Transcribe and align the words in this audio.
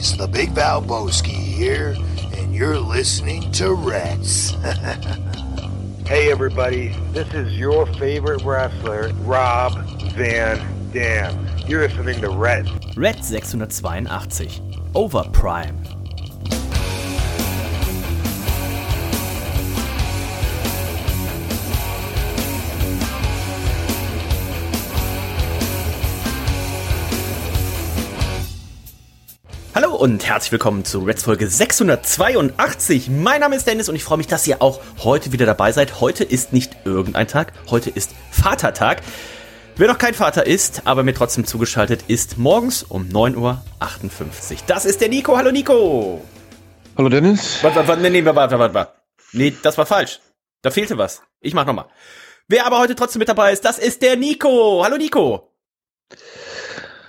buddies. 0.00 0.16
The 0.16 0.26
Big 0.26 0.50
Val 0.50 0.82
Valboski 0.82 1.30
here, 1.30 1.96
and 2.36 2.54
you're 2.54 2.78
listening 2.78 3.50
to 3.52 3.74
Reds. 3.74 4.56
Hey 6.06 6.32
everybody, 6.32 6.88
this 7.12 7.32
is 7.34 7.56
your 7.56 7.86
favorite 7.86 8.42
wrestler, 8.42 9.12
Rob 9.20 9.78
Van 10.14 10.58
Dam. 10.92 11.46
You're 11.68 11.86
listening 11.86 12.20
to 12.22 12.30
Red. 12.30 12.68
Red 12.96 13.24
682. 13.24 14.60
Overprime. 14.92 15.89
Und 30.00 30.26
herzlich 30.26 30.50
willkommen 30.50 30.86
zu 30.86 31.00
Reds 31.00 31.24
Folge 31.24 31.46
682. 31.46 33.10
Mein 33.10 33.42
Name 33.42 33.54
ist 33.54 33.66
Dennis 33.66 33.90
und 33.90 33.96
ich 33.96 34.02
freue 34.02 34.16
mich, 34.16 34.28
dass 34.28 34.46
ihr 34.46 34.62
auch 34.62 34.80
heute 35.04 35.30
wieder 35.30 35.44
dabei 35.44 35.72
seid. 35.72 36.00
Heute 36.00 36.24
ist 36.24 36.54
nicht 36.54 36.74
irgendein 36.86 37.28
Tag, 37.28 37.52
heute 37.68 37.90
ist 37.90 38.12
Vatertag. 38.30 39.02
Wer 39.76 39.88
noch 39.88 39.98
kein 39.98 40.14
Vater 40.14 40.46
ist, 40.46 40.86
aber 40.86 41.02
mir 41.02 41.12
trotzdem 41.12 41.44
zugeschaltet 41.44 42.04
ist, 42.08 42.38
morgens 42.38 42.82
um 42.82 43.10
9.58 43.10 43.36
Uhr. 43.36 44.58
Das 44.66 44.86
ist 44.86 45.02
der 45.02 45.10
Nico. 45.10 45.36
Hallo 45.36 45.52
Nico. 45.52 46.24
Hallo 46.96 47.10
Dennis. 47.10 47.62
Warte, 47.62 47.86
warte, 47.86 48.00
nee, 48.00 48.08
nee, 48.08 48.24
warte, 48.24 48.58
warte, 48.58 48.72
warte. 48.72 48.92
Nee, 49.32 49.54
das 49.62 49.76
war 49.76 49.84
falsch. 49.84 50.20
Da 50.62 50.70
fehlte 50.70 50.96
was. 50.96 51.20
Ich 51.40 51.52
mach 51.52 51.66
nochmal. 51.66 51.90
Wer 52.48 52.64
aber 52.64 52.78
heute 52.78 52.94
trotzdem 52.94 53.18
mit 53.18 53.28
dabei 53.28 53.52
ist, 53.52 53.66
das 53.66 53.78
ist 53.78 54.00
der 54.00 54.16
Nico. 54.16 54.82
Hallo 54.82 54.96
Nico. 54.96 55.52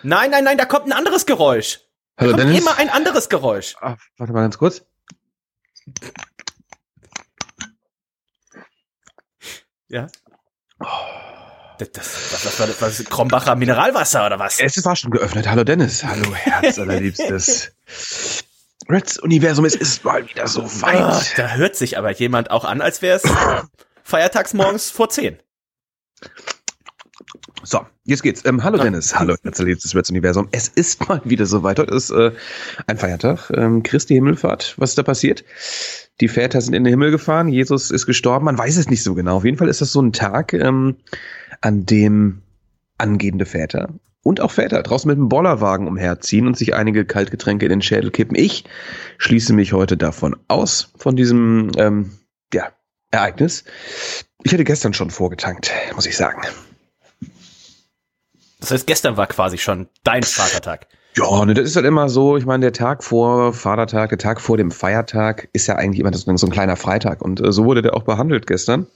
Nein, 0.03 0.29
nein, 0.31 0.43
nein, 0.43 0.57
da 0.57 0.65
kommt 0.65 0.87
ein 0.87 0.91
anderes 0.91 1.25
Geräusch. 1.25 1.79
Da 2.15 2.23
Hallo 2.25 2.31
kommt 2.31 2.43
Dennis. 2.43 2.61
immer 2.61 2.77
ein 2.77 2.89
anderes 2.89 3.29
Geräusch. 3.29 3.75
Ah, 3.81 3.95
warte 4.17 4.33
mal 4.33 4.41
ganz 4.41 4.57
kurz. 4.57 4.83
Ja. 9.87 10.07
Das, 11.77 11.91
das, 11.91 12.29
das, 12.31 12.43
das 12.43 12.59
war 12.59 12.67
das, 12.67 12.77
das 12.79 13.05
Krombacher 13.05 13.55
Mineralwasser 13.55 14.25
oder 14.25 14.39
was? 14.39 14.59
Es 14.59 14.83
war 14.85 14.95
schon 14.95 15.11
geöffnet. 15.11 15.47
Hallo 15.49 15.63
Dennis. 15.63 16.03
Hallo 16.03 16.33
Herz 16.33 16.77
allerliebstes. 16.79 17.73
Reds 18.89 19.17
Universum, 19.19 19.65
es 19.65 19.75
ist 19.75 20.03
mal 20.03 20.27
wieder 20.27 20.47
so 20.47 20.61
Ah, 20.81 20.81
weit. 21.15 21.37
da 21.37 21.51
hört 21.51 21.75
sich 21.75 21.97
aber 21.97 22.11
jemand 22.13 22.51
auch 22.51 22.65
an, 22.65 22.81
als 22.81 23.01
wäre 23.01 23.17
es 23.17 23.23
feiertagsmorgens 24.03 24.91
vor 24.91 25.09
10. 25.09 25.39
So, 27.63 27.79
jetzt 28.05 28.23
geht's. 28.23 28.43
Ähm, 28.45 28.63
hallo 28.63 28.77
Dennis. 28.77 29.17
Hallo 29.17 29.35
Herz 29.43 29.59
allerliebstes 29.59 29.95
Reds 29.95 30.09
Universum. 30.09 30.47
Es 30.51 30.67
ist 30.67 31.07
mal 31.07 31.21
wieder 31.23 31.45
so 31.45 31.61
weit. 31.61 31.77
Heute 31.77 31.93
ist 31.93 32.09
äh, 32.09 32.31
ein 32.87 32.97
Feiertag. 32.97 33.51
Ähm, 33.55 33.83
Christi 33.83 34.15
Himmelfahrt. 34.15 34.75
Was 34.77 34.91
ist 34.91 34.97
da 34.97 35.03
passiert? 35.03 35.43
Die 36.21 36.27
Väter 36.27 36.59
sind 36.61 36.73
in 36.73 36.83
den 36.83 36.91
Himmel 36.91 37.11
gefahren. 37.11 37.49
Jesus 37.49 37.91
ist 37.91 38.07
gestorben. 38.07 38.45
Man 38.45 38.57
weiß 38.57 38.77
es 38.77 38.89
nicht 38.89 39.03
so 39.03 39.13
genau. 39.13 39.37
Auf 39.37 39.45
jeden 39.45 39.57
Fall 39.57 39.69
ist 39.69 39.81
das 39.81 39.91
so 39.91 40.01
ein 40.01 40.11
Tag, 40.11 40.53
ähm, 40.53 40.97
an 41.61 41.85
dem 41.85 42.41
angehende 42.97 43.45
Väter 43.45 43.89
und 44.23 44.41
auch 44.41 44.51
Väter 44.51 44.81
draußen 44.81 45.07
mit 45.07 45.17
dem 45.17 45.29
Bollerwagen 45.29 45.87
umherziehen 45.87 46.47
und 46.47 46.57
sich 46.57 46.73
einige 46.73 47.05
Kaltgetränke 47.05 47.65
in 47.65 47.71
den 47.71 47.81
Schädel 47.81 48.11
kippen. 48.11 48.35
Ich 48.35 48.65
schließe 49.17 49.53
mich 49.53 49.73
heute 49.73 49.97
davon 49.97 50.35
aus, 50.47 50.93
von 50.97 51.15
diesem 51.15 51.71
ähm, 51.77 52.11
ja, 52.53 52.71
Ereignis. 53.11 53.65
Ich 54.43 54.51
hätte 54.51 54.63
gestern 54.63 54.93
schon 54.93 55.11
vorgetankt, 55.11 55.71
muss 55.95 56.05
ich 56.05 56.17
sagen. 56.17 56.41
Das 58.61 58.71
heißt, 58.71 58.87
gestern 58.87 59.17
war 59.17 59.27
quasi 59.27 59.57
schon 59.57 59.89
dein 60.03 60.23
Vatertag. 60.23 60.87
Ja, 61.17 61.43
ne, 61.43 61.53
das 61.53 61.65
ist 61.65 61.75
halt 61.75 61.85
immer 61.85 62.07
so, 62.07 62.37
ich 62.37 62.45
meine, 62.45 62.61
der 62.61 62.73
Tag 62.73 63.03
vor 63.03 63.51
Vatertag, 63.51 64.09
der 64.09 64.17
Tag 64.17 64.39
vor 64.39 64.55
dem 64.55 64.71
Feiertag 64.71 65.49
ist 65.51 65.67
ja 65.67 65.75
eigentlich 65.75 65.99
immer 65.99 66.13
so 66.13 66.37
so 66.37 66.47
ein 66.47 66.51
kleiner 66.51 66.77
Freitag 66.77 67.21
und 67.21 67.41
äh, 67.41 67.51
so 67.51 67.65
wurde 67.65 67.81
der 67.81 67.95
auch 67.95 68.03
behandelt 68.03 68.47
gestern. 68.47 68.87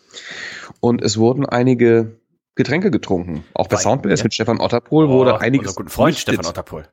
Und 0.80 1.02
es 1.02 1.18
wurden 1.18 1.46
einige 1.46 2.18
Getränke 2.56 2.90
getrunken. 2.90 3.44
Auch 3.54 3.68
bei 3.68 3.76
Soundblaze 3.76 4.22
ja. 4.22 4.26
mit 4.26 4.34
Stefan 4.34 4.62
Otterpohl 4.62 5.10
wurde 5.10 5.34
Oh, 5.34 5.38
einiges 5.38 5.70
unser 5.70 5.78
guten 5.78 5.90
Freund 5.90 6.16
vernichtet. 6.16 6.36
Stefan 6.36 6.50
Otterpohl. 6.50 6.88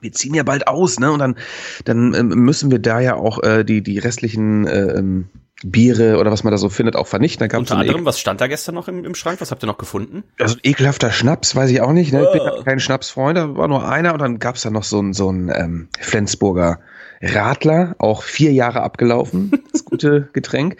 wir 0.00 0.12
ziehen 0.12 0.34
ja 0.34 0.44
bald 0.44 0.68
aus, 0.68 1.00
ne? 1.00 1.10
Und 1.10 1.18
dann, 1.18 1.36
dann 1.84 2.14
ähm, 2.14 2.28
müssen 2.28 2.70
wir 2.70 2.78
da 2.78 3.00
ja 3.00 3.16
auch 3.16 3.42
äh, 3.42 3.64
die, 3.64 3.82
die 3.82 3.98
restlichen 3.98 4.66
äh, 4.66 4.98
ähm, 4.98 5.28
Biere 5.64 6.18
oder 6.18 6.30
was 6.30 6.44
man 6.44 6.50
da 6.50 6.58
so 6.58 6.68
findet, 6.68 6.96
auch 6.96 7.06
vernichten. 7.06 7.48
Da 7.48 7.56
Unter 7.58 7.76
anderem, 7.78 8.04
was 8.04 8.18
stand 8.18 8.40
da 8.40 8.46
gestern 8.46 8.74
noch 8.74 8.88
im, 8.88 9.04
im 9.04 9.14
Schrank? 9.14 9.40
Was 9.40 9.50
habt 9.50 9.62
ihr 9.62 9.66
noch 9.66 9.78
gefunden? 9.78 10.24
also 10.38 10.56
ekelhafter 10.62 11.10
Schnaps, 11.12 11.54
weiß 11.54 11.70
ich 11.70 11.80
auch 11.80 11.92
nicht. 11.92 12.12
Ne? 12.12 12.24
Ich 12.24 12.32
bin 12.32 12.42
Oh. 12.42 12.62
kein 12.64 12.80
Schnapsfreund, 12.80 13.38
da 13.38 13.56
war 13.56 13.68
nur 13.68 13.88
einer 13.88 14.12
und 14.12 14.20
dann 14.20 14.38
gab's 14.38 14.62
da 14.62 14.70
noch 14.70 14.84
so 14.84 15.00
ein, 15.00 15.12
so 15.12 15.30
ein 15.30 15.52
ähm, 15.54 15.88
Flensburger 16.00 16.80
Radler, 17.22 17.94
auch 17.98 18.22
vier 18.22 18.52
Jahre 18.52 18.82
abgelaufen, 18.82 19.52
das 19.72 19.84
gute 19.84 20.28
Getränk. 20.32 20.76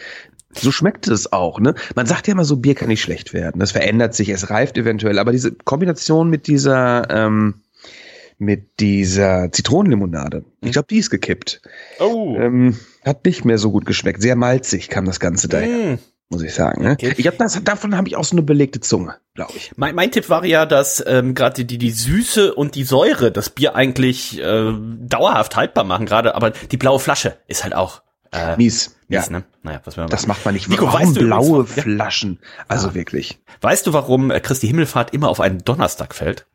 So 0.54 0.70
schmeckt 0.70 1.08
es 1.08 1.32
auch, 1.32 1.60
ne? 1.60 1.74
Man 1.94 2.04
sagt 2.06 2.26
ja 2.26 2.32
immer 2.32 2.44
so, 2.44 2.56
Bier 2.56 2.74
kann 2.74 2.88
nicht 2.88 3.00
schlecht 3.00 3.32
werden. 3.32 3.58
Das 3.60 3.72
verändert 3.72 4.14
sich, 4.14 4.28
es 4.28 4.50
reift 4.50 4.76
eventuell, 4.76 5.18
aber 5.18 5.32
diese 5.32 5.52
Kombination 5.52 6.28
mit 6.28 6.46
dieser, 6.46 7.08
ähm, 7.10 7.54
mit 8.42 8.80
dieser 8.80 9.50
Zitronenlimonade, 9.52 10.44
ich 10.60 10.72
glaube, 10.72 10.88
die 10.90 10.98
ist 10.98 11.10
gekippt. 11.10 11.62
Oh. 12.00 12.36
Ähm, 12.36 12.76
hat 13.04 13.24
nicht 13.24 13.44
mehr 13.44 13.58
so 13.58 13.70
gut 13.70 13.86
geschmeckt. 13.86 14.20
Sehr 14.20 14.36
malzig 14.36 14.88
kam 14.88 15.04
das 15.04 15.20
Ganze 15.20 15.48
daher, 15.48 15.68
Mm. 15.94 15.98
muss 16.28 16.42
ich 16.42 16.52
sagen. 16.52 16.82
Ne? 16.82 16.92
Okay. 16.92 17.14
Ich 17.16 17.26
hab 17.26 17.38
das, 17.38 17.62
davon 17.62 17.96
habe 17.96 18.08
ich 18.08 18.16
auch 18.16 18.24
so 18.24 18.34
eine 18.34 18.42
belegte 18.42 18.80
Zunge, 18.80 19.14
glaube 19.34 19.52
ich. 19.56 19.70
Mein, 19.76 19.94
mein 19.94 20.10
Tipp 20.10 20.28
war 20.28 20.44
ja, 20.44 20.66
dass 20.66 21.02
ähm, 21.06 21.34
gerade 21.34 21.64
die, 21.64 21.78
die 21.78 21.90
Süße 21.90 22.54
und 22.54 22.74
die 22.74 22.84
Säure 22.84 23.30
das 23.30 23.50
Bier 23.50 23.76
eigentlich 23.76 24.38
äh, 24.40 24.72
dauerhaft 25.00 25.54
haltbar 25.56 25.84
machen, 25.84 26.06
gerade, 26.06 26.34
aber 26.34 26.50
die 26.50 26.76
blaue 26.76 26.98
Flasche 26.98 27.38
ist 27.46 27.62
halt 27.64 27.74
auch 27.74 28.02
äh, 28.32 28.56
Mies. 28.56 28.96
mies, 29.08 29.26
ja. 29.26 29.30
ne? 29.30 29.44
Naja, 29.62 29.80
was 29.84 29.96
man 29.96 30.08
Das 30.08 30.26
macht 30.26 30.44
man 30.44 30.54
nicht. 30.54 30.68
Nico, 30.68 30.86
Warum 30.86 31.00
weißt 31.00 31.16
du 31.16 31.20
blaue 31.26 31.60
übrigens, 31.60 31.76
ja. 31.76 31.82
Flaschen? 31.82 32.38
Also 32.66 32.94
wirklich. 32.94 33.38
Weißt 33.60 33.86
du, 33.86 33.92
warum 33.92 34.30
äh, 34.30 34.40
Christi 34.40 34.66
Himmelfahrt 34.66 35.12
immer 35.14 35.28
auf 35.28 35.38
einen 35.40 35.62
Donnerstag 35.64 36.14
fällt? 36.14 36.46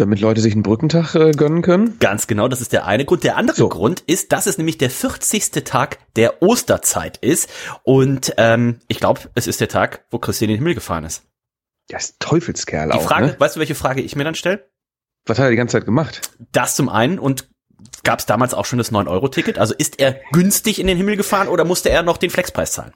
Damit 0.00 0.20
Leute 0.20 0.40
sich 0.40 0.52
einen 0.52 0.62
Brückentag 0.62 1.14
äh, 1.14 1.32
gönnen 1.32 1.62
können. 1.62 1.98
Ganz 1.98 2.26
genau, 2.26 2.48
das 2.48 2.60
ist 2.60 2.72
der 2.72 2.86
eine 2.86 3.04
Grund. 3.04 3.24
Der 3.24 3.36
andere 3.36 3.56
So. 3.56 3.68
Grund 3.68 4.00
ist, 4.06 4.32
dass 4.32 4.46
es 4.46 4.56
nämlich 4.58 4.78
der 4.78 4.90
40. 4.90 5.50
Tag 5.64 5.98
der 6.16 6.42
Osterzeit 6.42 7.16
ist. 7.18 7.48
Und 7.82 8.34
ähm, 8.36 8.78
ich 8.88 9.00
glaube, 9.00 9.22
es 9.34 9.46
ist 9.46 9.60
der 9.60 9.68
Tag, 9.68 10.04
wo 10.10 10.18
Christi 10.18 10.44
in 10.44 10.50
den 10.50 10.58
Himmel 10.58 10.74
gefahren 10.74 11.04
ist. 11.04 11.22
Ist 11.90 12.16
Teufelskerl 12.20 12.90
Die 12.90 12.98
auch. 12.98 13.02
Frage, 13.02 13.26
Ne? 13.26 13.36
weißt 13.38 13.56
du, 13.56 13.60
welche 13.60 13.74
Frage 13.74 14.00
ich 14.02 14.14
mir 14.14 14.24
dann 14.24 14.34
stelle? 14.34 14.68
Was 15.26 15.38
hat 15.38 15.46
er 15.46 15.50
die 15.50 15.56
ganze 15.56 15.72
Zeit 15.72 15.84
gemacht? 15.84 16.30
Das 16.52 16.74
zum 16.76 16.88
einen 16.88 17.18
und 17.18 17.48
gab 18.04 18.18
es 18.18 18.26
damals 18.26 18.54
auch 18.54 18.64
schon 18.66 18.78
das 18.78 18.92
9-Euro-Ticket? 18.92 19.58
Also 19.58 19.74
ist 19.76 19.98
er 20.00 20.20
günstig 20.32 20.78
in 20.80 20.86
den 20.86 20.96
Himmel 20.96 21.16
gefahren 21.16 21.48
oder 21.48 21.64
musste 21.64 21.90
er 21.90 22.02
noch 22.02 22.16
den 22.18 22.30
Flexpreis 22.30 22.72
zahlen? 22.72 22.92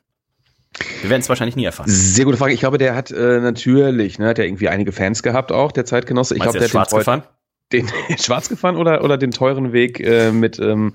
Wir 1.03 1.11
werden 1.11 1.21
es 1.21 1.29
wahrscheinlich 1.29 1.57
nie 1.57 1.65
erfahren. 1.65 1.91
Sehr 1.91 2.25
gute 2.25 2.37
Frage. 2.37 2.55
Ich 2.55 2.61
glaube, 2.61 2.79
der 2.79 2.95
hat 2.95 3.11
äh, 3.11 3.41
natürlich, 3.41 4.19
ne, 4.19 4.29
hat 4.29 4.39
ja 4.39 4.45
irgendwie 4.45 4.69
einige 4.69 4.93
Fans 4.93 5.23
gehabt 5.23 5.53
auch, 5.53 5.73
der 5.73 5.85
Zeitgenosse. 5.85 6.35
Ich 6.35 6.41
glaube, 6.41 6.59
der 6.59 6.67
er 6.67 6.71
schwarz 6.71 6.95
gefahren? 6.95 7.23
den, 7.73 7.91
den 8.09 8.19
schwarz 8.19 8.49
gefahren 8.49 8.77
oder, 8.77 9.03
oder 9.03 9.19
den 9.19 9.31
teuren 9.31 9.73
Weg 9.73 10.01
äh, 10.01 10.31
mit 10.31 10.59
ähm, 10.59 10.95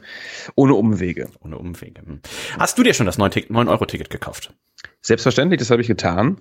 ohne 0.55 0.75
Umwege. 0.75 1.29
Ohne 1.43 1.57
Umwege. 1.57 2.01
Hm. 2.01 2.21
Hast 2.57 2.77
du 2.77 2.83
dir 2.83 2.93
schon 2.93 3.05
das 3.05 3.19
9-Euro-Ticket 3.19 4.09
gekauft? 4.09 4.53
Selbstverständlich, 5.01 5.59
das 5.59 5.71
habe 5.71 5.81
ich 5.81 5.87
getan. 5.87 6.37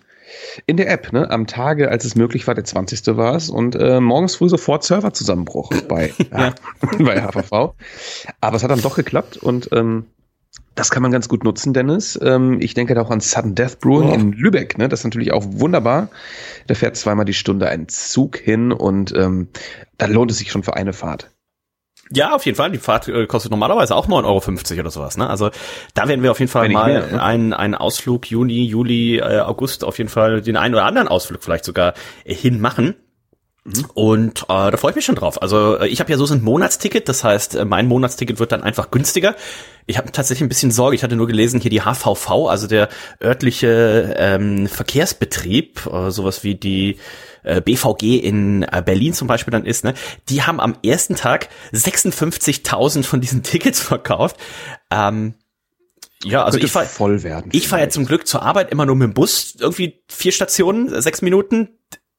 In 0.66 0.76
der 0.76 0.90
App, 0.90 1.12
ne, 1.12 1.30
am 1.30 1.46
Tage, 1.46 1.88
als 1.88 2.04
es 2.04 2.16
möglich 2.16 2.46
war, 2.46 2.54
der 2.54 2.64
20. 2.64 3.16
war 3.16 3.36
es 3.36 3.48
und 3.48 3.76
äh, 3.76 4.00
morgens 4.00 4.36
früh 4.36 4.48
sofort 4.48 4.82
Serverzusammenbruch 4.84 5.70
bei, 5.82 6.12
Ja. 6.32 6.54
bei 6.98 7.22
HVV. 7.22 7.74
Aber 8.40 8.56
es 8.56 8.62
hat 8.62 8.70
dann 8.70 8.82
doch 8.82 8.96
geklappt 8.96 9.36
und 9.36 9.68
ähm, 9.72 10.06
das 10.76 10.90
kann 10.90 11.02
man 11.02 11.10
ganz 11.10 11.28
gut 11.28 11.42
nutzen, 11.42 11.72
Dennis. 11.72 12.18
Ähm, 12.22 12.60
ich 12.60 12.74
denke 12.74 12.94
da 12.94 13.02
auch 13.02 13.10
an 13.10 13.20
Sudden 13.20 13.54
Death 13.56 13.80
Brewing 13.80 14.10
Oh. 14.10 14.14
in 14.14 14.32
Lübeck, 14.32 14.78
ne? 14.78 14.88
Das 14.88 15.00
ist 15.00 15.04
natürlich 15.04 15.32
auch 15.32 15.42
wunderbar. 15.46 16.08
Da 16.68 16.74
fährt 16.74 16.96
zweimal 16.96 17.24
die 17.24 17.34
Stunde 17.34 17.68
ein 17.68 17.88
Zug 17.88 18.36
hin 18.36 18.70
und 18.72 19.12
ähm, 19.16 19.48
da 19.98 20.06
lohnt 20.06 20.30
es 20.30 20.38
sich 20.38 20.52
schon 20.52 20.62
für 20.62 20.74
eine 20.76 20.92
Fahrt. 20.92 21.30
Ja, 22.12 22.34
auf 22.36 22.46
jeden 22.46 22.56
Fall. 22.56 22.70
Die 22.70 22.78
Fahrt 22.78 23.08
äh, 23.08 23.26
kostet 23.26 23.50
normalerweise 23.50 23.96
auch 23.96 24.06
9,50 24.06 24.70
Euro 24.72 24.80
oder 24.80 24.90
sowas. 24.90 25.16
Ne? 25.16 25.28
Also 25.28 25.50
da 25.94 26.06
werden 26.06 26.22
wir 26.22 26.30
auf 26.30 26.38
jeden 26.38 26.52
Fall 26.52 26.66
Wenn 26.66 26.72
mal 26.72 26.92
mehr, 26.92 27.06
ne? 27.10 27.22
einen, 27.22 27.52
einen 27.52 27.74
Ausflug 27.74 28.30
Juni, 28.30 28.64
Juli, 28.64 29.16
äh, 29.18 29.40
August 29.40 29.82
auf 29.82 29.98
jeden 29.98 30.10
Fall 30.10 30.40
den 30.40 30.56
einen 30.56 30.74
oder 30.74 30.84
anderen 30.84 31.08
Ausflug 31.08 31.42
vielleicht 31.42 31.64
sogar 31.64 31.94
äh, 32.24 32.32
hinmachen. 32.34 32.94
Und 33.94 34.42
äh, 34.44 34.70
da 34.70 34.76
freue 34.76 34.90
ich 34.92 34.96
mich 34.96 35.04
schon 35.04 35.16
drauf. 35.16 35.42
Also 35.42 35.78
äh, 35.78 35.88
ich 35.88 35.98
habe 35.98 36.10
ja 36.10 36.18
so 36.18 36.32
ein 36.32 36.42
Monatsticket, 36.42 37.08
das 37.08 37.24
heißt, 37.24 37.56
äh, 37.56 37.64
mein 37.64 37.86
Monatsticket 37.86 38.38
wird 38.38 38.52
dann 38.52 38.62
einfach 38.62 38.90
günstiger. 38.90 39.34
Ich 39.86 39.98
habe 39.98 40.12
tatsächlich 40.12 40.44
ein 40.44 40.48
bisschen 40.48 40.70
Sorge. 40.70 40.94
Ich 40.94 41.02
hatte 41.02 41.16
nur 41.16 41.26
gelesen, 41.26 41.60
hier 41.60 41.70
die 41.70 41.82
HVV, 41.82 42.48
also 42.48 42.68
der 42.68 42.88
örtliche 43.22 44.14
ähm, 44.18 44.68
Verkehrsbetrieb, 44.68 45.86
äh, 45.86 46.10
sowas 46.10 46.44
wie 46.44 46.54
die 46.54 46.98
äh, 47.42 47.60
BVG 47.60 48.18
in 48.18 48.62
äh, 48.62 48.82
Berlin 48.84 49.14
zum 49.14 49.26
Beispiel 49.26 49.52
dann 49.52 49.64
ist, 49.64 49.84
ne, 49.84 49.94
die 50.28 50.42
haben 50.42 50.60
am 50.60 50.76
ersten 50.84 51.16
Tag 51.16 51.48
56.000 51.72 53.02
von 53.02 53.20
diesen 53.20 53.42
Tickets 53.42 53.80
verkauft. 53.80 54.36
Ähm, 54.90 55.34
ja, 56.24 56.44
also 56.44 56.58
ich 56.58 56.70
fahr, 56.70 56.84
voll 56.84 57.22
werden. 57.22 57.50
ich 57.52 57.68
fahre 57.68 57.82
ja 57.82 57.88
zum 57.88 58.06
Glück 58.06 58.26
zur 58.26 58.42
Arbeit 58.42 58.70
immer 58.70 58.86
nur 58.86 58.96
mit 58.96 59.08
dem 59.08 59.14
Bus, 59.14 59.56
irgendwie 59.58 60.02
vier 60.08 60.32
Stationen, 60.32 61.00
sechs 61.00 61.20
Minuten. 61.20 61.68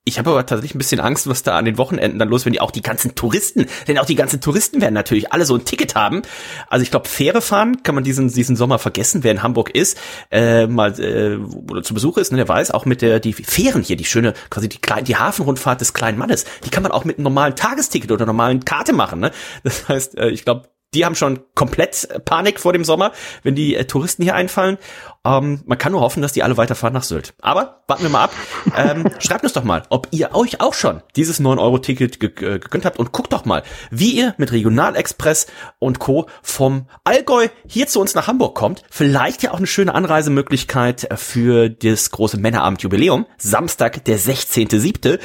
Ich 0.08 0.18
habe 0.20 0.30
aber 0.30 0.46
tatsächlich 0.46 0.76
ein 0.76 0.78
bisschen 0.78 1.02
Angst, 1.02 1.28
was 1.28 1.44
da 1.44 1.58
an 1.58 1.66
den 1.66 1.78
Wochenenden 1.78 2.18
dann 2.18 2.30
los, 2.30 2.46
wenn 2.46 2.54
die 2.54 2.62
auch 2.62 2.72
die 2.72 2.82
ganzen 2.82 3.16
Touristen, 3.16 3.66
denn 3.88 3.98
auch 3.98 4.06
die 4.06 4.16
ganzen 4.16 4.40
Touristen 4.40 4.80
werden 4.82 4.94
natürlich 4.94 5.34
alle 5.34 5.46
so 5.46 5.56
ein 5.56 5.66
Ticket 5.66 5.96
haben. 5.96 6.22
Also 6.70 6.84
ich 6.84 6.92
glaube, 6.92 7.10
Fähre 7.10 7.42
fahren 7.42 7.84
kann 7.84 7.94
man 7.94 8.04
diesen 8.04 8.30
diesen 8.30 8.56
Sommer 8.56 8.80
vergessen, 8.80 9.24
wer 9.24 9.32
in 9.32 9.44
Hamburg 9.44 9.70
ist, 9.72 9.98
äh, 10.32 10.66
mal 10.68 10.98
äh, 11.00 11.38
oder 11.70 11.84
zu 11.84 11.94
Besuch 11.94 12.18
ist, 12.18 12.32
ne, 12.32 12.38
der 12.38 12.48
weiß 12.48 12.72
auch 12.72 12.86
mit 12.86 13.02
der 13.02 13.20
die 13.20 13.34
Fähren 13.34 13.84
hier, 13.84 13.98
die 13.98 14.06
schöne 14.06 14.34
quasi 14.50 14.70
die 14.70 14.80
kleine 14.80 15.04
die 15.04 15.18
Hafenrundfahrt 15.18 15.82
des 15.82 15.94
kleinen 15.94 16.18
Mannes, 16.18 16.46
die 16.64 16.70
kann 16.70 16.84
man 16.84 16.94
auch 16.94 17.04
mit 17.04 17.18
einem 17.18 17.24
normalen 17.24 17.56
Tagesticket 17.56 18.12
oder 18.12 18.26
normalen 18.26 18.64
Karte 18.64 18.94
machen. 18.94 19.20
Ne? 19.20 19.32
Das 19.64 19.90
heißt, 19.90 20.18
äh, 20.18 20.30
ich 20.30 20.46
glaube, 20.46 20.70
die 20.94 21.06
haben 21.06 21.16
schon 21.16 21.40
komplett 21.54 22.08
Panik 22.26 22.60
vor 22.60 22.74
dem 22.74 22.86
Sommer, 22.86 23.12
wenn 23.44 23.56
die 23.56 23.76
äh, 23.76 23.86
Touristen 23.86 24.24
hier 24.24 24.36
einfallen. 24.36 24.78
Ähm, 25.26 25.62
man 25.66 25.78
kann 25.78 25.92
nur 25.92 26.02
hoffen, 26.02 26.22
dass 26.22 26.32
die 26.32 26.44
alle 26.44 26.56
weiterfahren 26.56 26.94
nach 26.94 27.04
Sylt. 27.04 27.34
Aber 27.42 27.84
warten 27.88 28.04
wir 28.04 28.10
mal 28.10 28.24
ab. 28.24 28.34
Ähm, 28.76 29.10
schreibt 29.20 29.44
uns 29.44 29.54
doch 29.54 29.64
mal, 29.64 29.84
ob 29.90 30.08
ihr 30.12 30.34
euch 30.34 30.62
auch 30.62 30.74
schon 30.74 31.02
dieses 31.16 31.42
9-Euro-Ticket 31.42 32.20
ge 32.20 32.30
äh, 32.30 32.60
gegönnt 32.60 32.86
habt 32.86 33.00
und 33.00 33.12
guckt 33.12 33.34
doch 33.34 33.44
mal, 33.44 33.64
wie 33.92 34.12
ihr 34.12 34.34
mit 34.38 34.52
Regionalexpress 34.52 35.48
und 35.80 36.00
Co. 36.00 36.28
vom 36.42 36.88
Allgäu 37.04 37.50
hier 37.68 37.88
zu 37.88 38.00
uns 38.00 38.16
nach 38.16 38.28
Hamburg 38.28 38.56
kommt. 38.56 38.84
Vielleicht 38.90 39.44
ja 39.44 39.52
auch 39.52 39.58
eine 39.58 39.68
schöne 39.68 39.94
Anreisemöglichkeit 39.94 41.10
für 41.16 41.70
das 41.70 42.12
große 42.12 42.38
Männerabend-Jubiläum. 42.38 43.26
Samstag, 43.38 44.06
der 44.06 44.20
16.7. 44.20 45.20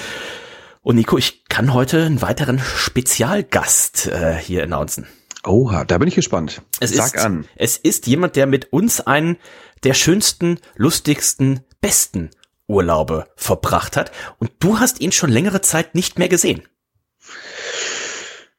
Und 0.82 0.96
Nico, 0.96 1.16
ich 1.16 1.44
kann 1.44 1.72
heute 1.72 2.04
einen 2.04 2.22
weiteren 2.22 2.58
Spezialgast 2.58 4.08
äh, 4.08 4.34
hier 4.34 4.64
announcen. 4.64 5.06
Oha, 5.44 5.84
da 5.84 5.98
bin 5.98 6.08
ich 6.08 6.14
gespannt. 6.14 6.62
Es 6.78 6.92
Sag 6.92 7.14
ist, 7.14 7.24
an. 7.24 7.46
Es 7.56 7.76
ist 7.76 8.06
jemand, 8.06 8.36
der 8.36 8.46
mit 8.46 8.72
uns 8.72 9.00
einen 9.00 9.36
der 9.82 9.94
schönsten, 9.94 10.58
lustigsten, 10.76 11.60
besten 11.80 12.30
Urlaube 12.68 13.26
verbracht 13.36 13.96
hat. 13.96 14.12
Und 14.38 14.52
du 14.60 14.78
hast 14.78 15.00
ihn 15.00 15.12
schon 15.12 15.30
längere 15.30 15.60
Zeit 15.60 15.94
nicht 15.94 16.18
mehr 16.18 16.28
gesehen. 16.28 16.62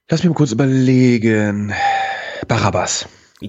Lass 0.09 0.21
mich 0.21 0.29
mal 0.29 0.35
kurz 0.35 0.51
überlegen. 0.51 1.73
Barabbas. 2.47 3.07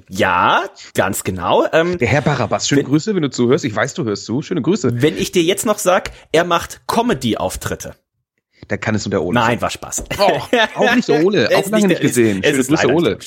Ja, 0.09 0.65
ganz 0.95 1.25
genau. 1.25 1.67
Ähm, 1.73 1.99
der 1.99 2.09
Herr 2.09 2.23
Barabbas, 2.23 2.69
schöne 2.69 2.83
wenn, 2.83 2.87
Grüße, 2.87 3.15
wenn 3.15 3.23
du 3.23 3.31
zuhörst. 3.31 3.65
Ich 3.65 3.75
weiß, 3.75 3.95
du 3.95 4.05
hörst 4.05 4.25
zu. 4.25 4.43
Schöne 4.43 4.63
Grüße. 4.63 5.03
Wenn 5.03 5.17
ich 5.17 5.33
dir 5.33 5.43
jetzt 5.43 5.67
noch 5.67 5.79
sag, 5.79 6.11
er 6.33 6.45
macht 6.45 6.83
Comedy-Auftritte. 6.87 7.97
Da 8.69 8.77
kann 8.77 8.95
es 8.95 9.05
nur 9.05 9.11
der 9.11 9.23
Ole 9.23 9.39
Nein, 9.39 9.61
war 9.61 9.71
Spaß. 9.71 10.05
Oh, 10.19 10.41
auch 10.77 10.95
nicht 10.95 11.09
der 11.09 11.25
Ole, 11.25 11.49
auch 11.55 11.69
lange 11.69 11.89
nicht 11.89 12.01
gesehen. 12.01 12.43
Es 12.43 12.57
es 12.57 12.69
ist 12.69 12.85
Ole. 12.85 13.19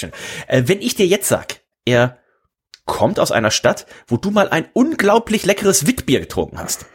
Äh, 0.48 0.64
wenn 0.66 0.82
ich 0.82 0.96
dir 0.96 1.06
jetzt 1.06 1.28
sag, 1.28 1.62
er 1.86 2.18
kommt 2.86 3.20
aus 3.20 3.32
einer 3.32 3.52
Stadt, 3.52 3.86
wo 4.08 4.18
du 4.18 4.32
mal 4.32 4.50
ein 4.50 4.68
unglaublich 4.74 5.46
leckeres 5.46 5.86
Witbier 5.86 6.22
getrunken 6.22 6.60
hast. 6.60 6.86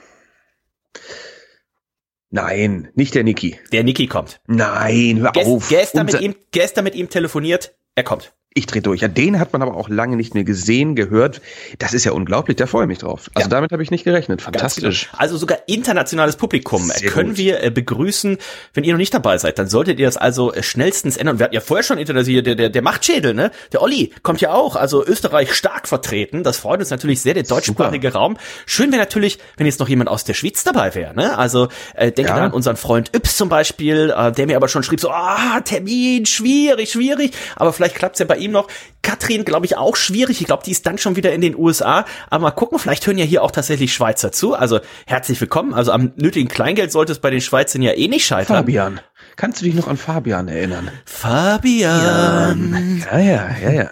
Nein, 2.31 2.91
nicht 2.95 3.15
der 3.15 3.25
Niki. 3.25 3.61
Der 3.73 3.85
Niki 3.85 4.07
kommt. 4.07 4.41
Nein, 4.47 5.21
hör 5.21 5.37
auf. 5.37 5.69
Gestern 5.69 6.07
mit, 6.07 6.21
ihm, 6.21 6.35
gestern 6.51 6.85
mit 6.85 6.95
ihm 6.95 7.11
telefoniert, 7.11 7.77
er 7.95 8.05
kommt. 8.05 8.35
Ich 8.55 8.67
drehe 8.67 8.83
durch. 8.83 9.01
Ja, 9.01 9.09
den 9.09 9.39
hat 9.39 9.53
man 9.53 9.63
aber 9.63 9.75
auch 9.77 9.89
lange 9.89 10.17
nicht 10.17 10.35
mehr 10.35 10.45
gesehen, 10.45 10.95
gehört. 10.95 11.41
Das 11.79 11.95
ist 11.95 12.05
ja 12.05 12.13
unglaublich, 12.13 12.57
da 12.57 12.67
freue 12.67 12.85
ich 12.85 12.89
mich 12.89 12.99
drauf. 12.99 13.31
Also 13.35 13.47
ja. 13.47 13.51
damit 13.51 13.73
habe 13.73 13.83
ich 13.83 13.91
nicht 13.91 14.05
gerechnet. 14.05 14.41
Genau. 14.41 14.53
Fantastisch. 14.53 15.09
Genau. 15.11 15.23
Also 15.23 15.39
sogar 15.39 15.59
internationales 15.67 16.37
Publikum 16.37 16.83
Sehr 16.83 17.11
können 17.11 17.31
gut. 17.31 17.39
wir 17.39 17.63
äh, 17.63 17.71
begrüßen. 17.71 18.37
Wenn 18.75 18.85
ihr 18.85 18.93
noch 18.93 18.99
nicht 18.99 19.15
dabei 19.15 19.39
seid, 19.39 19.59
dann 19.59 19.69
solltet 19.69 19.99
ihr 19.99 20.07
das 20.07 20.19
also 20.19 20.53
äh, 20.53 20.63
schnellstens 20.63 21.17
ändern. 21.17 21.39
Wir 21.39 21.45
hatten 21.45 21.55
ja 21.55 21.63
vorher 21.63 21.83
schon 21.83 21.97
international, 21.97 22.43
der, 22.43 22.55
der, 22.55 22.69
der 22.69 22.83
Machtschädel, 22.83 23.33
ne? 23.33 23.53
Der 23.73 23.81
Olli 23.81 24.13
kommt 24.23 24.43
ja 24.43 24.53
auch. 24.53 24.77
Also 24.77 25.05
Österreich 25.05 25.55
stark 25.55 25.89
vertreten. 25.89 26.43
Das 26.43 26.59
freut 26.59 26.81
uns 26.81 26.91
natürlich 26.91 27.23
sehr, 27.23 27.33
der 27.33 27.45
deutschsprachige 27.45 28.09
Super. 28.09 28.19
Raum. 28.19 28.37
Schön 28.67 28.93
wäre 28.93 29.01
natürlich, 29.01 29.39
wenn 29.57 29.65
jetzt 29.65 29.81
noch 29.81 29.89
jemand 29.89 30.11
aus 30.11 30.25
der 30.25 30.35
Schweiz 30.35 30.63
dabei 30.63 30.95
wäre, 30.95 31.15
ne? 31.15 31.39
Also 31.39 31.69
äh, 31.95 32.13
denke 32.13 32.33
ja. 32.33 32.37
an 32.37 32.53
unseren 32.53 32.77
Freund 32.77 33.15
Yps 33.15 33.39
zum 33.39 33.49
Beispiel, 33.49 34.13
äh, 34.15 34.31
der 34.31 34.47
mir 34.47 34.57
aber 34.57 34.69
schon 34.69 34.83
schrieb 34.83 35.01
so, 35.01 35.11
ah, 35.11 35.61
Termin, 35.61 36.27
schwierig, 36.27 36.93
schwierig. 36.93 37.33
Aber 37.57 37.73
vielleicht 37.73 37.95
klappt's 37.95 38.19
ja 38.19 38.27
bei 38.27 38.42
ihm 38.43 38.53
noch. 38.53 38.69
Katrin, 39.03 39.45
glaube 39.45 39.67
ich, 39.67 39.77
auch 39.77 39.97
schwierig. 39.97 40.41
Ich 40.41 40.47
glaube, 40.47 40.63
die 40.65 40.71
ist 40.71 40.87
dann 40.87 40.99
schon 40.99 41.17
wieder 41.17 41.33
in 41.33 41.41
den 41.41 41.57
USA. 41.57 42.05
Aber 42.31 42.43
mal 42.43 42.51
gucken, 42.51 42.79
vielleicht 42.79 43.07
hören 43.07 43.19
ja 43.19 43.25
hier 43.25 43.43
auch 43.43 43.51
tatsächlich 43.51 43.93
Schweizer 43.93 44.33
zu. 44.33 44.55
Also 44.55 44.81
herzlich 45.07 45.41
willkommen. 45.41 45.75
Also 45.75 45.93
am 45.93 46.13
nötigen 46.17 46.49
Kleingeld 46.49 46.93
sollte 46.93 47.13
es 47.13 47.19
bei 47.19 47.31
den 47.31 47.41
Schweizern 47.41 47.83
ja 47.83 47.93
eh 47.93 48.09
nicht 48.09 48.27
scheitern. 48.27 48.57
Fabian. 48.57 49.01
Kannst 49.37 49.61
du 49.61 49.65
dich 49.65 49.75
noch 49.75 49.89
an 49.89 49.97
Fabian 49.97 50.49
erinnern? 50.49 50.91
Fabian. 51.05 53.03
Ja, 53.11 53.19
ja, 53.19 53.57
ja, 53.63 53.71
ja. 53.71 53.91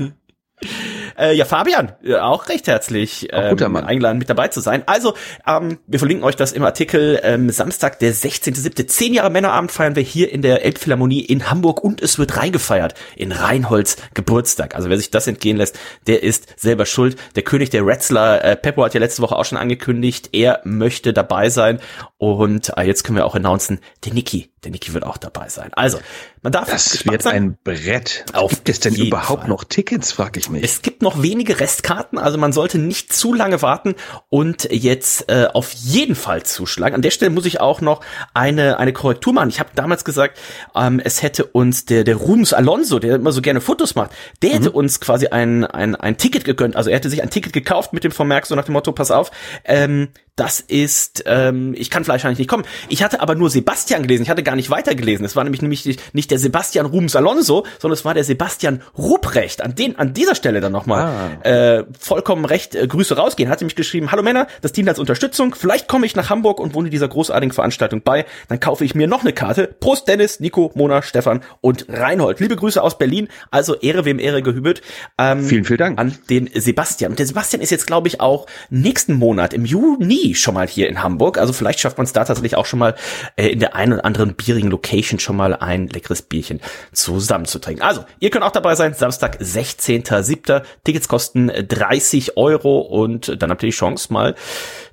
Äh, 1.20 1.34
ja, 1.34 1.44
Fabian, 1.44 1.92
äh, 2.02 2.14
auch 2.14 2.48
recht 2.48 2.66
herzlich 2.66 3.28
ähm, 3.30 3.76
eingeladen, 3.76 4.16
mit 4.16 4.30
dabei 4.30 4.48
zu 4.48 4.60
sein. 4.60 4.84
Also, 4.86 5.14
ähm, 5.46 5.78
wir 5.86 5.98
verlinken 5.98 6.24
euch 6.24 6.34
das 6.34 6.52
im 6.52 6.64
Artikel. 6.64 7.20
Ähm, 7.22 7.50
Samstag, 7.50 7.98
der 7.98 8.14
16.7. 8.14 8.86
Zehn 8.86 9.12
Jahre 9.12 9.28
Männerabend 9.28 9.70
feiern 9.70 9.96
wir 9.96 10.02
hier 10.02 10.32
in 10.32 10.40
der 10.40 10.64
Elbphilharmonie 10.64 11.20
in 11.20 11.50
Hamburg 11.50 11.84
und 11.84 12.00
es 12.00 12.18
wird 12.18 12.38
reingefeiert 12.38 12.94
in 13.16 13.32
Reinholds 13.32 13.98
Geburtstag. 14.14 14.74
Also 14.74 14.88
wer 14.88 14.96
sich 14.96 15.10
das 15.10 15.26
entgehen 15.26 15.58
lässt, 15.58 15.78
der 16.06 16.22
ist 16.22 16.54
selber 16.56 16.86
schuld. 16.86 17.16
Der 17.36 17.42
König 17.42 17.68
der 17.68 17.84
Wrestler, 17.84 18.42
äh, 18.42 18.56
Peppo 18.56 18.82
hat 18.82 18.94
ja 18.94 19.00
letzte 19.00 19.20
Woche 19.20 19.36
auch 19.36 19.44
schon 19.44 19.58
angekündigt, 19.58 20.30
er 20.32 20.60
möchte 20.64 21.12
dabei 21.12 21.50
sein. 21.50 21.80
Und 22.16 22.72
äh, 22.78 22.82
jetzt 22.82 23.04
können 23.04 23.16
wir 23.16 23.26
auch 23.26 23.34
announcen, 23.34 23.80
der 24.06 24.14
Niki, 24.14 24.50
der 24.64 24.70
Niki 24.72 24.92
wird 24.92 25.04
auch 25.04 25.16
dabei 25.16 25.48
sein. 25.48 25.70
Also, 25.72 25.98
man 26.42 26.52
darf 26.52 26.70
Das 26.70 27.04
wird 27.06 27.22
sein. 27.22 27.34
ein 27.34 27.58
Brett. 27.64 28.24
Auf 28.32 28.50
Gibt 28.50 28.68
es 28.68 28.80
denn 28.80 28.94
überhaupt 28.94 29.42
Fall. 29.42 29.48
noch 29.48 29.64
Tickets, 29.64 30.12
frage 30.12 30.38
ich 30.38 30.50
mich. 30.50 30.62
Es 30.62 30.82
gibt 30.82 31.02
noch 31.02 31.22
wenige 31.22 31.60
Restkarten, 31.60 32.18
also 32.18 32.36
man 32.36 32.52
sollte 32.52 32.78
nicht 32.78 33.12
zu 33.12 33.32
lange 33.32 33.62
warten 33.62 33.94
und 34.28 34.68
jetzt 34.70 35.30
äh, 35.30 35.48
auf 35.52 35.72
jeden 35.72 36.14
Fall 36.14 36.42
zuschlagen. 36.42 36.94
An 36.94 37.02
der 37.02 37.10
Stelle 37.10 37.30
muss 37.30 37.46
ich 37.46 37.60
auch 37.60 37.80
noch 37.80 38.02
eine 38.34 38.78
eine 38.78 38.92
Korrektur 38.92 39.32
machen. 39.32 39.48
Ich 39.48 39.60
habe 39.60 39.70
damals 39.74 40.04
gesagt, 40.04 40.38
ähm, 40.74 41.00
es 41.02 41.22
hätte 41.22 41.46
uns 41.46 41.86
der 41.86 42.04
der 42.04 42.16
Rums 42.16 42.52
Alonso, 42.52 42.98
der 42.98 43.16
immer 43.16 43.32
so 43.32 43.40
gerne 43.40 43.60
Fotos 43.60 43.94
macht, 43.94 44.10
der 44.42 44.50
mhm. 44.50 44.54
hätte 44.54 44.70
uns 44.72 45.00
quasi 45.00 45.28
ein, 45.28 45.64
ein 45.64 45.94
ein 45.94 46.18
Ticket 46.18 46.44
gegönnt. 46.44 46.76
Also 46.76 46.90
er 46.90 46.96
hätte 46.96 47.10
sich 47.10 47.22
ein 47.22 47.30
Ticket 47.30 47.52
gekauft 47.52 47.92
mit 47.92 48.04
dem 48.04 48.12
Vermerk 48.12 48.46
so 48.46 48.54
nach 48.54 48.64
dem 48.64 48.72
Motto, 48.72 48.92
pass 48.92 49.10
auf, 49.10 49.30
ähm, 49.64 50.08
das 50.36 50.60
ist, 50.60 51.24
ähm, 51.26 51.74
ich 51.76 51.90
kann 51.90 52.04
vielleicht 52.04 52.24
nicht 52.24 52.48
kommen. 52.48 52.64
Ich 52.88 53.02
hatte 53.02 53.20
aber 53.20 53.34
nur 53.34 53.50
Sebastian 53.50 54.02
gelesen, 54.02 54.22
ich 54.22 54.30
hatte 54.30 54.42
gar 54.42 54.56
nicht 54.56 54.70
weitergelesen. 54.70 55.24
Es 55.24 55.36
war 55.36 55.44
nämlich 55.44 55.62
nämlich 55.62 55.98
nicht 56.12 56.30
der 56.30 56.38
Sebastian 56.38 56.86
Rubens 56.86 57.14
Alonso, 57.16 57.66
sondern 57.78 57.94
es 57.94 58.04
war 58.04 58.14
der 58.14 58.24
Sebastian 58.24 58.82
Ruprecht. 58.96 59.62
An 59.62 59.74
den, 59.74 59.98
an 59.98 60.14
dieser 60.14 60.34
Stelle 60.34 60.60
dann 60.60 60.72
nochmal 60.72 61.30
ah. 61.44 61.48
äh, 61.48 61.84
vollkommen 61.98 62.44
recht 62.44 62.74
äh, 62.74 62.86
Grüße 62.86 63.16
rausgehen. 63.16 63.50
Hatte 63.50 63.64
mich 63.64 63.76
geschrieben, 63.76 64.12
hallo 64.12 64.22
Männer, 64.22 64.46
das 64.62 64.72
dient 64.72 64.88
als 64.88 64.98
Unterstützung. 64.98 65.54
Vielleicht 65.54 65.88
komme 65.88 66.06
ich 66.06 66.16
nach 66.16 66.30
Hamburg 66.30 66.60
und 66.60 66.74
wohne 66.74 66.90
dieser 66.90 67.08
großartigen 67.08 67.52
Veranstaltung 67.52 68.02
bei. 68.02 68.24
Dann 68.48 68.60
kaufe 68.60 68.84
ich 68.84 68.94
mir 68.94 69.06
noch 69.06 69.20
eine 69.22 69.32
Karte. 69.32 69.74
Prost 69.80 70.08
Dennis, 70.08 70.40
Nico, 70.40 70.70
Mona, 70.74 71.02
Stefan 71.02 71.42
und 71.60 71.86
Reinhold. 71.88 72.40
Liebe 72.40 72.56
Grüße 72.56 72.82
aus 72.82 72.98
Berlin. 72.98 73.28
Also 73.50 73.74
Ehre 73.74 74.04
wem 74.04 74.18
Ehre 74.18 74.42
gehübet. 74.42 74.80
Ähm, 75.18 75.44
vielen, 75.44 75.64
vielen 75.64 75.78
Dank. 75.78 75.98
An 75.98 76.16
den 76.30 76.48
Sebastian. 76.54 77.12
Und 77.12 77.18
der 77.18 77.26
Sebastian 77.26 77.60
ist 77.62 77.70
jetzt, 77.70 77.86
glaube 77.86 78.08
ich, 78.08 78.20
auch 78.20 78.46
nächsten 78.70 79.14
Monat 79.14 79.52
im 79.52 79.64
Juni 79.64 80.19
schon 80.34 80.54
mal 80.54 80.66
hier 80.66 80.88
in 80.88 81.02
Hamburg. 81.02 81.38
Also 81.38 81.52
vielleicht 81.52 81.80
schafft 81.80 81.98
man 81.98 82.04
es 82.04 82.12
da 82.12 82.24
tatsächlich 82.24 82.56
auch 82.56 82.66
schon 82.66 82.78
mal 82.78 82.94
äh, 83.36 83.48
in 83.48 83.60
der 83.60 83.74
einen 83.74 83.94
oder 83.94 84.04
anderen 84.04 84.34
bierigen 84.34 84.70
Location 84.70 85.18
schon 85.18 85.36
mal 85.36 85.54
ein 85.54 85.88
leckeres 85.88 86.22
Bierchen 86.22 86.60
zusammenzutrinken. 86.92 87.82
Also, 87.82 88.04
ihr 88.18 88.30
könnt 88.30 88.44
auch 88.44 88.52
dabei 88.52 88.74
sein, 88.74 88.94
Samstag, 88.94 89.40
16.07. 89.40 90.62
Tickets 90.84 91.08
kosten 91.08 91.50
30 91.50 92.36
Euro 92.36 92.80
und 92.80 93.42
dann 93.42 93.50
habt 93.50 93.62
ihr 93.62 93.68
die 93.68 93.76
Chance 93.76 94.12
mal 94.12 94.34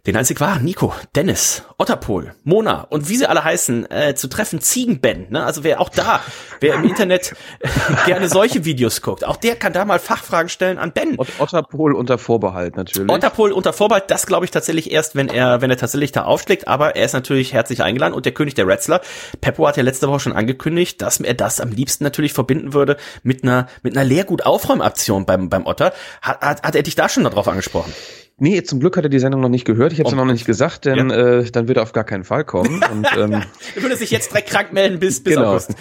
den 0.08 0.16
einzig 0.16 0.40
wahren, 0.40 0.64
Nico, 0.64 0.94
Dennis, 1.16 1.64
Otterpol, 1.78 2.34
Mona 2.46 2.88
und 2.90 3.10
wie 3.10 3.18
sie 3.18 3.28
alle 3.28 3.44
heißen, 3.44 3.92
äh, 3.92 4.16
zu 4.16 4.30
treffen, 4.30 4.62
Ziegenben. 4.62 5.28
Ne? 5.30 5.44
Also 5.44 5.66
wer 5.66 5.82
auch 5.82 5.90
da, 5.90 6.22
wer 6.62 6.76
im 6.76 6.86
Internet 6.86 7.36
äh, 7.60 7.68
gerne 8.06 8.30
solche 8.30 8.64
Videos 8.64 9.02
guckt, 9.02 9.26
auch 9.26 9.36
der 9.36 9.58
kann 9.58 9.74
da 9.74 9.84
mal 9.84 10.00
Fachfragen 10.00 10.48
stellen 10.48 10.78
an 10.78 10.94
Ben. 10.94 11.18
Otterpol 11.40 11.94
unter 11.94 12.18
Vorbehalt 12.18 12.78
natürlich. 12.78 13.12
Otterpol 13.12 13.52
unter 13.52 13.74
Vorbehalt, 13.74 14.06
das 14.08 14.26
glaube 14.26 14.46
ich 14.46 14.52
tatsächlich 14.52 14.92
erst, 14.92 15.16
wenn 15.18 15.28
er, 15.28 15.62
wenn 15.62 15.70
er 15.70 15.78
tatsächlich 15.78 16.12
da 16.12 16.24
aufschlägt, 16.24 16.68
aber 16.68 16.96
er 16.96 17.06
ist 17.06 17.14
natürlich 17.14 17.54
herzlich 17.54 17.84
eingeladen 17.84 18.14
und 18.14 18.26
der 18.26 18.34
König 18.34 18.54
der 18.54 18.68
Wrestler. 18.68 19.02
Peppo 19.42 19.68
hat 19.68 19.78
ja 19.78 19.84
letzte 19.84 20.08
Woche 20.08 20.22
schon 20.22 20.34
angekündigt, 20.34 21.02
dass 21.02 21.20
er 21.20 21.34
das 21.34 21.60
am 21.60 21.72
liebsten 21.72 22.04
natürlich 22.04 22.34
verbinden 22.34 22.74
würde 22.74 22.98
mit 23.24 23.44
einer, 23.44 23.68
mit 23.84 23.98
einer 23.98 24.08
Leergut-Aufräumaktion 24.08 25.26
beim, 25.26 25.50
beim 25.50 25.66
Otter. 25.66 25.94
Hat, 26.22 26.42
hat, 26.42 26.64
hat 26.64 26.76
er 26.76 26.84
dich 26.84 26.96
da 26.96 27.10
schon 27.10 27.24
darauf 27.24 27.48
angesprochen? 27.48 27.94
Nee, 28.40 28.62
zum 28.62 28.80
Glück 28.80 28.96
hat 28.98 29.04
er 29.04 29.10
die 29.10 29.18
Sendung 29.18 29.42
noch 29.42 29.50
nicht 29.50 29.66
gehört. 29.66 29.94
Ich 29.94 30.00
habe 30.00 30.10
es 30.10 30.14
oh. 30.14 30.18
noch 30.18 30.32
nicht 30.32 30.46
gesagt, 30.46 30.86
denn 30.86 31.10
ja. 31.10 31.40
äh, 31.40 31.52
dann 31.52 31.68
wird 31.68 31.78
er 31.78 31.84
auf 31.84 31.92
gar 31.92 32.04
keinen 32.04 32.24
Fall 32.24 32.46
kommen. 32.46 32.84
Und, 32.92 33.08
ähm, 33.18 33.44
er 33.76 33.82
würde 33.82 33.96
sich 33.96 34.12
jetzt 34.12 34.30
direkt 34.30 34.50
krank 34.52 34.74
melden 34.74 35.00
bis, 35.00 35.24
bis 35.24 35.34
genau. 35.34 35.50
August. 35.50 35.74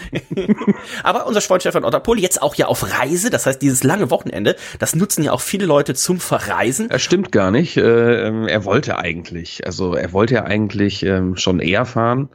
Aber 1.03 1.27
unser 1.27 1.43
Freund 1.43 1.61
Stefan 1.61 1.85
Otterpol 1.85 2.19
jetzt 2.19 2.41
auch 2.41 2.55
ja 2.55 2.67
auf 2.67 2.99
Reise. 2.99 3.29
Das 3.29 3.45
heißt, 3.45 3.61
dieses 3.61 3.85
lange 3.85 4.11
Wochenende, 4.11 4.57
das 4.79 4.97
nutzen 4.97 5.23
ja 5.23 5.33
auch 5.33 5.43
viele 5.43 5.67
Leute 5.67 5.93
zum 5.93 6.19
Verreisen. 6.19 6.89
Das 6.89 7.03
stimmt 7.03 7.31
gar 7.31 7.51
nicht. 7.51 7.77
Äh, 7.77 8.47
er 8.47 8.65
wollte 8.65 8.97
eigentlich, 8.97 9.67
also 9.67 9.95
er 9.95 10.15
wollte 10.15 10.35
ja 10.35 10.45
eigentlich 10.45 11.03
ähm, 11.03 11.37
schon 11.37 11.61
eher 11.61 11.85
fahren 11.85 12.31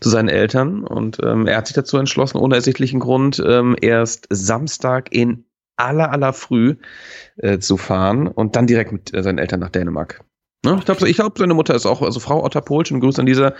zu 0.00 0.10
seinen 0.10 0.28
Eltern 0.28 0.84
und 0.84 1.18
ähm, 1.24 1.48
er 1.48 1.56
hat 1.56 1.66
sich 1.66 1.74
dazu 1.74 1.98
entschlossen, 1.98 2.38
ohne 2.38 2.54
ersichtlichen 2.54 3.00
Grund, 3.00 3.42
ähm, 3.44 3.74
erst 3.80 4.28
Samstag 4.30 5.12
in 5.12 5.44
aller, 5.76 6.10
aller 6.10 6.32
früh 6.32 6.76
äh, 7.36 7.58
zu 7.58 7.76
fahren 7.76 8.26
und 8.26 8.56
dann 8.56 8.66
direkt 8.66 8.92
mit 8.92 9.14
äh, 9.14 9.22
seinen 9.22 9.38
Eltern 9.38 9.60
nach 9.60 9.70
Dänemark. 9.70 10.24
Ne? 10.66 10.76
Ich 10.78 10.84
glaube, 10.84 11.08
ich 11.08 11.16
glaub, 11.16 11.38
seine 11.38 11.54
Mutter 11.54 11.74
ist 11.74 11.86
auch, 11.86 12.02
also 12.02 12.18
Frau 12.18 12.42
Otter 12.42 12.60
Pohl, 12.60 12.84
schon 12.84 13.00
Gruß 13.00 13.18
an 13.20 13.26
dieser 13.26 13.54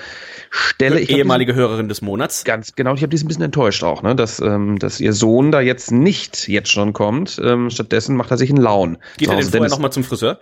Stelle. 0.51 0.99
Ich 0.99 1.11
Ehemalige 1.11 1.55
glaub, 1.55 1.69
Hörerin 1.69 1.89
des 1.89 2.03
Monats. 2.03 2.45
Ganz 2.45 2.75
genau. 2.75 2.95
Ich 2.95 3.03
habe 3.03 3.15
die 3.15 3.23
ein 3.23 3.29
bisschen 3.29 3.45
enttäuscht 3.45 3.85
auch, 3.85 4.03
ne? 4.03 4.17
dass, 4.17 4.41
ähm, 4.41 4.79
dass 4.79 5.01
ihr 5.01 5.13
Sohn 5.13 5.53
da 5.53 5.61
jetzt 5.61 5.93
nicht 5.93 6.49
jetzt 6.49 6.71
schon 6.71 6.93
kommt. 6.93 7.41
Ähm, 7.43 7.71
stattdessen 7.71 8.17
macht 8.17 8.33
er 8.33 8.39
sich 8.39 8.51
einen 8.51 8.61
Laun. 8.61 8.99
Geht 9.19 9.29
er 9.29 9.37
denn 9.37 9.45
vorher 9.45 9.71
nochmal 9.71 9.93
zum 9.93 10.03
Friseur? 10.03 10.41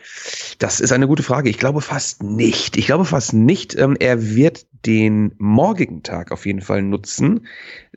Das 0.59 0.81
ist 0.81 0.93
eine 0.93 1.07
gute 1.07 1.23
Frage. 1.23 1.51
Ich 1.51 1.59
glaube 1.59 1.83
fast 1.83 2.23
nicht. 2.23 2.79
Ich 2.79 2.87
glaube 2.87 3.05
fast 3.05 3.35
nicht. 3.35 3.77
Ähm, 3.77 3.97
er 4.01 4.35
wird 4.35 4.65
den 4.87 5.33
morgigen 5.39 6.03
Tag 6.03 6.33
auf 6.33 6.47
jeden 6.47 6.61
Fall 6.61 6.83
nutzen, 6.83 7.47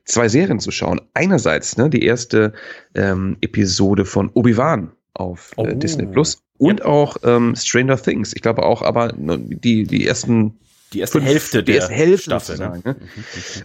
zwei 0.08 0.28
Serien 0.28 0.60
zu 0.60 0.72
schauen. 0.72 1.02
Einerseits 1.14 1.78
ne, 1.78 1.90
die 1.90 2.04
erste 2.04 2.54
ähm, 2.96 3.38
Episode 3.42 4.06
von 4.06 4.32
Obi-Wan 4.34 4.92
auf 5.14 5.52
äh, 5.58 5.62
oh. 5.62 5.66
Disney 5.68 6.06
Plus 6.06 6.40
und 6.58 6.80
ja. 6.80 6.86
auch 6.86 7.18
ähm, 7.24 7.56
Stranger 7.56 8.02
Things. 8.02 8.34
Ich 8.34 8.42
glaube 8.42 8.64
auch, 8.64 8.82
aber 8.82 9.14
ne, 9.18 9.38
die, 9.38 9.84
die 9.84 10.08
ersten 10.08 10.60
die 10.94 11.02
erste 11.02 11.20
fünf, 11.20 11.30
Hälfte 11.30 11.64
die 11.64 11.74
erste 11.74 11.94
Hälfte 11.94 12.24
Staffel. 12.24 12.58
Ne? 12.58 12.82
ne? 12.84 12.96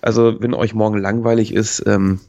Also 0.03 0.41
wenn 0.41 0.55
euch 0.55 0.75
morgen 0.75 0.99
langweilig 0.99 1.55
ist, 1.55 1.83
ähm, 1.87 2.21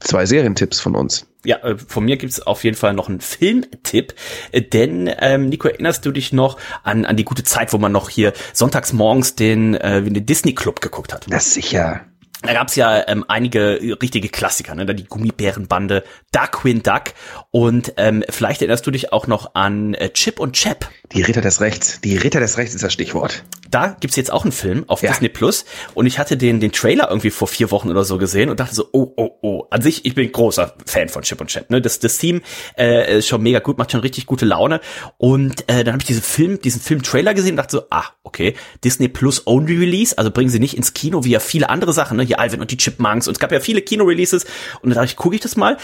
zwei 0.00 0.26
Serientipps 0.26 0.80
von 0.80 0.94
uns. 0.94 1.26
Ja, 1.44 1.58
äh, 1.58 1.76
von 1.76 2.04
mir 2.04 2.16
gibt's 2.16 2.40
auf 2.40 2.64
jeden 2.64 2.76
Fall 2.76 2.94
noch 2.94 3.08
einen 3.08 3.20
Filmtipp, 3.20 4.14
äh, 4.52 4.60
denn 4.62 5.10
ähm, 5.18 5.48
Nico, 5.48 5.68
erinnerst 5.68 6.04
du 6.04 6.10
dich 6.10 6.32
noch 6.32 6.58
an, 6.82 7.04
an 7.04 7.16
die 7.16 7.24
gute 7.24 7.44
Zeit, 7.44 7.72
wo 7.72 7.78
man 7.78 7.92
noch 7.92 8.10
hier 8.10 8.32
sonntags 8.52 8.92
morgens 8.92 9.34
den, 9.34 9.74
äh, 9.74 10.02
den 10.02 10.26
Disney 10.26 10.54
Club 10.54 10.80
geguckt 10.80 11.12
hat? 11.12 11.26
Das 11.28 11.54
sicher. 11.54 12.02
Da 12.44 12.52
gab's 12.52 12.76
ja 12.76 13.08
ähm, 13.08 13.24
einige 13.26 13.98
richtige 14.02 14.28
Klassiker, 14.28 14.74
ne? 14.74 14.94
die 14.94 15.04
Gummibärenbande, 15.04 16.04
Darkwing 16.30 16.82
Duck 16.82 17.14
und 17.50 17.94
ähm, 17.96 18.22
vielleicht 18.28 18.60
erinnerst 18.60 18.86
du 18.86 18.90
dich 18.90 19.12
auch 19.12 19.26
noch 19.26 19.54
an 19.54 19.94
äh, 19.94 20.10
Chip 20.10 20.38
und 20.38 20.52
Chap. 20.52 20.88
Die 21.12 21.22
Ritter 21.22 21.40
des 21.40 21.60
Rechts. 21.60 22.00
Die 22.02 22.16
Ritter 22.16 22.40
des 22.40 22.58
Rechts 22.58 22.74
ist 22.74 22.84
das 22.84 22.92
Stichwort. 22.92 23.44
Da 23.74 23.96
gibt's 23.98 24.14
jetzt 24.14 24.32
auch 24.32 24.44
einen 24.44 24.52
Film 24.52 24.84
auf 24.86 25.02
ja. 25.02 25.10
Disney 25.10 25.28
Plus 25.28 25.64
und 25.94 26.06
ich 26.06 26.20
hatte 26.20 26.36
den 26.36 26.60
den 26.60 26.70
Trailer 26.70 27.08
irgendwie 27.08 27.30
vor 27.30 27.48
vier 27.48 27.72
Wochen 27.72 27.90
oder 27.90 28.04
so 28.04 28.18
gesehen 28.18 28.48
und 28.48 28.60
dachte 28.60 28.72
so, 28.72 28.88
oh, 28.92 29.12
oh, 29.16 29.30
oh. 29.42 29.66
An 29.70 29.82
sich, 29.82 30.04
ich 30.04 30.14
bin 30.14 30.30
großer 30.30 30.74
Fan 30.86 31.08
von 31.08 31.22
Chip 31.22 31.40
und 31.40 31.48
Chap. 31.48 31.70
Ne? 31.70 31.80
Das, 31.80 31.98
das 31.98 32.18
Theme 32.18 32.40
äh, 32.78 33.18
ist 33.18 33.26
schon 33.26 33.42
mega 33.42 33.58
gut, 33.58 33.76
macht 33.76 33.90
schon 33.90 34.00
richtig 34.00 34.26
gute 34.26 34.44
Laune. 34.44 34.80
Und 35.18 35.68
äh, 35.68 35.82
dann 35.82 35.94
habe 35.94 36.02
ich 36.02 36.06
diesen 36.06 36.22
Film, 36.22 36.60
diesen 36.60 36.80
Film-Trailer 36.80 37.34
gesehen 37.34 37.52
und 37.52 37.56
dachte 37.56 37.78
so, 37.78 37.82
ah, 37.90 38.04
okay, 38.22 38.54
Disney 38.84 39.08
Plus 39.08 39.44
Only 39.46 39.76
Release, 39.76 40.16
also 40.16 40.30
bringen 40.30 40.50
sie 40.50 40.60
nicht 40.60 40.76
ins 40.76 40.94
Kino 40.94 41.24
wie 41.24 41.30
ja 41.30 41.40
viele 41.40 41.68
andere 41.68 41.92
Sachen, 41.92 42.16
ne? 42.16 42.22
Hier 42.22 42.38
Alvin 42.38 42.60
und 42.60 42.70
die 42.70 42.76
Chipmunks 42.76 43.26
und 43.26 43.32
es 43.32 43.40
gab 43.40 43.50
ja 43.50 43.58
viele 43.58 43.82
Kino-Releases 43.82 44.44
und 44.82 44.90
dann 44.90 44.94
dachte 44.94 45.06
ich, 45.06 45.16
gucke 45.16 45.34
ich 45.34 45.40
das 45.40 45.56
mal. 45.56 45.78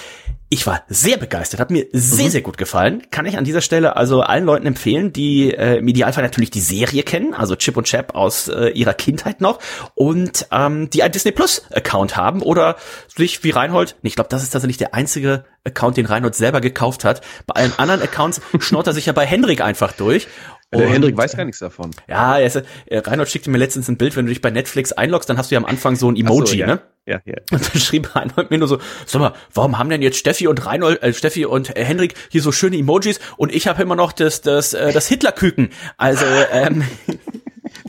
Ich 0.53 0.67
war 0.67 0.83
sehr 0.89 1.17
begeistert, 1.17 1.61
hat 1.61 1.71
mir 1.71 1.87
sehr, 1.93 2.27
mhm. 2.27 2.31
sehr 2.31 2.41
gut 2.43 2.59
gefallen. 2.59 3.03
Kann 3.13 3.25
ich 3.25 3.39
an 3.39 3.45
dieser 3.45 3.61
Stelle 3.61 3.95
also 3.95 4.23
allen 4.23 4.45
Leuten 4.45 4.67
empfehlen, 4.67 5.13
die 5.13 5.55
äh, 5.55 5.79
im 5.79 5.87
Idealfall 5.87 6.25
natürlich 6.25 6.51
die 6.51 6.61
Serie 6.61 7.05
kennen, 7.05 7.35
also 7.35 7.55
Chip 7.55 7.77
und 7.81 7.87
Chap 7.87 8.15
aus 8.15 8.49
äh, 8.49 8.69
ihrer 8.69 8.95
Kindheit 8.95 9.41
noch 9.41 9.59
und 9.95 10.47
ähm, 10.53 10.89
die 10.91 11.03
einen 11.03 11.13
Disney 11.13 11.33
Plus 11.33 11.65
Account 11.73 12.17
haben 12.17 12.43
oder 12.43 12.77
sich 13.15 13.43
wie 13.43 13.51
Reinhold, 13.51 13.97
ich 14.03 14.15
glaube, 14.15 14.31
das 14.31 14.43
ist 14.43 14.51
tatsächlich 14.51 14.79
der 14.79 14.95
einzige 14.95 15.45
Account, 15.65 15.97
den 15.97 16.07
Reinhold 16.07 16.35
selber 16.35 16.61
gekauft 16.61 17.05
hat. 17.05 17.21
Bei 17.47 17.61
allen 17.61 17.73
anderen 17.79 18.01
Accounts 18.01 18.41
schnaut 18.61 18.87
er 18.87 18.93
sich 18.93 19.07
ja 19.07 19.13
bei 19.13 19.27
Hendrik 19.27 19.61
einfach 19.61 19.93
durch 19.93 20.29
der 20.73 20.87
und, 20.87 20.93
Hendrik 20.93 21.17
weiß 21.17 21.37
gar 21.37 21.45
nichts 21.45 21.59
davon. 21.59 21.91
Ja, 22.09 22.39
er 22.39 22.47
ist, 22.47 22.63
äh, 22.87 22.99
Reinhold 22.99 23.29
schickte 23.29 23.51
mir 23.51 23.59
letztens 23.59 23.89
ein 23.89 23.97
Bild, 23.97 24.15
wenn 24.17 24.27
du 24.27 24.31
dich 24.31 24.41
bei 24.41 24.51
Netflix 24.51 24.93
einloggst, 24.93 25.29
dann 25.29 25.37
hast 25.37 25.51
du 25.51 25.57
ja 25.57 25.61
am 25.61 25.65
Anfang 25.65 25.97
so 25.97 26.09
ein 26.09 26.17
Emoji, 26.17 26.47
so, 26.47 26.55
ja. 26.55 26.67
ne? 26.67 26.81
Ja, 27.07 27.21
ja. 27.25 27.35
Und 27.51 27.75
dann 27.75 27.81
schrieb 27.81 28.15
Reinhold 28.15 28.51
mir 28.51 28.59
nur 28.59 28.69
so, 28.69 28.79
sag 29.05 29.21
mal, 29.21 29.33
warum 29.53 29.79
haben 29.79 29.91
denn 29.91 30.03
jetzt 30.03 30.19
Steffi 30.19 30.47
und 30.47 30.65
Reinhold, 30.65 31.03
äh, 31.03 31.13
Steffi 31.13 31.45
und 31.45 31.77
äh, 31.77 31.85
Hendrik 31.85 32.15
hier 32.29 32.41
so 32.41 32.53
schöne 32.53 32.77
Emojis 32.77 33.19
und 33.37 33.53
ich 33.53 33.67
habe 33.67 33.83
immer 33.83 33.97
noch 33.97 34.13
das, 34.13 34.43
das, 34.43 34.75
äh, 34.75 34.93
das 34.93 35.09
Hitlerküken. 35.09 35.71
Also, 35.97 36.25
ähm, 36.53 36.85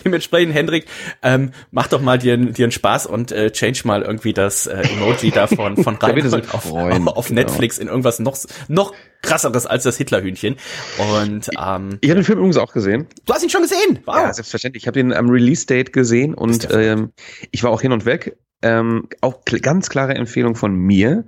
Dementsprechend, 0.05 0.53
Hendrik, 0.53 0.85
ähm, 1.21 1.51
mach 1.71 1.87
doch 1.87 2.01
mal 2.01 2.17
dir, 2.17 2.37
dir 2.37 2.65
einen 2.65 2.71
Spaß 2.71 3.05
und 3.05 3.31
äh, 3.31 3.51
change 3.51 3.81
mal 3.85 4.01
irgendwie 4.01 4.33
das 4.33 4.67
äh, 4.67 4.81
Emoji 4.81 5.31
davon 5.31 5.81
von 5.83 5.95
Reinhold 6.01 6.53
auf, 6.53 6.71
auf 6.71 7.27
genau. 7.27 7.41
Netflix 7.41 7.77
in 7.77 7.87
irgendwas 7.87 8.19
noch, 8.19 8.37
noch 8.67 8.93
krasseres 9.21 9.65
als 9.65 9.83
das 9.83 9.97
Hitlerhühnchen. 9.97 10.55
Und 10.97 11.49
ähm, 11.59 11.97
ich 12.01 12.09
habe 12.09 12.19
den 12.19 12.23
Film 12.23 12.39
übrigens 12.39 12.57
auch 12.57 12.73
gesehen. 12.73 13.07
Du 13.25 13.33
hast 13.33 13.43
ihn 13.43 13.49
schon 13.49 13.61
gesehen? 13.61 13.99
Wow. 14.05 14.15
Ja, 14.15 14.33
selbstverständlich. 14.33 14.83
Ich 14.83 14.87
habe 14.87 14.99
den 14.99 15.13
am 15.13 15.29
Release-Date 15.29 15.93
gesehen 15.93 16.33
und 16.33 16.67
ähm, 16.71 17.11
ich 17.51 17.63
war 17.63 17.71
auch 17.71 17.81
hin 17.81 17.91
und 17.91 18.05
weg. 18.05 18.37
Ähm, 18.63 19.07
auch 19.21 19.43
ganz 19.45 19.89
klare 19.89 20.13
Empfehlung 20.15 20.55
von 20.55 20.75
mir. 20.75 21.25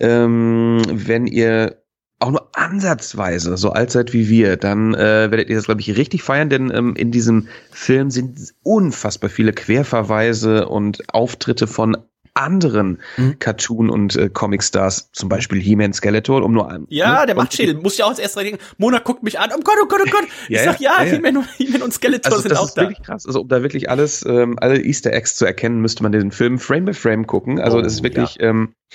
Ähm, 0.00 0.82
wenn 0.90 1.26
ihr 1.26 1.81
auch 2.22 2.30
nur 2.30 2.48
ansatzweise 2.54 3.56
so 3.56 3.70
alt 3.70 3.90
seid 3.90 4.12
wie 4.12 4.28
wir, 4.28 4.56
dann 4.56 4.94
äh, 4.94 5.30
werdet 5.30 5.50
ihr 5.50 5.56
das, 5.56 5.66
glaube 5.66 5.80
ich, 5.80 5.96
richtig 5.96 6.22
feiern, 6.22 6.48
denn 6.48 6.72
ähm, 6.74 6.94
in 6.96 7.10
diesem 7.10 7.48
Film 7.70 8.10
sind 8.10 8.38
unfassbar 8.62 9.28
viele 9.28 9.52
Querverweise 9.52 10.68
und 10.68 11.02
Auftritte 11.12 11.66
von 11.66 11.96
anderen 12.34 13.00
mhm. 13.16 13.38
Cartoon- 13.38 13.90
und 13.90 14.16
äh, 14.16 14.30
Comic-Stars, 14.30 15.10
zum 15.12 15.28
Beispiel 15.28 15.60
He-Man 15.60 15.92
Skeletor, 15.92 16.42
um 16.42 16.52
nur 16.52 16.70
einen. 16.70 16.86
Ja, 16.88 17.20
ne? 17.20 17.26
der 17.26 17.34
macht 17.34 17.54
Schädel. 17.54 17.74
Muss 17.74 17.98
ja 17.98 18.06
auch 18.06 18.10
als 18.10 18.18
erstes 18.18 18.42
denken, 18.42 18.58
Mona 18.78 19.00
guckt 19.00 19.22
mich 19.22 19.38
an, 19.38 19.50
oh 19.54 19.60
Gott, 19.62 19.76
oh 19.82 19.86
Gott, 19.86 20.00
oh 20.06 20.10
Gott. 20.10 20.24
ja, 20.48 20.60
ich 20.60 20.64
sag, 20.64 20.80
ja, 20.80 21.02
ja. 21.02 21.12
He-Man 21.12 21.38
und, 21.38 21.46
He 21.58 21.82
und 21.82 21.92
Skeletor 21.92 22.32
also, 22.32 22.42
sind 22.42 22.56
auch 22.56 22.56
da. 22.56 22.64
Das 22.66 22.70
ist 22.70 22.76
wirklich 22.76 23.02
krass. 23.02 23.26
Also, 23.26 23.40
um 23.42 23.48
da 23.48 23.62
wirklich 23.62 23.90
alles, 23.90 24.24
ähm, 24.24 24.58
alle 24.58 24.82
Easter 24.82 25.12
Eggs 25.12 25.36
zu 25.36 25.44
erkennen, 25.44 25.80
müsste 25.80 26.02
man 26.02 26.12
den 26.12 26.30
Film 26.30 26.58
Frame 26.58 26.86
by 26.86 26.94
Frame 26.94 27.26
gucken. 27.26 27.60
Also, 27.60 27.78
oh, 27.78 27.82
das 27.82 27.94
ist 27.94 28.02
wirklich, 28.02 28.36
ja. 28.36 28.48
ähm, 28.48 28.74
äh, 28.90 28.94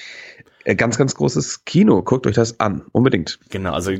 ganz, 0.75 0.97
ganz 0.97 1.15
großes 1.15 1.63
Kino. 1.65 2.03
Guckt 2.03 2.27
euch 2.27 2.35
das 2.35 2.59
an, 2.59 2.83
unbedingt. 2.91 3.39
Genau, 3.49 3.73
also 3.73 3.91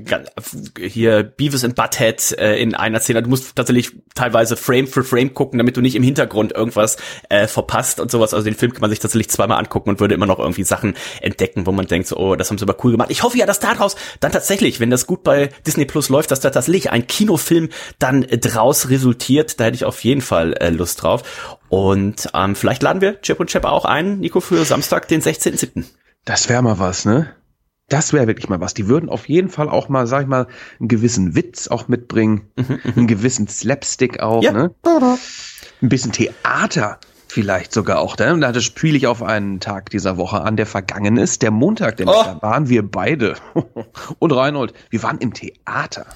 hier 0.79 1.23
Beavis 1.23 1.63
and 1.63 1.75
Butthead 1.75 2.37
äh, 2.37 2.61
in 2.61 2.75
einer 2.75 2.99
Szene. 2.99 3.23
Du 3.23 3.29
musst 3.29 3.55
tatsächlich 3.55 3.91
teilweise 4.15 4.57
Frame 4.57 4.87
für 4.87 5.03
Frame 5.03 5.33
gucken, 5.33 5.57
damit 5.59 5.77
du 5.77 5.81
nicht 5.81 5.95
im 5.95 6.03
Hintergrund 6.03 6.51
irgendwas 6.51 6.97
äh, 7.29 7.47
verpasst 7.47 7.99
und 7.99 8.11
sowas. 8.11 8.33
Also 8.33 8.45
den 8.45 8.55
Film 8.55 8.73
kann 8.73 8.81
man 8.81 8.89
sich 8.89 8.99
tatsächlich 8.99 9.29
zweimal 9.29 9.59
angucken 9.59 9.89
und 9.89 9.99
würde 9.99 10.13
immer 10.13 10.25
noch 10.25 10.39
irgendwie 10.39 10.63
Sachen 10.63 10.95
entdecken, 11.21 11.65
wo 11.65 11.71
man 11.71 11.87
denkt, 11.87 12.07
so, 12.07 12.17
oh, 12.17 12.35
das 12.35 12.49
haben 12.49 12.57
sie 12.57 12.65
aber 12.65 12.75
cool 12.83 12.91
gemacht. 12.91 13.11
Ich 13.11 13.23
hoffe 13.23 13.37
ja, 13.37 13.45
dass 13.45 13.59
daraus 13.59 13.95
dann 14.19 14.31
tatsächlich, 14.31 14.79
wenn 14.79 14.89
das 14.89 15.07
gut 15.07 15.23
bei 15.23 15.49
Disney 15.65 15.85
Plus 15.85 16.09
läuft, 16.09 16.31
dass 16.31 16.41
da 16.41 16.49
tatsächlich 16.49 16.91
ein 16.91 17.07
Kinofilm 17.07 17.69
dann 17.99 18.23
äh, 18.23 18.37
draus 18.37 18.89
resultiert. 18.89 19.59
Da 19.59 19.65
hätte 19.65 19.75
ich 19.75 19.85
auf 19.85 20.03
jeden 20.03 20.21
Fall 20.21 20.53
äh, 20.53 20.69
Lust 20.69 21.03
drauf. 21.03 21.23
Und 21.69 22.29
ähm, 22.33 22.55
vielleicht 22.55 22.83
laden 22.83 23.01
wir 23.01 23.21
Chip 23.21 23.39
und 23.39 23.49
Chap 23.49 23.65
auch 23.65 23.85
ein, 23.85 24.19
Nico, 24.19 24.39
für 24.39 24.65
Samstag, 24.65 25.07
den 25.07 25.21
16.07. 25.21 25.85
Das 26.27 26.49
wäre 26.49 26.61
mal 26.61 26.77
was, 26.77 27.05
ne? 27.05 27.33
Das 27.87 28.11
wäre 28.11 28.27
wirklich 28.27 28.49
mal 28.49 28.59
was. 28.59 28.73
Die 28.73 28.89
würden 28.89 29.07
auf 29.07 29.29
jeden 29.29 29.47
Fall 29.47 29.69
auch 29.69 29.87
mal, 29.87 30.07
sag 30.07 30.23
ich 30.23 30.27
mal, 30.27 30.47
einen 30.77 30.89
gewissen 30.89 31.35
Witz 31.35 31.69
auch 31.69 31.87
mitbringen, 31.87 32.51
mhm, 32.57 32.81
mhm. 32.83 32.93
einen 32.97 33.07
gewissen 33.07 33.47
Slapstick 33.47 34.19
auch, 34.19 34.43
ja. 34.43 34.51
ne? 34.51 34.75
Ein 34.83 35.87
bisschen 35.87 36.11
Theater 36.11 36.99
vielleicht 37.29 37.71
sogar 37.71 37.99
auch. 37.99 38.17
Ne? 38.17 38.37
Da 38.39 38.59
spiele 38.59 38.97
ich 38.97 39.07
auf 39.07 39.23
einen 39.23 39.61
Tag 39.61 39.89
dieser 39.89 40.17
Woche 40.17 40.41
an, 40.41 40.57
der 40.57 40.65
vergangen 40.65 41.15
ist. 41.15 41.43
Der 41.43 41.51
Montag, 41.51 41.95
denn 41.95 42.09
oh. 42.09 42.11
da 42.11 42.41
waren 42.41 42.67
wir 42.67 42.85
beide. 42.85 43.35
Und 44.19 44.33
Reinhold, 44.33 44.73
wir 44.89 45.03
waren 45.03 45.19
im 45.19 45.33
Theater. 45.33 46.07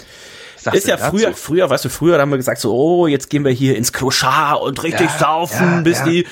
Sagt 0.58 0.76
ist 0.76 0.88
ja 0.88 0.98
früher, 0.98 1.34
früher, 1.34 1.70
weißt 1.70 1.86
du, 1.86 1.90
früher 1.90 2.20
haben 2.20 2.32
wir 2.32 2.38
gesagt 2.38 2.60
so, 2.60 2.76
oh, 2.76 3.08
jetzt 3.08 3.30
gehen 3.30 3.46
wir 3.46 3.52
hier 3.52 3.78
ins 3.78 3.94
Kloschar 3.94 4.62
und 4.62 4.84
richtig 4.84 5.10
ja, 5.10 5.18
saufen, 5.18 5.76
ja, 5.76 5.82
bis 5.82 6.04
die. 6.04 6.28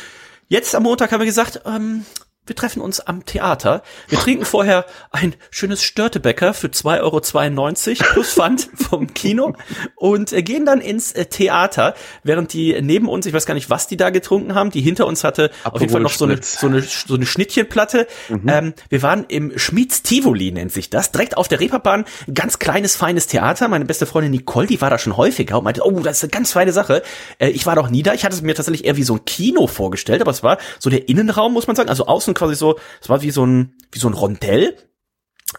Jetzt 0.49 0.75
am 0.75 0.83
Montag 0.83 1.11
haben 1.13 1.19
wir 1.19 1.25
gesagt, 1.25 1.61
ähm, 1.65 2.03
wir 2.49 2.55
treffen 2.55 2.81
uns 2.81 2.99
am 2.99 3.25
Theater. 3.25 3.83
Wir 4.07 4.19
trinken 4.19 4.45
vorher 4.45 4.85
ein 5.11 5.35
schönes 5.51 5.83
Störtebäcker 5.83 6.53
für 6.53 6.67
2,92 6.67 8.01
Euro 8.01 8.13
plus 8.13 8.33
Pfand 8.33 8.69
vom 8.75 9.13
Kino 9.13 9.53
und 9.95 10.33
äh, 10.33 10.43
gehen 10.43 10.65
dann 10.65 10.81
ins 10.81 11.11
äh, 11.11 11.25
Theater, 11.25 11.93
während 12.23 12.53
die 12.53 12.81
neben 12.81 13.07
uns, 13.07 13.25
ich 13.25 13.33
weiß 13.33 13.45
gar 13.45 13.53
nicht, 13.53 13.69
was 13.69 13.87
die 13.87 13.97
da 13.97 14.09
getrunken 14.09 14.55
haben, 14.55 14.71
die 14.71 14.81
hinter 14.81 15.05
uns 15.07 15.23
hatte 15.23 15.51
Aperol 15.63 15.75
auf 15.75 15.81
jeden 15.81 15.91
Fall 15.93 16.01
noch 16.01 16.11
so 16.11 16.25
eine, 16.25 16.39
so 16.41 16.67
eine, 16.67 16.81
so 16.81 17.15
eine 17.15 17.25
Schnittchenplatte. 17.25 18.07
Mhm. 18.29 18.41
Ähm, 18.47 18.73
wir 18.89 19.01
waren 19.01 19.25
im 19.27 19.57
Schmieds 19.57 20.03
Tivoli, 20.03 20.51
nennt 20.51 20.71
sich 20.71 20.89
das, 20.89 21.11
direkt 21.11 21.37
auf 21.37 21.47
der 21.47 21.59
Reeperbahn. 21.59 22.05
Ganz 22.33 22.59
kleines, 22.59 22.95
feines 22.95 23.27
Theater. 23.27 23.67
Meine 23.67 23.85
beste 23.85 24.05
Freundin 24.05 24.31
Nicole, 24.31 24.67
die 24.67 24.81
war 24.81 24.89
da 24.89 24.97
schon 24.97 25.17
häufiger 25.17 25.57
und 25.57 25.63
meinte, 25.63 25.85
oh, 25.85 25.99
das 25.99 26.17
ist 26.17 26.23
eine 26.23 26.31
ganz 26.31 26.51
feine 26.51 26.71
Sache. 26.71 27.03
Äh, 27.37 27.49
ich 27.49 27.65
war 27.65 27.75
noch 27.75 27.89
nie 27.89 28.03
da. 28.03 28.13
Ich 28.13 28.25
hatte 28.25 28.35
es 28.35 28.41
mir 28.41 28.55
tatsächlich 28.55 28.85
eher 28.85 28.97
wie 28.97 29.03
so 29.03 29.15
ein 29.15 29.25
Kino 29.25 29.67
vorgestellt, 29.67 30.21
aber 30.21 30.31
es 30.31 30.43
war 30.43 30.57
so 30.79 30.89
der 30.89 31.07
Innenraum, 31.09 31.53
muss 31.53 31.67
man 31.67 31.75
sagen. 31.75 31.89
Also 31.89 32.07
außen 32.07 32.33
quasi 32.39 32.55
so, 32.55 32.79
es 33.01 33.09
war 33.09 33.21
wie 33.21 33.31
so 33.31 33.45
ein, 33.45 33.75
wie 33.91 33.99
so 33.99 34.09
ein 34.09 34.13
Rondell. 34.13 34.75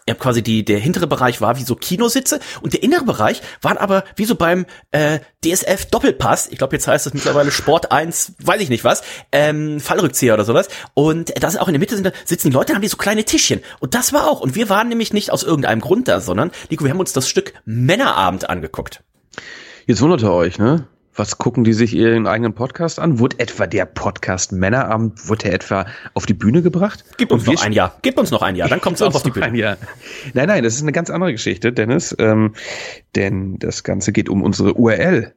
Ich 0.05 0.13
habe 0.13 0.21
quasi 0.21 0.41
die 0.41 0.63
der 0.63 0.79
hintere 0.79 1.05
Bereich 1.05 1.41
war 1.41 1.57
wie 1.57 1.63
so 1.63 1.75
Kinositze 1.75 2.39
und 2.61 2.71
der 2.71 2.81
innere 2.81 3.03
Bereich 3.03 3.41
war 3.61 3.79
aber 3.81 4.05
wie 4.15 4.23
so 4.23 4.35
beim 4.35 4.65
äh, 4.91 5.19
DSF 5.43 5.87
Doppelpass. 5.87 6.47
Ich 6.47 6.57
glaube 6.57 6.77
jetzt 6.77 6.87
heißt 6.87 7.07
es 7.07 7.13
mittlerweile 7.13 7.51
Sport 7.51 7.91
1, 7.91 8.35
weiß 8.41 8.61
ich 8.61 8.69
nicht 8.69 8.85
was, 8.85 9.03
ähm, 9.33 9.81
Fallrückzieher 9.81 10.33
oder 10.33 10.45
sowas. 10.45 10.69
Und 10.93 11.33
da 11.43 11.47
ist 11.47 11.59
auch 11.59 11.67
in 11.67 11.73
der 11.73 11.79
Mitte 11.79 11.97
sind, 11.97 12.09
sitzen 12.23 12.51
die 12.51 12.53
Leute, 12.53 12.73
haben 12.73 12.81
die 12.81 12.87
so 12.87 12.95
kleine 12.95 13.25
Tischchen 13.25 13.59
und 13.81 13.93
das 13.93 14.13
war 14.13 14.29
auch. 14.29 14.39
Und 14.39 14.55
wir 14.55 14.69
waren 14.69 14.87
nämlich 14.87 15.11
nicht 15.11 15.29
aus 15.29 15.43
irgendeinem 15.43 15.81
Grund 15.81 16.07
da, 16.07 16.21
sondern 16.21 16.51
Nico, 16.69 16.85
wir 16.85 16.91
haben 16.91 16.99
uns 17.01 17.11
das 17.11 17.27
Stück 17.27 17.53
Männerabend 17.65 18.49
angeguckt. 18.49 19.03
Jetzt 19.87 20.01
wundert 20.01 20.21
ihr 20.21 20.31
euch, 20.31 20.57
ne? 20.57 20.87
Was 21.15 21.37
gucken 21.37 21.63
die 21.63 21.73
sich 21.73 21.93
ihren 21.93 22.25
eigenen 22.25 22.53
Podcast 22.53 22.99
an? 22.99 23.19
Wurde 23.19 23.39
etwa 23.39 23.67
der 23.67 23.85
Podcast 23.85 24.51
Männerabend, 24.53 25.27
wurde 25.27 25.49
er 25.49 25.53
etwa 25.53 25.85
auf 26.13 26.25
die 26.25 26.33
Bühne 26.33 26.61
gebracht? 26.61 27.03
Gib 27.17 27.31
uns 27.31 27.45
noch 27.45 27.61
ein 27.61 27.73
Jahr. 27.73 27.97
Gib 28.01 28.17
uns 28.17 28.31
noch 28.31 28.41
ein 28.41 28.55
Jahr, 28.55 28.69
dann 28.69 28.79
kommt 28.79 28.95
es 28.95 29.01
auch 29.01 29.13
auf 29.13 29.23
die 29.23 29.31
Bühne. 29.31 29.45
Ein 29.45 29.55
Jahr. 29.55 29.77
Nein, 30.33 30.47
nein, 30.47 30.63
das 30.63 30.75
ist 30.75 30.81
eine 30.81 30.93
ganz 30.93 31.09
andere 31.09 31.33
Geschichte, 31.33 31.73
Dennis. 31.73 32.15
Ähm, 32.17 32.53
denn 33.15 33.59
das 33.59 33.83
Ganze 33.83 34.13
geht 34.13 34.29
um 34.29 34.41
unsere 34.41 34.75
URL. 34.75 35.33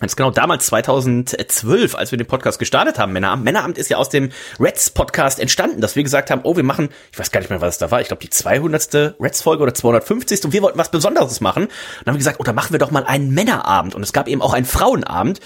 Ganz 0.00 0.14
genau, 0.14 0.30
damals 0.30 0.66
2012, 0.66 1.96
als 1.96 2.12
wir 2.12 2.18
den 2.18 2.26
Podcast 2.26 2.60
gestartet 2.60 3.00
haben, 3.00 3.12
Männeramt. 3.12 3.42
Männeramt 3.42 3.78
ist 3.78 3.90
ja 3.90 3.96
aus 3.96 4.08
dem 4.08 4.30
Reds 4.60 4.90
Podcast 4.90 5.40
entstanden, 5.40 5.80
dass 5.80 5.96
wir 5.96 6.04
gesagt 6.04 6.30
haben, 6.30 6.42
oh, 6.44 6.56
wir 6.56 6.62
machen, 6.62 6.90
ich 7.10 7.18
weiß 7.18 7.32
gar 7.32 7.40
nicht 7.40 7.50
mehr, 7.50 7.60
was 7.60 7.74
es 7.74 7.78
da 7.78 7.90
war, 7.90 8.00
ich 8.00 8.06
glaube 8.06 8.22
die 8.22 8.30
200. 8.30 9.16
Reds 9.20 9.42
Folge 9.42 9.62
oder 9.64 9.74
250. 9.74 10.44
und 10.44 10.52
wir 10.52 10.62
wollten 10.62 10.78
was 10.78 10.92
Besonderes 10.92 11.40
machen. 11.40 11.64
Und 11.64 11.70
dann 12.04 12.12
haben 12.12 12.14
wir 12.14 12.18
gesagt, 12.18 12.38
oh, 12.38 12.44
da 12.44 12.52
machen 12.52 12.72
wir 12.72 12.78
doch 12.78 12.92
mal 12.92 13.04
einen 13.04 13.34
Männerabend. 13.34 13.96
Und 13.96 14.02
es 14.04 14.12
gab 14.12 14.28
eben 14.28 14.40
auch 14.40 14.52
einen 14.52 14.66
Frauenabend 14.66 15.40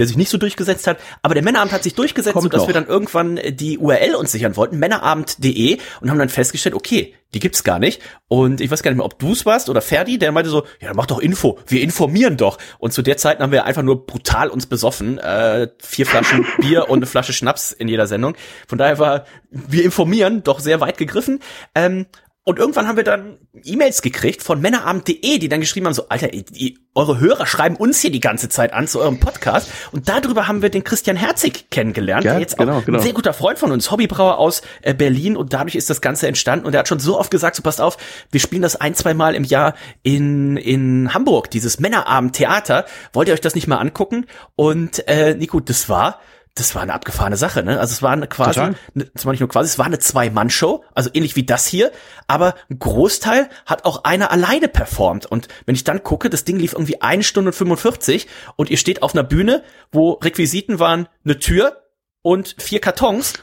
der 0.00 0.06
sich 0.06 0.16
nicht 0.16 0.30
so 0.30 0.38
durchgesetzt 0.38 0.86
hat, 0.86 0.98
aber 1.22 1.34
der 1.34 1.44
Männerabend 1.44 1.72
hat 1.72 1.82
sich 1.82 1.94
durchgesetzt, 1.94 2.32
Kommt 2.32 2.44
sodass 2.44 2.62
noch. 2.62 2.68
wir 2.68 2.74
dann 2.74 2.86
irgendwann 2.86 3.38
die 3.50 3.78
URL 3.78 4.14
uns 4.14 4.32
sichern 4.32 4.56
wollten, 4.56 4.78
männerabend.de 4.78 5.78
und 6.00 6.10
haben 6.10 6.18
dann 6.18 6.30
festgestellt, 6.30 6.74
okay, 6.74 7.14
die 7.34 7.38
gibt's 7.38 7.62
gar 7.62 7.78
nicht. 7.78 8.00
Und 8.28 8.60
ich 8.60 8.70
weiß 8.70 8.82
gar 8.82 8.90
nicht 8.90 8.96
mehr, 8.96 9.04
ob 9.04 9.18
du's 9.18 9.46
warst 9.46 9.68
oder 9.68 9.82
Ferdi, 9.82 10.18
der 10.18 10.32
meinte 10.32 10.50
so, 10.50 10.64
ja, 10.80 10.92
mach 10.94 11.06
doch 11.06 11.20
Info, 11.20 11.58
wir 11.66 11.82
informieren 11.82 12.36
doch. 12.36 12.58
Und 12.78 12.92
zu 12.92 13.02
der 13.02 13.18
Zeit 13.18 13.38
haben 13.40 13.52
wir 13.52 13.66
einfach 13.66 13.82
nur 13.82 14.06
brutal 14.06 14.48
uns 14.48 14.66
besoffen, 14.66 15.18
äh, 15.18 15.68
vier 15.78 16.06
Flaschen 16.06 16.46
Bier 16.58 16.88
und 16.88 17.00
eine 17.00 17.06
Flasche 17.06 17.32
Schnaps 17.32 17.72
in 17.72 17.88
jeder 17.88 18.06
Sendung, 18.06 18.34
von 18.66 18.78
daher 18.78 18.98
war 18.98 19.24
wir 19.50 19.84
informieren 19.84 20.42
doch 20.42 20.60
sehr 20.60 20.80
weit 20.80 20.96
gegriffen. 20.96 21.40
Ähm, 21.74 22.06
und 22.50 22.58
irgendwann 22.58 22.88
haben 22.88 22.96
wir 22.96 23.04
dann 23.04 23.38
E-Mails 23.62 24.02
gekriegt 24.02 24.42
von 24.42 24.60
männerabend.de, 24.60 25.38
die 25.38 25.48
dann 25.48 25.60
geschrieben 25.60 25.86
haben, 25.86 25.94
so, 25.94 26.08
Alter, 26.08 26.26
die, 26.28 26.78
eure 26.96 27.20
Hörer 27.20 27.46
schreiben 27.46 27.76
uns 27.76 28.00
hier 28.00 28.10
die 28.10 28.18
ganze 28.18 28.48
Zeit 28.48 28.72
an 28.72 28.88
zu 28.88 28.98
eurem 28.98 29.20
Podcast. 29.20 29.70
Und 29.92 30.08
darüber 30.08 30.48
haben 30.48 30.60
wir 30.60 30.68
den 30.68 30.82
Christian 30.82 31.16
Herzig 31.16 31.70
kennengelernt, 31.70 32.24
ja, 32.24 32.32
der 32.32 32.40
jetzt 32.40 32.58
genau, 32.58 32.78
auch 32.78 32.84
genau. 32.84 32.98
ein 32.98 33.04
sehr 33.04 33.12
guter 33.12 33.32
Freund 33.32 33.60
von 33.60 33.70
uns, 33.70 33.92
Hobbybrauer 33.92 34.38
aus 34.38 34.62
äh, 34.82 34.94
Berlin. 34.94 35.36
Und 35.36 35.52
dadurch 35.52 35.76
ist 35.76 35.90
das 35.90 36.00
Ganze 36.00 36.26
entstanden. 36.26 36.66
Und 36.66 36.74
er 36.74 36.80
hat 36.80 36.88
schon 36.88 36.98
so 36.98 37.16
oft 37.20 37.30
gesagt, 37.30 37.54
so 37.54 37.62
passt 37.62 37.80
auf, 37.80 37.96
wir 38.32 38.40
spielen 38.40 38.62
das 38.62 38.74
ein, 38.74 38.96
zwei 38.96 39.14
Mal 39.14 39.36
im 39.36 39.44
Jahr 39.44 39.74
in, 40.02 40.56
in 40.56 41.14
Hamburg, 41.14 41.52
dieses 41.52 41.78
Männerabend-Theater. 41.78 42.84
Wollt 43.12 43.28
ihr 43.28 43.34
euch 43.34 43.40
das 43.40 43.54
nicht 43.54 43.68
mal 43.68 43.78
angucken? 43.78 44.26
Und 44.56 45.06
äh, 45.06 45.36
Nico, 45.36 45.60
das 45.60 45.88
war 45.88 46.18
das 46.54 46.74
war 46.74 46.82
eine 46.82 46.94
abgefahrene 46.94 47.36
Sache, 47.36 47.62
ne? 47.62 47.78
Also 47.78 47.92
es 47.92 48.02
war 48.02 48.12
eine 48.12 48.26
quasi, 48.26 48.60
ne, 48.94 49.10
es 49.14 49.24
war 49.24 49.32
nicht 49.32 49.40
nur 49.40 49.48
quasi, 49.48 49.68
es 49.68 49.78
war 49.78 49.86
eine 49.86 49.98
Zwei-Mann-Show, 49.98 50.84
also 50.94 51.10
ähnlich 51.12 51.36
wie 51.36 51.44
das 51.44 51.66
hier, 51.66 51.92
aber 52.26 52.54
ein 52.68 52.78
Großteil 52.78 53.48
hat 53.66 53.84
auch 53.84 54.04
einer 54.04 54.30
alleine 54.30 54.68
performt. 54.68 55.26
Und 55.26 55.48
wenn 55.66 55.74
ich 55.74 55.84
dann 55.84 56.02
gucke, 56.02 56.28
das 56.28 56.44
Ding 56.44 56.58
lief 56.58 56.72
irgendwie 56.72 57.00
eine 57.02 57.22
Stunde 57.22 57.52
45 57.52 58.26
und 58.56 58.70
ihr 58.70 58.78
steht 58.78 59.02
auf 59.02 59.14
einer 59.14 59.22
Bühne, 59.22 59.62
wo 59.92 60.12
Requisiten 60.12 60.78
waren 60.78 61.08
eine 61.24 61.38
Tür 61.38 61.84
und 62.22 62.56
vier 62.58 62.80
Kartons 62.80 63.34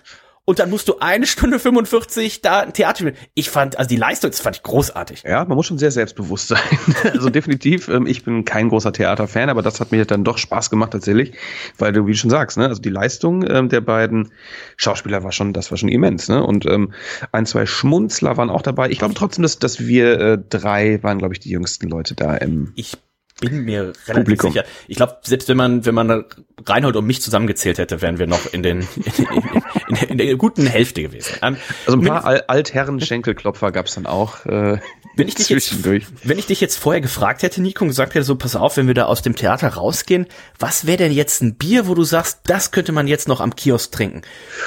und 0.50 0.60
dann 0.60 0.70
musst 0.70 0.88
du 0.88 1.00
eine 1.00 1.27
Stunde 1.27 1.60
45 1.60 2.42
da 2.42 2.62
ein 2.62 2.72
Theater 2.72 3.00
spielen. 3.00 3.18
Ich 3.34 3.50
fand, 3.50 3.77
also 3.77 3.89
die 3.89 3.98
Leistung, 3.98 4.32
das 4.32 4.39
fand 4.39 4.56
ich 4.56 4.63
großartig. 4.63 5.24
Ja, 5.24 5.44
man 5.44 5.58
muss 5.58 5.66
schon 5.66 5.77
sehr 5.77 5.92
selbstbewusst 5.92 6.48
sein. 6.48 6.62
also 7.04 7.30
definitiv, 7.30 7.89
ähm, 7.89 8.08
ich 8.08 8.24
bin 8.24 8.46
kein 8.46 8.70
großer 8.70 8.94
Theaterfan, 8.94 9.50
aber 9.50 9.62
das 9.62 9.82
hat 9.82 9.92
mir 9.92 10.06
dann 10.06 10.24
doch 10.24 10.38
Spaß 10.38 10.70
gemacht 10.70 10.92
tatsächlich, 10.92 11.34
weil 11.77 11.92
du, 11.92 12.08
wie 12.08 12.12
du 12.12 12.18
schon 12.18 12.30
sagst, 12.30 12.58
ne, 12.58 12.66
also 12.66 12.82
die 12.82 12.89
Leistung 12.89 13.46
ähm, 13.46 13.68
der 13.68 13.82
beiden 13.82 14.32
Schauspieler 14.77 15.22
war 15.22 15.34
schon, 15.34 15.51
das 15.51 15.70
war 15.70 15.77
schon 15.77 15.89
immens, 15.89 16.30
ne? 16.30 16.42
Und 16.42 16.66
ähm, 16.66 16.94
ein, 17.34 17.46
zwei 17.46 17.66
Schmunzler 17.66 18.38
waren 18.38 18.50
auch 18.50 18.62
dabei. 18.62 18.89
Ich 18.89 19.00
glaube 19.00 19.16
trotzdem, 19.16 19.44
dass, 19.44 19.60
dass 19.60 19.86
wir 19.86 20.18
äh, 20.18 20.38
drei 20.50 21.04
waren, 21.04 21.18
glaube 21.18 21.34
ich, 21.34 21.42
die 21.42 21.50
jüngsten 21.50 21.89
Leute 21.89 22.16
da 22.16 22.36
im. 22.36 22.72
Ich 22.75 22.98
bin 23.39 23.66
mir 23.66 23.94
relativ 24.08 24.13
Publikum. 24.13 24.51
sicher. 24.51 24.66
Ich 24.88 24.98
glaube, 24.98 25.18
selbst 25.24 25.48
wenn 25.50 25.58
man, 25.58 25.86
wenn 25.86 25.94
man 25.94 26.25
Reinhold 26.66 26.96
und 26.96 27.06
mich 27.06 27.22
zusammengezählt 27.22 27.77
hätte, 27.77 28.01
wären 28.01 28.18
wir 28.18 28.27
noch 28.27 28.51
in 28.51 28.63
den 28.63 28.80
in, 28.80 29.25
in, 29.32 29.62
in, 29.88 29.95
in 29.95 30.17
der 30.17 30.36
guten 30.36 30.65
Hälfte 30.65 31.01
gewesen. 31.01 31.36
Ähm, 31.41 31.57
also 31.86 32.00
ein 32.00 32.05
paar 32.05 32.25
Al 32.25 32.43
Altherren 32.47 33.00
Schenkelklopfer 33.00 33.71
gab's 33.71 33.95
dann 33.95 34.05
auch. 34.05 34.45
Äh, 34.45 34.79
wenn 35.17 35.27
ich 35.27 35.36
dich 35.36 35.50
jetzt, 35.50 35.83
wenn 35.83 36.38
ich 36.38 36.45
dich 36.45 36.62
jetzt 36.62 36.77
vorher 36.77 37.01
gefragt 37.01 37.41
hätte, 37.41 37.59
Nico, 37.59 37.83
und 37.83 37.89
gesagt 37.89 38.13
hätte, 38.13 38.24
so 38.24 38.36
pass 38.36 38.55
auf, 38.55 38.77
wenn 38.77 38.86
wir 38.86 38.93
da 38.93 39.05
aus 39.05 39.24
dem 39.24 39.36
Theater 39.36 39.69
rausgehen, 39.69 40.27
was 40.59 40.86
wäre 40.86 40.97
denn 40.97 41.12
jetzt 41.12 41.41
ein 41.41 41.55
Bier, 41.55 41.88
wo 41.88 41.95
du 41.95 42.03
sagst, 42.03 42.41
das 42.43 42.71
könnte 42.71 42.91
man 42.91 43.07
jetzt 43.07 43.27
noch 43.27 43.41
am 43.41 43.55
Kiosk 43.55 43.91
trinken? 43.91 44.21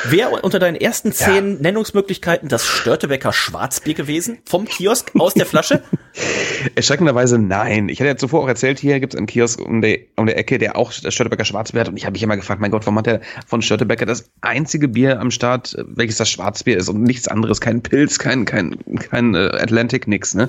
Wäre 0.05 0.43
unter 0.43 0.59
deinen 0.59 0.75
ersten 0.75 1.13
zehn 1.13 1.55
ja. 1.55 1.61
Nennungsmöglichkeiten 1.61 2.49
das 2.49 2.67
Störtebecker 2.67 3.33
Schwarzbier 3.33 3.95
gewesen 3.95 4.39
vom 4.45 4.65
Kiosk 4.65 5.13
aus 5.17 5.35
der 5.35 5.47
Flasche? 5.47 5.85
Erschreckenderweise 6.75 7.39
nein. 7.39 7.89
Ich 7.89 8.01
hatte 8.01 8.09
ja 8.09 8.17
zuvor 8.17 8.43
auch 8.43 8.49
erzählt, 8.49 8.81
hier 8.81 8.99
gibt 8.99 9.15
es 9.15 9.19
einen 9.19 9.29
Kiosk 9.29 9.61
um, 9.61 9.81
der, 9.81 10.01
um 10.17 10.27
der 10.27 10.37
Ecke, 10.37 10.59
der 10.59 10.77
auch 10.77 10.93
das 10.93 11.15
Störtebecker 11.15 11.45
Schwarzbier 11.45 11.83
hat. 11.83 11.89
Und 11.89 11.97
ich 11.97 12.07
habe 12.07 12.13
mich 12.13 12.25
immer 12.25 12.37
gefragt, 12.37 12.61
mein 12.61 12.73
Gott, 12.73 12.87
warum 12.87 12.99
hat 12.99 13.07
der 13.07 13.21
von 13.47 13.63
Störtebecker 13.63 14.05
das 14.05 14.31
einzige 14.41 14.89
Bier 14.91 15.21
am 15.21 15.31
Start, 15.31 15.77
welches 15.87 16.17
das 16.17 16.29
Schwarzbier 16.31 16.77
ist 16.77 16.89
und 16.89 17.03
nichts 17.03 17.29
anderes, 17.29 17.61
kein 17.61 17.83
Pilz, 17.83 18.19
kein, 18.19 18.45
kein, 18.45 18.77
kein 18.99 19.35
äh, 19.35 19.51
Atlantic, 19.61 20.07
nix, 20.07 20.35
ne? 20.35 20.49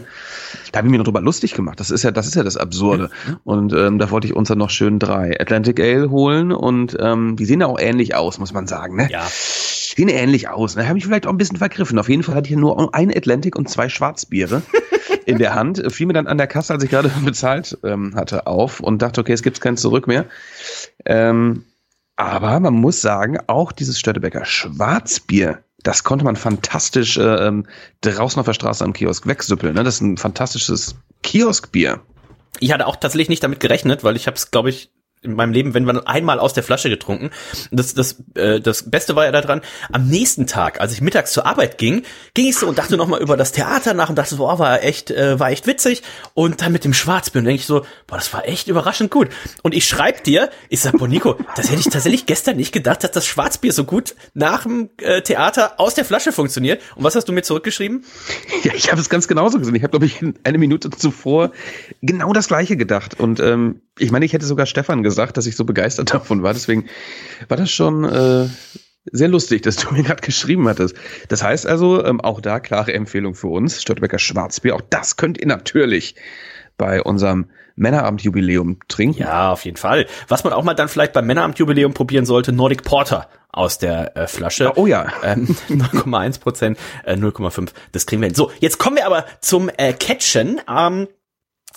Da 0.72 0.80
habe 0.80 0.88
ich 0.88 0.92
mir 0.92 0.98
noch 0.98 1.06
drüber 1.06 1.22
lustig 1.22 1.54
gemacht. 1.54 1.80
Das 1.80 1.92
ist 1.92 2.04
ja, 2.04 2.12
das 2.12 2.28
ist 2.28 2.36
ja 2.36 2.44
das 2.44 2.58
Absurde. 2.58 3.10
Und 3.44 3.74
ähm, 3.74 4.00
da 4.00 4.12
wollte 4.12 4.28
ich 4.28 4.36
uns 4.36 4.48
dann 4.48 4.58
noch 4.58 4.70
schön 4.70 5.00
drei 5.00 5.40
Atlantic 5.40 5.80
Ale 5.80 6.10
holen 6.10 6.52
und 6.52 6.98
ähm, 7.00 7.36
die 7.36 7.46
sehen 7.46 7.62
ja 7.62 7.68
auch 7.68 7.80
ähnlich 7.80 8.16
aus, 8.16 8.40
muss 8.40 8.54
man 8.54 8.68
sagen, 8.68 8.96
ne? 8.96 9.10
Ja. 9.12 9.28
Sehen 9.96 10.08
ähnlich 10.08 10.48
aus. 10.48 10.76
Ne? 10.76 10.88
Habe 10.88 10.98
ich 10.98 11.06
vielleicht 11.06 11.28
auch 11.28 11.32
ein 11.32 11.38
bisschen 11.38 11.58
vergriffen. 11.58 12.00
Auf 12.00 12.08
jeden 12.08 12.24
Fall 12.24 12.36
hatte 12.36 12.50
ich 12.50 12.56
nur 12.56 12.96
ein 12.96 13.16
Atlantic 13.16 13.58
und 13.58 13.70
zwei 13.70 13.90
Schwarzbiere 13.90 14.62
in 15.26 15.38
der 15.38 15.54
Hand. 15.54 15.84
Fiel 15.92 16.08
mir 16.08 16.14
dann 16.14 16.28
an 16.28 16.38
der 16.38 16.48
Kasse, 16.48 16.74
als 16.74 16.84
ich 16.84 16.90
gerade 16.90 17.12
bezahlt 17.26 17.78
ähm, 17.84 18.16
hatte, 18.16 18.48
auf 18.48 18.80
und 18.80 19.02
dachte, 19.02 19.22
okay, 19.22 19.34
es 19.34 19.44
gibt 19.44 19.60
kein 19.60 19.78
Zurück 19.78 20.08
mehr. 20.08 20.26
Ähm, 21.06 21.66
aber 22.16 22.60
man 22.60 22.74
muss 22.74 23.02
sagen, 23.02 23.38
auch 23.48 23.72
dieses 23.72 24.00
Störtebecker 24.00 24.46
Schwarzbier, 24.46 25.64
das 25.84 26.04
konnte 26.04 26.26
man 26.26 26.36
fantastisch 26.36 27.18
äh, 27.18 27.48
ähm, 27.48 27.66
draußen 28.02 28.40
auf 28.40 28.46
der 28.46 28.54
Straße 28.54 28.84
am 28.84 28.94
Kiosk 28.94 29.26
wegsüppeln. 29.26 29.74
Ne? 29.74 29.84
Das 29.84 29.96
ist 29.96 30.02
ein 30.02 30.18
fantastisches 30.18 30.96
Kioskbier. 31.24 32.02
Ich 32.60 32.72
hatte 32.72 32.86
auch 32.86 32.96
tatsächlich 32.96 33.30
nicht 33.30 33.44
damit 33.44 33.60
gerechnet, 33.60 34.04
weil 34.04 34.16
ich 34.16 34.28
habe 34.28 34.36
es, 34.36 34.52
glaube 34.52 34.70
ich, 34.70 34.92
in 35.24 35.36
meinem 35.36 35.54
Leben, 35.54 35.74
wenn 35.76 35.84
man 35.84 36.00
einmal 36.00 36.40
aus 36.40 36.54
der 36.54 36.64
Flasche 36.64 36.90
getrunken. 36.90 37.30
Das, 37.70 37.94
das, 37.94 38.24
äh, 38.34 38.60
das 38.60 38.90
Beste 38.90 39.16
war 39.16 39.26
ja 39.26 39.32
daran, 39.32 39.62
am 39.92 40.08
nächsten 40.08 40.48
Tag, 40.48 40.82
als 40.82 40.94
ich 40.94 41.02
mittags 41.02 41.32
zur 41.32 41.46
Arbeit 41.46 41.78
ging, 41.78 42.04
ging 42.34 42.48
ich 42.48 42.58
so 42.58 42.68
und 42.68 42.80
dachte 42.80 42.98
nochmal 42.98 43.22
über 43.22 43.38
das 43.38 43.52
Theater 43.52 43.94
nach 43.94 44.10
und 44.10 44.16
dachte 44.16 44.34
so, 44.34 44.50
oh, 44.50 44.58
war 44.58 44.84
echt, 44.84 45.12
äh, 45.12 45.40
war 45.40 45.52
echt 45.52 45.68
witzig. 45.68 46.02
Und 46.34 46.62
dann 46.62 46.72
mit 46.72 46.86
dem 46.86 46.94
Schwarzbier 46.94 47.44
denke 47.44 47.62
ich 47.62 47.68
so, 47.68 47.82
boah, 48.08 48.16
das 48.16 48.34
war 48.34 48.48
echt 48.48 48.68
überraschend 48.68 49.12
gut. 49.12 49.30
Und 49.62 49.76
ich 49.76 49.86
schreib 49.86 50.24
dir, 50.24 50.50
ich 50.70 50.82
sag, 50.82 50.98
boah, 50.98 51.08
Nico, 51.08 51.38
das 51.56 51.70
hätte 51.70 51.82
ich 51.82 51.90
tatsächlich 51.90 52.26
gestern 52.26 52.58
nicht 52.58 52.72
gedacht, 52.72 53.04
dass 53.04 53.12
das 53.12 53.28
Schwarzbier 53.28 53.74
so 53.74 53.84
gut 53.84 54.16
nach 54.34 54.64
dem 54.64 54.90
äh, 54.98 55.22
Theater 55.22 55.80
aus 55.80 55.94
der 55.94 56.06
Flasche 56.06 56.32
funktioniert. 56.32 56.82
Und 56.96 57.04
was 57.04 57.16
hast 57.16 57.26
du 57.26 57.34
mir 57.34 57.44
zurückgeschrieben? 57.44 58.04
Ja, 58.64 58.74
ich 58.76 58.92
habe 58.92 59.02
es 59.02 59.10
ganz 59.10 59.28
genauso 59.28 59.58
gesehen. 59.58 59.74
Ich 59.74 59.82
habe, 59.82 59.92
glaube 59.92 60.06
ich, 60.06 60.24
eine 60.44 60.58
Minute 60.60 60.92
zuvor 60.92 61.52
genau 62.02 62.32
das 62.32 62.48
gleiche 62.48 62.78
gedacht. 62.78 63.20
Und 63.20 63.40
ähm, 63.40 63.82
ich 63.98 64.12
meine, 64.12 64.26
ich 64.26 64.34
hätte 64.34 64.46
sogar 64.46 64.68
Stefan 64.68 65.02
gesagt, 65.02 65.11
dass 65.16 65.46
ich 65.46 65.56
so 65.56 65.66
begeistert 65.66 66.14
davon 66.14 66.44
war. 66.44 66.54
Deswegen 66.54 66.86
war 67.48 67.58
das 67.58 67.72
schon 67.72 68.04
äh, 68.04 68.48
sehr 69.12 69.28
lustig, 69.28 69.64
dass 69.64 69.78
du 69.78 69.94
mir 69.94 70.04
gerade 70.04 70.22
geschrieben 70.22 70.68
hattest. 70.68 70.96
Das 71.30 71.44
heißt 71.44 71.66
also, 71.66 72.04
ähm, 72.06 72.22
auch 72.22 72.42
da 72.42 72.60
klare 72.60 72.94
Empfehlung 72.94 73.36
für 73.36 73.48
uns, 73.48 73.82
Störtebecker 73.82 74.20
Schwarzbier. 74.20 74.76
Auch 74.76 74.82
das 74.90 75.18
könnt 75.18 75.40
ihr 75.40 75.48
natürlich 75.48 76.16
bei 76.78 77.02
unserem 77.02 77.50
Männerabendjubiläum 77.76 78.80
trinken. 78.88 79.22
Ja, 79.22 79.52
auf 79.52 79.66
jeden 79.66 79.78
Fall. 79.78 80.08
Was 80.28 80.44
man 80.44 80.54
auch 80.54 80.64
mal 80.64 80.74
dann 80.74 80.88
vielleicht 80.88 81.14
beim 81.14 81.26
Männerabendjubiläum 81.26 81.94
probieren 81.94 82.26
sollte, 82.26 82.52
Nordic 82.52 82.84
Porter 82.84 83.28
aus 83.50 83.78
der 83.78 84.16
äh, 84.16 84.28
Flasche. 84.28 84.74
Oh 84.76 84.88
ja. 84.88 85.08
Ähm, 85.24 85.48
0,1 85.70 86.40
Prozent, 86.40 86.80
äh, 87.04 87.16
0,5. 87.16 87.70
Das 87.92 88.06
kriegen 88.06 88.22
wir 88.22 88.28
hin. 88.28 88.36
So, 88.36 88.52
jetzt 88.60 88.78
kommen 88.78 88.98
wir 88.98 89.06
aber 89.06 89.26
zum 89.42 89.70
äh, 89.78 89.94
Catchen. 89.94 90.62
Ähm, 90.70 91.08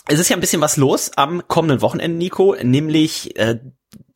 es 0.07 0.19
ist 0.19 0.29
ja 0.29 0.37
ein 0.37 0.41
bisschen 0.41 0.61
was 0.61 0.77
los 0.77 1.13
am 1.17 1.47
kommenden 1.49 1.81
Wochenende, 1.81 2.19
Nico, 2.19 2.57
nämlich 2.63 3.37
äh, 3.39 3.59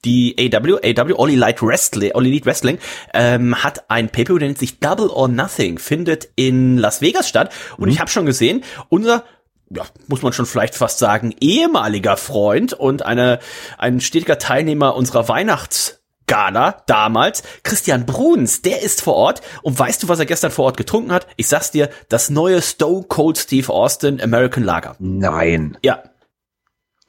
die 0.04 0.36
AW, 0.38 0.78
AW, 0.82 1.14
All 1.16 1.30
Elite 1.30 1.62
Wrestling, 1.62 2.12
All 2.14 2.26
Elite 2.26 2.46
Wrestling 2.46 2.78
ähm, 3.14 3.62
hat 3.62 3.90
ein 3.90 4.08
Paper, 4.10 4.38
der 4.38 4.48
nennt 4.48 4.58
sich 4.58 4.80
Double 4.80 5.08
or 5.08 5.28
Nothing, 5.28 5.78
findet 5.78 6.28
in 6.36 6.78
Las 6.78 7.00
Vegas 7.00 7.28
statt. 7.28 7.52
Und 7.76 7.86
mhm. 7.86 7.92
ich 7.92 8.00
habe 8.00 8.10
schon 8.10 8.26
gesehen, 8.26 8.62
unser 8.88 9.24
ja, 9.70 9.84
muss 10.06 10.22
man 10.22 10.32
schon 10.32 10.46
vielleicht 10.46 10.74
fast 10.74 10.98
sagen, 10.98 11.34
ehemaliger 11.40 12.16
Freund 12.16 12.72
und 12.72 13.04
eine, 13.04 13.38
ein 13.76 14.00
stetiger 14.00 14.38
Teilnehmer 14.38 14.94
unserer 14.96 15.28
Weihnachts- 15.28 15.97
Gala 16.28 16.82
damals. 16.86 17.42
Christian 17.64 18.06
Bruns, 18.06 18.62
der 18.62 18.82
ist 18.82 19.02
vor 19.02 19.14
Ort. 19.14 19.42
Und 19.62 19.76
weißt 19.76 20.04
du, 20.04 20.08
was 20.08 20.20
er 20.20 20.26
gestern 20.26 20.52
vor 20.52 20.66
Ort 20.66 20.76
getrunken 20.76 21.10
hat? 21.10 21.26
Ich 21.36 21.48
sag's 21.48 21.72
dir, 21.72 21.90
das 22.08 22.30
neue 22.30 22.62
Stone 22.62 23.06
Cold 23.08 23.38
Steve 23.38 23.72
Austin 23.72 24.20
American 24.20 24.62
Lager. 24.62 24.94
Nein. 25.00 25.76
Ja. 25.82 26.04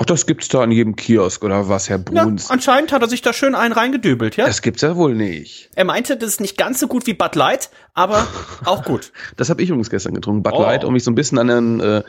Ach, 0.01 0.05
das 0.05 0.25
gibt's 0.25 0.47
da 0.47 0.62
an 0.62 0.71
jedem 0.71 0.95
Kiosk 0.95 1.43
oder 1.43 1.67
was, 1.67 1.89
Herr 1.89 1.97
Bruns? 1.97 2.47
Ja, 2.47 2.53
anscheinend 2.53 2.93
hat 2.93 3.01
er 3.01 3.09
sich 3.09 3.21
da 3.21 3.33
schön 3.33 3.53
einen 3.53 3.73
reingedübelt, 3.73 4.38
ja? 4.38 4.45
Das 4.45 4.62
gibt's 4.62 4.81
ja 4.81 4.95
wohl 4.95 5.13
nicht. 5.13 5.69
Er 5.75 5.83
meinte, 5.83 6.15
das 6.15 6.29
ist 6.29 6.41
nicht 6.41 6.57
ganz 6.57 6.79
so 6.79 6.88
gut 6.88 7.05
wie 7.05 7.13
Bud 7.13 7.35
Light, 7.35 7.69
aber 7.93 8.25
auch 8.65 8.85
gut. 8.85 9.12
Das 9.35 9.49
habe 9.49 9.62
ich 9.62 9.67
übrigens 9.67 9.89
gestern 9.89 10.13
getrunken, 10.13 10.41
Bud 10.41 10.53
oh. 10.55 10.62
Light, 10.62 10.85
um 10.85 10.93
mich 10.93 11.03
so 11.03 11.12
ein 11.12 11.15
bisschen 11.15 11.38
an 11.38 11.47
den, 11.47 11.79
äh, 11.81 12.03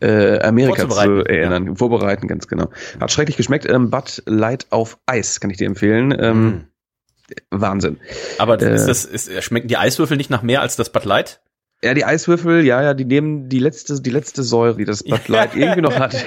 äh, 0.00 0.42
Amerika 0.42 0.86
zu 0.86 1.24
erinnern. 1.24 1.66
Ja. 1.68 1.74
Vorbereiten, 1.76 2.28
ganz 2.28 2.46
genau. 2.46 2.68
Hat 3.00 3.10
schrecklich 3.10 3.38
geschmeckt. 3.38 3.66
Ähm, 3.66 3.88
Bud 3.88 4.22
Light 4.26 4.66
auf 4.68 4.98
Eis 5.06 5.40
kann 5.40 5.48
ich 5.48 5.56
dir 5.56 5.66
empfehlen. 5.66 6.14
Ähm, 6.20 6.46
mm. 6.46 6.66
Wahnsinn. 7.50 7.98
Aber 8.36 8.60
äh, 8.60 8.74
ist 8.74 8.84
das, 8.84 9.06
ist, 9.06 9.42
schmecken 9.42 9.68
die 9.68 9.78
Eiswürfel 9.78 10.18
nicht 10.18 10.28
nach 10.28 10.42
mehr 10.42 10.60
als 10.60 10.76
das 10.76 10.92
Bud 10.92 11.06
Light? 11.06 11.40
Ja, 11.82 11.94
die 11.94 12.04
Eiswürfel, 12.04 12.64
ja, 12.64 12.82
ja, 12.82 12.92
die 12.92 13.06
nehmen 13.06 13.48
die 13.48 13.58
letzte, 13.58 14.02
die 14.02 14.10
letzte 14.10 14.42
Säure, 14.42 14.76
die 14.76 14.84
das 14.84 15.02
Bud 15.02 15.28
Light 15.28 15.56
irgendwie 15.56 15.80
noch 15.80 15.98
hat, 15.98 16.26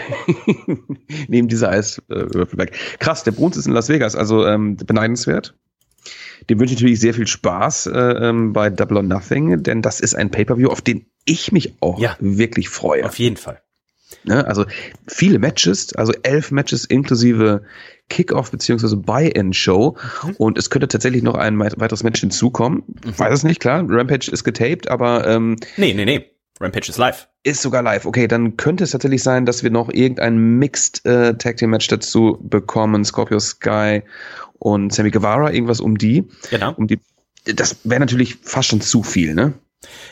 nehmen 1.27 1.47
diese 1.47 1.69
Eiswürfel 1.69 2.57
weg. 2.57 2.75
Krass, 2.97 3.23
der 3.23 3.31
Bruns 3.33 3.55
ist 3.55 3.67
in 3.67 3.73
Las 3.73 3.87
Vegas, 3.87 4.15
also 4.15 4.47
ähm, 4.47 4.77
beneidenswert. 4.77 5.55
Dem 6.49 6.59
wünsche 6.59 6.73
ich 6.73 6.79
natürlich 6.79 6.99
sehr 6.99 7.13
viel 7.13 7.27
Spaß 7.27 7.85
äh, 7.87 7.99
ähm, 7.99 8.53
bei 8.53 8.71
Double 8.71 8.97
or 8.97 9.03
Nothing, 9.03 9.61
denn 9.61 9.81
das 9.83 9.99
ist 9.99 10.15
ein 10.15 10.31
Pay-per-View, 10.31 10.69
auf 10.69 10.81
den 10.81 11.05
ich 11.25 11.51
mich 11.51 11.75
auch 11.81 11.99
ja, 11.99 12.17
wirklich 12.19 12.69
freue. 12.69 13.05
Auf 13.05 13.19
jeden 13.19 13.37
Fall. 13.37 13.61
Ne? 14.25 14.45
Also 14.45 14.65
viele 15.07 15.39
Matches, 15.39 15.93
also 15.93 16.13
elf 16.23 16.51
Matches 16.51 16.85
inklusive 16.85 17.63
Kickoff 18.09 18.51
beziehungsweise 18.51 18.97
Buy-in-Show. 18.97 19.97
Mhm. 20.23 20.35
Und 20.37 20.57
es 20.57 20.69
könnte 20.69 20.87
tatsächlich 20.87 21.23
noch 21.23 21.35
ein 21.35 21.59
weiteres 21.59 22.03
Match 22.03 22.19
hinzukommen. 22.19 22.83
Mhm. 22.87 23.19
Weiß 23.19 23.33
es 23.33 23.43
nicht, 23.43 23.59
klar. 23.59 23.83
Rampage 23.87 24.29
ist 24.31 24.43
getaped, 24.43 24.89
aber 24.89 25.27
ähm, 25.27 25.57
Nee, 25.77 25.93
nee, 25.93 26.05
nee. 26.05 26.29
Rampage 26.59 26.89
ist 26.89 26.97
live. 26.97 27.27
Ist 27.43 27.61
sogar 27.61 27.81
live. 27.81 28.05
Okay, 28.05 28.27
dann 28.27 28.57
könnte 28.57 28.83
es 28.83 28.91
tatsächlich 28.91 29.23
sein, 29.23 29.45
dass 29.45 29.63
wir 29.63 29.71
noch 29.71 29.89
irgendein 29.91 30.37
Mixed 30.59 31.05
äh, 31.05 31.35
Tag 31.35 31.57
Team 31.57 31.71
Match 31.71 31.87
dazu 31.87 32.37
bekommen. 32.41 33.03
Scorpio 33.03 33.39
Sky 33.39 34.03
und 34.59 34.93
Sammy 34.93 35.11
Guevara, 35.11 35.51
irgendwas 35.51 35.81
um 35.81 35.97
die. 35.97 36.23
Genau. 36.49 36.73
Um 36.73 36.87
die. 36.87 36.99
Das 37.45 37.77
wäre 37.83 37.99
natürlich 37.99 38.35
fast 38.35 38.69
schon 38.69 38.79
zu 38.79 39.03
viel, 39.03 39.33
ne? 39.33 39.53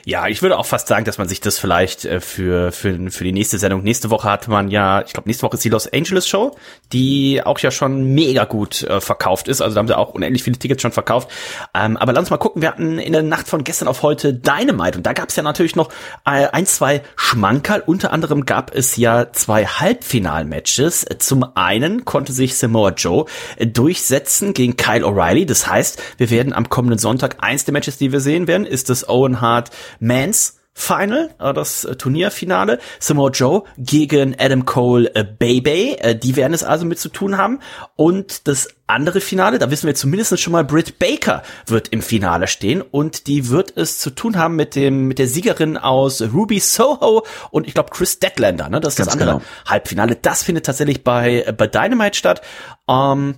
Ja, 0.06 0.28
ich 0.28 0.42
würde 0.42 0.58
auch 0.58 0.66
fast 0.66 0.88
sagen, 0.88 1.06
dass 1.06 1.18
man 1.18 1.28
sich 1.28 1.42
das 1.42 1.60
vielleicht 1.60 2.06
äh, 2.06 2.20
für, 2.20 2.72
für, 2.72 3.12
für 3.12 3.24
die 3.24 3.32
nächste 3.32 3.58
Sendung, 3.58 3.84
nächste 3.84 4.10
Woche 4.10 4.30
hat 4.30 4.48
man 4.48 4.70
ja, 4.70 5.02
ich 5.02 5.14
glaube, 5.14 5.30
nächste 5.30 5.44
Woche 5.44 5.56
ist 5.56 5.64
die 5.64 5.70
Los 5.70 5.92
Angeles 5.92 6.28
Show, 6.28 6.56
die 6.92 7.42
auch 7.44 7.60
ja 7.60 7.72
schon 7.72 8.14
mega 8.14 8.46
gut 8.46 8.84
äh, 8.84 9.02
verkauft 9.02 9.48
ist. 9.48 9.62
Also 9.62 9.76
da 9.76 9.80
haben 9.80 9.88
sie 9.88 9.98
auch 9.98 10.14
unendlich 10.14 10.44
viele 10.44 10.58
Tickets 10.58 10.82
schon 10.82 10.92
verkauft. 10.92 11.30
Ähm, 11.74 11.98
aber 11.98 12.14
lass 12.14 12.22
uns 12.22 12.30
mal 12.30 12.38
gucken, 12.38 12.62
wir 12.62 12.70
hatten 12.70 13.00
in 13.00 13.14
der 13.14 13.24
Nacht 13.24 13.48
von 13.48 13.64
gestern 13.64 13.88
auf 13.88 14.02
heute 14.02 14.34
Dynamite 14.34 14.98
und 14.98 15.06
da 15.06 15.14
gab 15.14 15.30
es 15.30 15.36
ja 15.36 15.44
natürlich 15.44 15.76
noch 15.76 15.90
äh, 16.26 16.48
ein, 16.48 16.66
zwei 16.66 17.02
Schmankerl. 17.16 17.84
Unter 17.86 18.12
anderem 18.12 18.46
gab 18.46 18.74
es 18.74 18.98
ja 18.98 19.32
zwei 19.32 19.66
Halbfinalmatches. 19.66 21.06
Zum 21.20 21.46
einen 21.56 22.06
konnte 22.06 22.34
sich 22.34 22.58
Samoa 22.58 22.92
Joe 22.92 23.26
durchsetzen 23.60 24.54
gegen 24.54 24.78
Kyle 24.78 25.06
O'Reilly. 25.06 25.46
Das 25.46 25.68
heißt, 25.68 26.02
wir 26.18 26.30
werden 26.30 26.54
am 26.54 26.70
kommenden 26.70 27.00
Sonntag 27.00 27.38
eins 27.40 27.66
der 27.66 27.74
Matches, 27.74 27.98
die 27.98 28.12
wir 28.12 28.20
sehen 28.20 28.48
werden, 28.48 28.66
ist 28.66 28.90
das 28.90 29.08
Owen 29.08 29.42
Hart 29.42 29.61
Art 29.62 29.72
Mans 30.00 30.58
Final, 30.74 31.30
äh, 31.38 31.54
das 31.54 31.84
äh, 31.84 31.96
Turnierfinale. 31.96 32.80
Samoa 33.00 33.30
Joe 33.30 33.64
gegen 33.78 34.36
Adam 34.40 34.66
Cole 34.66 35.14
äh, 35.14 35.24
Baby. 35.24 35.98
Die 36.24 36.36
werden 36.38 36.54
es 36.54 36.64
also 36.64 36.86
mit 36.86 36.98
zu 36.98 37.10
tun 37.10 37.38
haben. 37.38 37.60
Und 37.98 38.48
das 38.48 38.70
andere 38.88 39.20
Finale, 39.22 39.60
da 39.60 39.70
wissen 39.70 39.86
wir 39.86 39.96
zumindest 39.96 40.40
schon 40.40 40.54
mal, 40.54 40.64
Britt 40.64 40.98
Baker 40.98 41.44
wird 41.68 41.90
im 41.90 42.02
Finale 42.02 42.48
stehen 42.48 42.82
und 42.82 43.28
die 43.28 43.50
wird 43.50 43.78
es 43.78 44.00
zu 44.00 44.10
tun 44.10 44.38
haben 44.38 44.56
mit 44.56 44.76
dem 44.76 45.08
mit 45.08 45.20
der 45.20 45.28
Siegerin 45.28 45.78
aus 45.78 46.22
Ruby 46.22 46.60
Soho 46.60 47.26
und 47.52 47.68
ich 47.68 47.74
glaube 47.74 47.90
Chris 47.92 48.20
Deadlander, 48.20 48.70
ne? 48.70 48.80
Das 48.80 48.94
ist 48.94 48.98
Ganz 48.98 49.08
das 49.08 49.14
andere 49.14 49.38
genau. 49.40 49.46
Halbfinale. 49.66 50.16
Das 50.16 50.44
findet 50.44 50.66
tatsächlich 50.66 51.04
bei 51.04 51.54
bei 51.56 51.68
Dynamite 51.68 52.18
statt. 52.18 52.42
Ähm, 52.90 53.36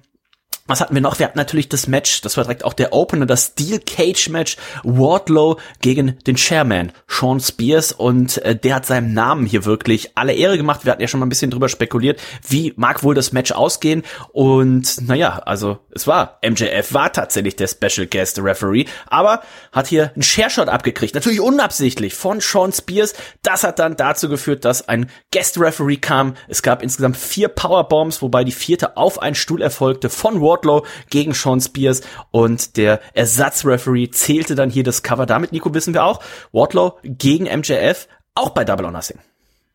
was 0.65 0.79
hatten 0.79 0.95
wir 0.95 1.01
noch? 1.01 1.19
Wir 1.19 1.25
hatten 1.25 1.37
natürlich 1.37 1.67
das 1.67 1.87
Match, 1.87 2.21
das 2.21 2.37
war 2.37 2.45
direkt 2.45 2.63
auch 2.63 2.71
der 2.71 2.93
Opener, 2.93 3.25
das 3.25 3.47
Steel 3.47 3.79
Cage 3.79 4.29
Match 4.29 4.55
Wardlow 4.83 5.59
gegen 5.81 6.17
den 6.25 6.37
Chairman 6.37 6.93
Sean 7.05 7.41
Spears 7.41 7.91
und 7.91 8.37
äh, 8.43 8.55
der 8.55 8.75
hat 8.75 8.85
seinem 8.85 9.13
Namen 9.13 9.45
hier 9.45 9.65
wirklich 9.65 10.11
alle 10.15 10.33
Ehre 10.33 10.55
gemacht. 10.55 10.85
Wir 10.85 10.93
hatten 10.93 11.01
ja 11.01 11.09
schon 11.09 11.19
mal 11.19 11.25
ein 11.25 11.29
bisschen 11.29 11.51
drüber 11.51 11.67
spekuliert, 11.67 12.21
wie 12.47 12.73
mag 12.77 13.03
wohl 13.03 13.13
das 13.13 13.33
Match 13.33 13.51
ausgehen 13.51 14.03
und 14.31 15.05
naja, 15.05 15.39
also 15.39 15.79
es 15.91 16.07
war 16.07 16.39
MJF 16.41 16.93
war 16.93 17.11
tatsächlich 17.11 17.57
der 17.57 17.67
Special 17.67 18.07
Guest 18.07 18.39
Referee, 18.41 18.85
aber 19.07 19.41
hat 19.73 19.87
hier 19.87 20.13
einen 20.13 20.23
Shareshot 20.23 20.69
abgekriegt, 20.69 21.13
natürlich 21.13 21.41
unabsichtlich 21.41 22.13
von 22.13 22.39
Sean 22.39 22.71
Spears. 22.71 23.15
Das 23.41 23.65
hat 23.65 23.79
dann 23.79 23.97
dazu 23.97 24.29
geführt, 24.29 24.63
dass 24.63 24.87
ein 24.87 25.09
Guest 25.33 25.59
Referee 25.59 25.97
kam. 25.97 26.35
Es 26.47 26.63
gab 26.63 26.81
insgesamt 26.81 27.17
vier 27.17 27.49
Powerbombs, 27.49 28.21
wobei 28.21 28.45
die 28.45 28.53
vierte 28.53 28.95
auf 28.95 29.21
einen 29.21 29.35
Stuhl 29.35 29.61
erfolgte 29.61 30.09
von 30.09 30.39
Wardlow 30.39 30.52
Wardlow 30.53 30.85
gegen 31.09 31.33
Sean 31.33 31.59
Spears 31.59 32.01
und 32.31 32.77
der 32.77 32.99
Ersatzreferee 33.13 34.09
zählte 34.11 34.55
dann 34.55 34.69
hier 34.69 34.83
das 34.83 35.03
Cover. 35.03 35.25
Damit, 35.25 35.51
Nico, 35.51 35.73
wissen 35.73 35.93
wir 35.93 36.03
auch, 36.03 36.21
Wardlow 36.51 36.97
gegen 37.03 37.45
MJF, 37.45 38.07
auch 38.35 38.51
bei 38.51 38.63
Double 38.63 38.85
or 38.85 38.91
Nothing. 38.91 39.19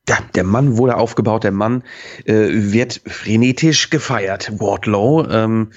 Ja, 0.09 0.19
der 0.35 0.45
Mann 0.45 0.79
wurde 0.79 0.97
aufgebaut, 0.97 1.45
der 1.45 1.53
Mann 1.53 1.83
äh, 2.25 2.49
wird 2.51 3.03
frenetisch 3.07 3.91
gefeiert, 3.91 4.59
Wardlow. 4.59 5.29
Ähm, 5.29 5.69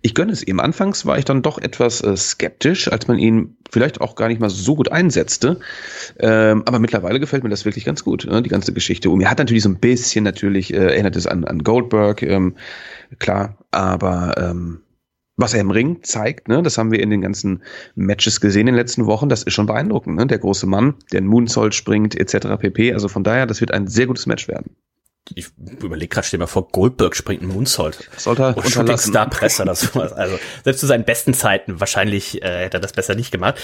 ich 0.00 0.14
gönne 0.14 0.30
es 0.30 0.46
ihm. 0.46 0.60
Anfangs 0.60 1.06
war 1.06 1.18
ich 1.18 1.24
dann 1.24 1.42
doch 1.42 1.58
etwas 1.58 2.00
äh, 2.00 2.16
skeptisch, 2.16 2.86
als 2.86 3.08
man 3.08 3.18
ihn 3.18 3.56
vielleicht 3.68 4.00
auch 4.00 4.14
gar 4.14 4.28
nicht 4.28 4.40
mal 4.40 4.48
so 4.48 4.76
gut 4.76 4.92
einsetzte. 4.92 5.58
Ähm, 6.20 6.62
aber 6.66 6.78
mittlerweile 6.78 7.18
gefällt 7.18 7.42
mir 7.42 7.50
das 7.50 7.64
wirklich 7.64 7.84
ganz 7.84 8.04
gut, 8.04 8.26
ne, 8.30 8.42
die 8.42 8.48
ganze 8.48 8.72
Geschichte. 8.72 9.10
Und 9.10 9.22
er 9.22 9.30
hat 9.30 9.38
natürlich 9.38 9.64
so 9.64 9.68
ein 9.68 9.80
bisschen, 9.80 10.22
natürlich 10.22 10.72
äh, 10.72 10.76
erinnert 10.76 11.16
es 11.16 11.26
an, 11.26 11.44
an 11.44 11.64
Goldberg, 11.64 12.22
ähm, 12.22 12.54
klar, 13.18 13.56
aber 13.72 14.36
ähm, 14.38 14.82
was 15.40 15.54
er 15.54 15.60
im 15.60 15.70
Ring 15.70 16.02
zeigt, 16.02 16.48
ne, 16.48 16.62
das 16.62 16.78
haben 16.78 16.90
wir 16.90 17.00
in 17.00 17.10
den 17.10 17.22
ganzen 17.22 17.62
Matches 17.94 18.40
gesehen 18.40 18.60
in 18.60 18.66
den 18.66 18.74
letzten 18.76 19.06
Wochen, 19.06 19.28
das 19.28 19.42
ist 19.42 19.54
schon 19.54 19.66
beeindruckend. 19.66 20.16
Ne? 20.16 20.26
Der 20.26 20.38
große 20.38 20.66
Mann, 20.66 20.94
der 21.12 21.20
in 21.20 21.26
Moonsault 21.26 21.74
springt, 21.74 22.18
etc. 22.18 22.58
pp. 22.58 22.92
Also 22.92 23.08
von 23.08 23.24
daher, 23.24 23.46
das 23.46 23.60
wird 23.60 23.72
ein 23.72 23.86
sehr 23.86 24.06
gutes 24.06 24.26
Match 24.26 24.48
werden 24.48 24.76
ich 25.34 25.46
überlege 25.58 26.08
gerade, 26.08 26.26
stell 26.26 26.40
mal 26.40 26.46
vor, 26.46 26.68
Goldberg 26.68 27.14
springt 27.14 27.42
einen 27.42 27.52
Moonsault. 27.52 28.08
Sollte 28.16 28.42
er 28.42 28.68
Shooting 28.68 28.98
Star 28.98 29.28
Press 29.30 29.60
oder 29.60 29.74
sowas. 29.74 30.12
Also 30.12 30.38
selbst 30.64 30.80
zu 30.80 30.86
seinen 30.86 31.04
besten 31.04 31.34
Zeiten 31.34 31.78
wahrscheinlich 31.78 32.42
äh, 32.42 32.64
hätte 32.64 32.78
er 32.78 32.80
das 32.80 32.92
besser 32.92 33.14
nicht 33.14 33.30
gemacht. 33.30 33.56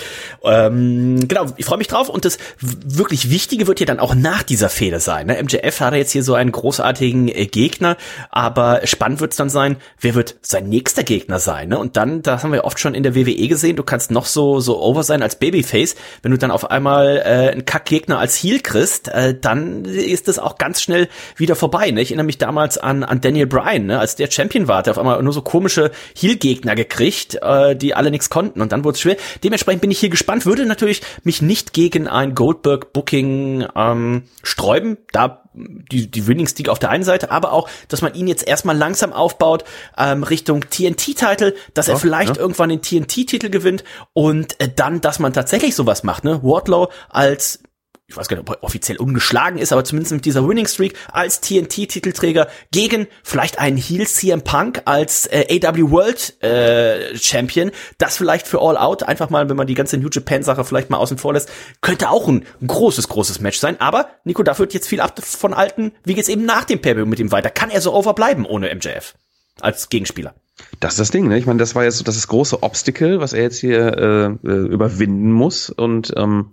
Ähm, 0.45 1.27
genau, 1.27 1.47
ich 1.57 1.65
freue 1.65 1.79
mich 1.79 1.89
drauf 1.89 2.09
und 2.09 2.25
das 2.25 2.39
wirklich 2.61 3.31
Wichtige 3.31 3.67
wird 3.67 3.81
ja 3.81 3.87
dann 3.87 3.99
auch 3.99 4.15
nach 4.15 4.43
dieser 4.43 4.69
Fehde 4.69 5.01
sein. 5.01 5.27
Ne? 5.27 5.43
MJF 5.43 5.81
hat 5.81 5.95
jetzt 5.95 6.13
hier 6.13 6.23
so 6.23 6.35
einen 6.35 6.53
großartigen 6.53 7.29
äh, 7.29 7.47
Gegner, 7.47 7.97
aber 8.31 8.83
spannend 8.85 9.21
wird 9.21 9.33
es 9.33 9.37
dann 9.37 9.51
sein, 9.51 9.77
wer 10.01 10.15
wird 10.15 10.37
sein 10.43 10.69
nächster 10.69 11.03
Gegner 11.03 11.41
sein. 11.41 11.71
Ne? 11.71 11.79
Und 11.79 11.97
dann, 11.97 12.23
das 12.23 12.45
haben 12.45 12.53
wir 12.53 12.65
oft 12.65 12.79
schon 12.79 12.95
in 12.95 13.03
der 13.03 13.17
WWE 13.17 13.49
gesehen, 13.49 13.77
du 13.77 13.83
kannst 13.83 14.11
noch 14.11 14.27
so 14.27 14.61
so 14.61 14.81
over 14.81 15.03
sein 15.03 15.23
als 15.23 15.37
Babyface, 15.37 15.97
wenn 16.23 16.31
du 16.31 16.39
dann 16.39 16.51
auf 16.51 16.71
einmal 16.71 17.19
äh, 17.19 17.51
einen 17.51 17.65
Kackgegner 17.65 18.19
als 18.19 18.37
Heel 18.37 18.61
kriegst, 18.61 19.09
äh, 19.09 19.37
dann 19.39 19.85
ist 19.85 20.29
das 20.29 20.39
auch 20.39 20.59
ganz 20.59 20.81
schnell 20.81 21.09
wieder 21.47 21.57
vorbei. 21.57 21.91
Ne? 21.93 22.03
Ich 22.03 22.11
erinnere 22.11 22.27
mich 22.27 22.39
damals 22.39 22.77
an, 22.77 23.05
an 23.05 23.21
Daniel 23.21 23.47
Bryan, 23.47 23.87
ne? 23.87 24.01
als 24.01 24.17
der 24.17 24.31
Champion 24.31 24.67
war, 24.67 24.83
der 24.83 24.93
auf 24.93 24.99
einmal 24.99 25.23
nur 25.23 25.33
so 25.33 25.43
komische 25.43 25.93
Heel-Gegner 26.17 26.75
gekriegt, 26.75 27.39
äh, 27.41 27.77
die 27.77 27.95
alle 27.95 28.11
nichts 28.11 28.29
konnten 28.31 28.61
und 28.61 28.73
dann 28.73 28.85
wurde 28.85 28.97
es 28.97 29.01
schwer. 29.01 29.17
Dementsprechend 29.45 29.81
bin 29.81 29.91
ich 29.91 30.01
hier 30.01 30.09
gespannt, 30.09 30.45
würde 30.45 30.67
natürlich 30.67 31.03
mich 31.23 31.41
nicht 31.41 31.73
gegen 31.73 32.09
ein 32.09 32.35
Goldberg-Booking 32.35 33.67
ähm, 33.77 34.25
sträuben, 34.43 34.99
da 35.13 35.43
die, 35.57 36.11
die 36.11 36.27
Winning 36.27 36.47
Streak 36.47 36.69
auf 36.69 36.79
der 36.79 36.91
einen 36.91 37.05
Seite, 37.05 37.31
aber 37.31 37.53
auch, 37.53 37.69
dass 37.89 38.03
man 38.03 38.15
ihn 38.15 38.29
jetzt 38.29 38.47
erstmal 38.47 38.77
langsam 38.77 39.13
aufbaut 39.13 39.65
ähm, 39.97 40.23
Richtung 40.23 40.63
TNT-Titel, 40.69 41.55
dass 41.73 41.87
ja, 41.87 41.95
er 41.95 41.99
vielleicht 41.99 42.37
ja. 42.37 42.43
irgendwann 42.43 42.69
den 42.69 42.83
TNT-Titel 42.83 43.49
gewinnt 43.49 43.85
und 44.13 44.61
äh, 44.61 44.69
dann, 44.75 45.01
dass 45.01 45.19
man 45.19 45.33
tatsächlich 45.33 45.75
sowas 45.75 46.03
macht, 46.03 46.25
ne? 46.25 46.43
Wardlow 46.43 46.91
als 47.09 47.61
ich 48.09 48.17
weiß 48.17 48.29
gar 48.29 48.37
nicht, 48.37 48.49
ob 48.49 48.57
er 48.57 48.63
offiziell 48.63 48.99
ungeschlagen 48.99 49.59
ist, 49.59 49.73
aber 49.73 49.83
zumindest 49.85 50.13
mit 50.13 50.25
dieser 50.25 50.47
Winning 50.47 50.67
Streak 50.67 50.95
als 51.11 51.41
TNT-Titelträger 51.41 52.47
gegen 52.71 53.09
vielleicht 53.25 53.59
einen 53.59 53.77
Heel 53.77 54.07
CM 54.07 54.43
Punk 54.43 54.83
als 54.85 55.27
äh, 55.27 55.61
AW 55.61 55.91
World 55.91 56.41
äh, 56.43 57.17
Champion. 57.19 57.73
Das 57.99 58.17
vielleicht 58.17 58.47
für 58.47 58.61
All 58.61 58.77
Out, 58.77 59.03
einfach 59.03 59.29
mal, 59.31 59.49
wenn 59.49 59.57
man 59.57 59.67
die 59.67 59.75
ganze 59.75 59.99
New 59.99 60.09
Japan-Sache 60.09 60.65
vielleicht 60.65 60.89
mal 60.89 60.99
außen 60.99 61.19
vor 61.19 61.33
lässt, 61.33 61.51
könnte 61.81 62.09
auch 62.11 62.29
ein, 62.29 62.45
großes, 62.65 63.09
großes 63.09 63.41
Match 63.41 63.59
sein. 63.59 63.81
Aber 63.81 64.09
Nico, 64.23 64.45
da 64.45 64.57
wird 64.57 64.73
jetzt 64.73 64.87
viel 64.87 65.01
ab 65.01 65.21
von 65.25 65.53
Alten. 65.53 65.93
Wie 66.05 66.15
geht's 66.15 66.29
eben 66.29 66.45
nach 66.45 66.65
dem 66.65 66.81
Pay 66.81 66.95
mit 67.07 67.19
ihm 67.19 67.33
weiter? 67.33 67.51
Kann 67.51 67.71
er 67.71 67.81
so 67.81 67.93
overbleiben 67.93 68.47
ohne 68.47 68.73
MJF 68.73 69.15
als 69.61 69.89
Gegenspieler? 69.89 70.35
Das 70.79 70.93
ist 70.93 71.01
das 71.01 71.11
Ding, 71.11 71.27
ne? 71.27 71.39
Ich 71.39 71.47
meine, 71.47 71.59
das 71.59 71.75
war 71.75 71.85
jetzt 71.85 71.99
so 71.99 72.05
das, 72.05 72.17
ist 72.17 72.29
große 72.29 72.63
Obstacle, 72.63 73.21
was 73.21 73.33
er 73.33 73.43
jetzt 73.43 73.59
hier 73.59 74.39
äh, 74.45 74.49
äh 74.49 74.67
überwinden 74.69 75.33
muss. 75.33 75.71
Und 75.71 76.15
ähm, 76.17 76.53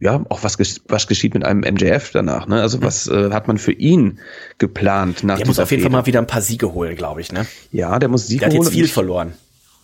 ja, 0.00 0.24
auch 0.28 0.42
was, 0.42 0.58
was 0.88 1.06
geschieht 1.06 1.34
mit 1.34 1.44
einem 1.44 1.60
MJF 1.60 2.10
danach, 2.12 2.46
ne? 2.46 2.60
Also 2.60 2.82
was 2.82 3.06
äh, 3.06 3.30
hat 3.30 3.48
man 3.48 3.58
für 3.58 3.72
ihn 3.72 4.18
geplant 4.58 5.22
nach 5.24 5.38
Der 5.38 5.46
muss 5.46 5.58
auf 5.58 5.70
jeden 5.70 5.82
Fall 5.82 5.92
mal 5.92 6.06
wieder 6.06 6.20
ein 6.20 6.26
paar 6.26 6.42
Siege 6.42 6.74
holen, 6.74 6.96
glaube 6.96 7.20
ich, 7.20 7.32
ne? 7.32 7.46
Ja, 7.72 7.98
der 7.98 8.08
muss 8.08 8.26
Siege 8.26 8.44
holen. 8.44 8.50
Der 8.50 8.60
hat 8.60 8.66
jetzt 8.66 8.74
viel 8.74 8.88
verloren. 8.88 9.34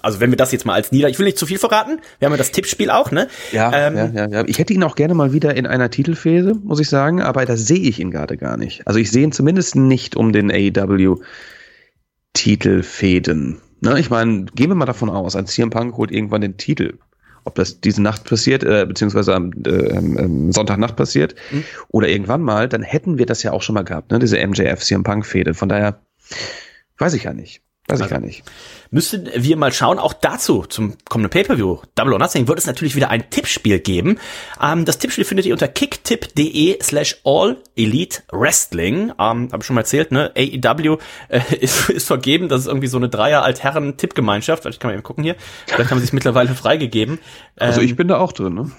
also 0.02 0.20
wenn 0.20 0.30
wir 0.30 0.36
das 0.36 0.52
jetzt 0.52 0.66
mal 0.66 0.74
als 0.74 0.92
Nieder, 0.92 1.08
ich 1.08 1.18
will 1.18 1.26
nicht 1.26 1.38
zu 1.38 1.46
viel 1.46 1.58
verraten, 1.58 2.00
wir 2.18 2.26
haben 2.26 2.32
ja 2.32 2.38
das 2.38 2.50
Tippspiel 2.50 2.90
auch, 2.90 3.12
ne? 3.12 3.28
Ja, 3.52 3.72
ähm, 3.72 3.96
ja, 3.96 4.06
ja, 4.06 4.28
ja. 4.28 4.44
Ich 4.46 4.58
hätte 4.58 4.72
ihn 4.72 4.82
auch 4.82 4.96
gerne 4.96 5.14
mal 5.14 5.32
wieder 5.32 5.54
in 5.56 5.66
einer 5.66 5.90
Titelphase, 5.90 6.54
muss 6.64 6.80
ich 6.80 6.88
sagen, 6.88 7.22
aber 7.22 7.46
da 7.46 7.56
sehe 7.56 7.78
ich 7.78 8.00
ihn 8.00 8.10
gerade 8.10 8.36
gar 8.36 8.56
nicht. 8.56 8.86
Also 8.86 8.98
ich 8.98 9.10
sehe 9.10 9.24
ihn 9.24 9.32
zumindest 9.32 9.76
nicht 9.76 10.16
um 10.16 10.32
den 10.32 10.50
AEW 10.50 11.20
Titelfäden. 12.32 13.60
Ne, 13.80 13.98
ich 13.98 14.10
meine, 14.10 14.44
gehen 14.54 14.68
wir 14.68 14.74
mal 14.74 14.84
davon 14.84 15.08
aus, 15.08 15.36
ein 15.36 15.46
CM 15.46 15.70
Punk 15.70 15.96
holt 15.96 16.10
irgendwann 16.10 16.42
den 16.42 16.56
Titel. 16.58 16.98
Ob 17.44 17.54
das 17.54 17.80
diese 17.80 18.02
Nacht 18.02 18.24
passiert, 18.24 18.64
äh, 18.64 18.84
beziehungsweise 18.86 19.34
am 19.34 19.52
äh, 19.66 19.70
ähm, 19.70 20.52
Sonntagnacht 20.52 20.96
passiert 20.96 21.34
mhm. 21.50 21.64
oder 21.88 22.08
irgendwann 22.08 22.42
mal, 22.42 22.68
dann 22.68 22.82
hätten 22.82 23.18
wir 23.18 23.26
das 23.26 23.42
ja 23.42 23.52
auch 23.52 23.62
schon 23.62 23.74
mal 23.74 23.84
gehabt, 23.84 24.10
ne? 24.10 24.18
diese 24.18 24.44
MJF 24.44 24.80
CM 24.80 25.02
Punk 25.02 25.26
Fäde. 25.26 25.54
Von 25.54 25.68
daher 25.68 26.00
weiß 26.98 27.14
ich 27.14 27.24
ja 27.24 27.32
nicht. 27.32 27.62
Weiß 27.90 27.98
ich 27.98 28.02
also, 28.04 28.14
gar 28.14 28.20
nicht. 28.20 28.42
Müssten 28.90 29.28
wir 29.34 29.56
mal 29.56 29.72
schauen, 29.72 29.98
auch 29.98 30.12
dazu, 30.12 30.64
zum 30.68 30.94
kommenden 31.08 31.30
Pay-Per-View, 31.30 31.78
Double 31.94 32.12
or 32.12 32.18
Nothing, 32.18 32.48
wird 32.48 32.58
es 32.58 32.66
natürlich 32.66 32.96
wieder 32.96 33.10
ein 33.10 33.30
Tippspiel 33.30 33.78
geben. 33.78 34.18
Ähm, 34.60 34.84
das 34.84 34.98
Tippspiel 34.98 35.24
findet 35.24 35.46
ihr 35.46 35.52
unter 35.52 35.68
kicktip.de 35.68 36.82
slash 36.82 37.20
all 37.24 37.56
elite 37.76 38.22
wrestling. 38.32 39.10
Ähm, 39.10 39.48
Habe 39.52 39.58
ich 39.60 39.64
schon 39.64 39.74
mal 39.74 39.82
erzählt, 39.82 40.10
ne? 40.12 40.32
AEW 40.36 40.98
äh, 41.28 41.40
ist, 41.60 41.88
ist 41.88 42.06
vergeben, 42.06 42.48
das 42.48 42.62
ist 42.62 42.66
irgendwie 42.66 42.88
so 42.88 42.96
eine 42.96 43.08
Dreier-Altherren-Tippgemeinschaft. 43.08 44.66
Ich 44.66 44.78
kann 44.78 44.90
mal 44.90 44.94
eben 44.94 45.02
gucken 45.02 45.24
hier. 45.24 45.36
Vielleicht 45.66 45.90
haben 45.90 45.98
sie 45.98 46.04
es 46.04 46.12
mittlerweile 46.12 46.54
freigegeben. 46.54 47.14
Ähm, 47.14 47.20
also 47.56 47.80
ich 47.80 47.90
ähm, 47.90 47.96
bin 47.96 48.08
da 48.08 48.18
auch 48.18 48.32
drin, 48.32 48.54
ne? 48.54 48.70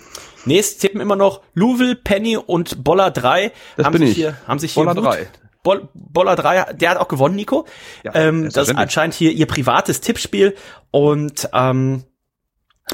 Nee, 0.46 0.60
es 0.60 0.78
tippen 0.78 1.02
immer 1.02 1.16
noch 1.16 1.42
Louisville, 1.54 1.96
Penny 1.96 2.36
und 2.36 2.84
Boller 2.84 3.12
3. 3.12 3.52
Das 3.78 3.86
haben 3.86 3.94
bin 3.94 4.02
sich 4.02 4.12
ich. 4.12 4.18
Hier, 4.18 4.38
haben 4.48 4.60
sich 4.60 4.74
hier 4.74 4.84
Boller 4.84 5.00
3. 5.00 5.28
Bol 5.64 5.90
Boller 5.94 6.36
3, 6.36 6.74
der 6.74 6.92
hat 6.92 6.98
auch 6.98 7.08
gewonnen, 7.08 7.36
Nico. 7.36 7.66
Ja, 8.04 8.16
ähm, 8.16 8.50
das 8.50 8.70
ist 8.70 8.76
anscheinend 8.76 9.14
hier 9.14 9.32
ihr 9.32 9.46
privates 9.46 10.02
Tippspiel. 10.02 10.56
Und 10.90 11.50
ähm, 11.54 12.04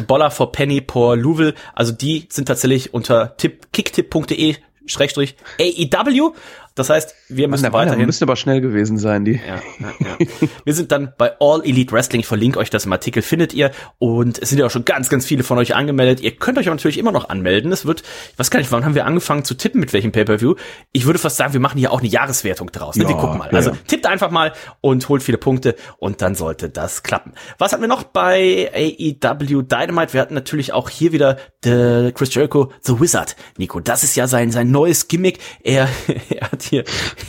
Boller 0.06 0.32
for 0.32 0.52
Penny 0.52 0.82
por 0.82 1.16
Louisville, 1.16 1.56
also 1.74 1.92
die 1.92 2.28
sind 2.30 2.48
tatsächlich 2.48 2.94
unter 2.94 3.36
tipp, 3.38 3.72
kicktipp.de 3.72 4.56
Schrägstrich 4.86 5.36
AEW 5.60 6.34
das 6.78 6.92
heißt, 6.92 7.16
wir 7.30 7.48
müssen 7.48 7.64
Mann, 7.64 7.74
weiterhin. 7.74 8.06
müssen 8.06 8.24
aber 8.24 8.36
schnell 8.36 8.62
gewesen 8.62 9.00
sein, 9.00 9.26
die. 9.26 9.34
Ja, 9.34 9.62
ja, 9.80 10.18
ja. 10.20 10.48
wir 10.64 10.74
sind 10.76 10.92
dann 10.92 11.12
bei 11.18 11.34
All 11.40 11.64
Elite 11.66 11.92
Wrestling. 11.92 12.22
Ich 12.22 12.28
verlinke 12.28 12.60
euch 12.60 12.70
das 12.70 12.86
im 12.86 12.94
Artikel, 12.94 13.24
findet 13.24 13.52
ihr. 13.52 13.72
Und 13.98 14.40
es 14.40 14.50
sind 14.50 14.60
ja 14.60 14.68
auch 14.68 14.70
schon 14.70 14.86
ganz, 14.86 15.10
ganz 15.10 15.26
viele 15.26 15.44
von 15.44 15.58
euch 15.58 15.74
angemeldet. 15.74 16.22
Ihr 16.22 16.36
könnt 16.36 16.60
euch 16.60 16.68
aber 16.68 16.76
natürlich 16.76 17.00
immer 17.00 17.12
noch 17.12 17.30
anmelden. 17.30 17.72
Es 17.72 17.88
wird, 17.88 18.04
ich 18.32 18.38
weiß 18.38 18.52
gar 18.52 18.60
nicht, 18.60 18.72
wann 18.72 18.86
haben 18.86 18.94
wir 18.94 19.08
angefangen 19.08 19.44
zu 19.44 19.56
tippen, 19.56 19.80
mit 19.80 19.92
welchem 19.92 20.12
Pay-Per-View? 20.12 20.54
Ich 20.92 21.08
würde 21.08 21.18
fast 21.18 21.38
sagen, 21.38 21.54
wir 21.54 21.60
machen 21.60 21.80
hier 21.80 21.92
auch 21.92 22.00
eine 22.00 22.10
Jahreswertung 22.10 22.72
draus. 22.72 22.96
Ne? 22.96 23.04
Ja, 23.04 23.10
wir 23.10 23.16
gucken 23.16 23.40
mal. 23.40 23.50
Also 23.50 23.72
tippt 23.88 24.06
einfach 24.06 24.30
mal 24.30 24.54
und 24.80 25.10
holt 25.10 25.24
viele 25.24 25.40
Punkte 25.40 25.76
und 25.98 26.22
dann 26.22 26.36
sollte 26.36 26.70
das 26.70 27.02
klappen. 27.02 27.34
Was 27.58 27.74
hatten 27.74 27.82
wir 27.82 27.90
noch 27.90 28.04
bei 28.04 28.72
AEW 28.72 29.64
Dynamite? 29.64 30.14
Wir 30.14 30.22
hatten 30.22 30.36
natürlich 30.36 30.74
auch 30.74 30.90
hier 30.90 31.12
wieder 31.12 31.38
The 31.64 32.12
Chris 32.14 32.34
Jericho, 32.36 32.72
The 32.82 33.00
Wizard. 33.00 33.36
Nico, 33.58 33.80
das 33.80 34.04
ist 34.04 34.16
ja 34.16 34.28
sein, 34.28 34.52
sein 34.52 34.70
neues 34.70 35.08
Gimmick. 35.08 35.40
Er, 35.64 35.90
er 36.30 36.52
hat 36.52 36.67
hier 36.68 36.84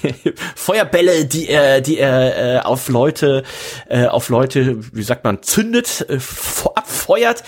Feuerbälle, 0.54 1.24
die 1.24 1.48
er, 1.48 1.80
die 1.80 1.98
er 1.98 2.56
äh, 2.56 2.60
auf 2.60 2.88
Leute, 2.88 3.42
äh, 3.88 4.06
auf 4.06 4.28
Leute, 4.28 4.78
wie 4.94 5.02
sagt 5.02 5.24
man, 5.24 5.42
zündet, 5.42 6.06
äh, 6.08 6.18
abfeuert. 6.74 7.42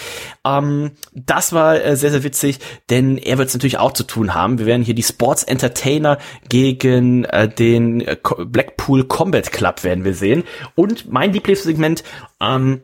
Ähm, 0.44 0.92
das 1.12 1.52
war 1.52 1.82
äh, 1.82 1.96
sehr, 1.96 2.10
sehr 2.10 2.24
witzig, 2.24 2.58
denn 2.88 3.18
er 3.18 3.38
wird 3.38 3.48
es 3.48 3.54
natürlich 3.54 3.78
auch 3.78 3.92
zu 3.92 4.04
tun 4.04 4.34
haben. 4.34 4.58
Wir 4.58 4.66
werden 4.66 4.82
hier 4.82 4.94
die 4.94 5.02
Sports 5.02 5.42
Entertainer 5.42 6.18
gegen 6.48 7.24
äh, 7.24 7.48
den 7.48 8.04
Blackpool 8.38 9.04
Combat 9.04 9.52
Club 9.52 9.84
werden 9.84 10.04
wir 10.04 10.14
sehen. 10.14 10.44
Und 10.74 11.10
mein 11.10 11.32
Lieblingssegment, 11.32 12.04
ähm, 12.40 12.82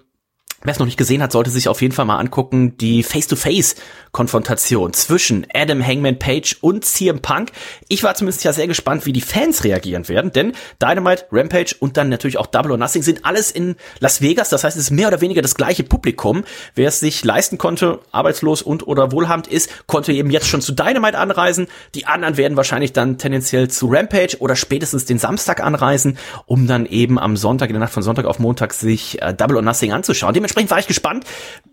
Wer 0.67 0.73
es 0.73 0.81
noch 0.81 0.87
nicht 0.87 0.99
gesehen 0.99 1.23
hat, 1.23 1.31
sollte 1.31 1.51
sich 1.51 1.69
auf 1.69 1.81
jeden 1.81 1.95
Fall 1.95 2.07
mal 2.07 2.19
angucken, 2.19 2.77
die 2.77 3.05
Face-to-Face-Konfrontation 3.05 4.93
zwischen 4.95 5.47
Adam 5.55 5.81
Hangman 5.87 6.19
Page 6.19 6.57
und 6.61 6.85
CM 6.85 7.21
Punk. 7.23 7.53
Ich 7.87 8.03
war 8.03 8.17
zumindest 8.17 8.43
ja 8.43 8.53
sehr 8.53 8.67
gespannt, 8.67 9.07
wie 9.07 9.13
die 9.13 9.21
Fans 9.21 9.63
reagieren 9.63 10.09
werden, 10.09 10.33
denn 10.33 10.55
Dynamite, 10.83 11.27
Rampage 11.31 11.77
und 11.79 11.97
dann 11.97 12.09
natürlich 12.09 12.37
auch 12.37 12.49
Double 12.49 12.73
or 12.73 12.79
Nothing 12.79 13.03
sind 13.03 13.25
alles 13.25 13.53
in 13.53 13.77
Las 14.01 14.21
Vegas. 14.21 14.49
Das 14.49 14.65
heißt, 14.65 14.77
es 14.77 14.87
ist 14.87 14.91
mehr 14.91 15.07
oder 15.07 15.21
weniger 15.21 15.41
das 15.41 15.55
gleiche 15.55 15.85
Publikum. 15.85 16.43
Wer 16.75 16.89
es 16.89 16.99
sich 16.99 17.25
leisten 17.25 17.59
konnte, 17.59 18.01
arbeitslos 18.11 18.61
und 18.61 18.89
oder 18.89 19.13
wohlhabend 19.13 19.47
ist, 19.47 19.87
konnte 19.87 20.13
eben 20.13 20.33
jetzt 20.33 20.49
schon 20.49 20.63
zu 20.63 20.73
Dynamite 20.73 21.17
anreisen. 21.17 21.69
Die 21.95 22.07
anderen 22.07 22.39
werden 22.39 22.57
wahrscheinlich 22.57 22.93
dann 22.93 23.19
tendenziell 23.19 23.69
zu 23.69 23.87
Rampage 23.87 24.39
oder 24.41 24.57
spätestens 24.57 25.05
den 25.05 25.21
Samstag 25.21 25.63
anreisen, 25.63 26.19
um 26.47 26.67
dann 26.67 26.87
eben 26.87 27.21
am 27.21 27.37
Sonntag, 27.37 27.69
in 27.69 27.75
der 27.75 27.81
Nacht 27.83 27.93
von 27.93 28.03
Sonntag 28.03 28.25
auf 28.25 28.41
Montag, 28.41 28.73
sich 28.73 29.23
äh, 29.23 29.33
Double 29.33 29.55
or 29.55 29.63
Nothing 29.63 29.93
anzuschauen. 29.93 30.35
Dementsprechend 30.35 30.56
dementsprechend 30.57 30.71
war 30.71 30.79
ich 30.79 30.87
gespannt, 30.87 31.25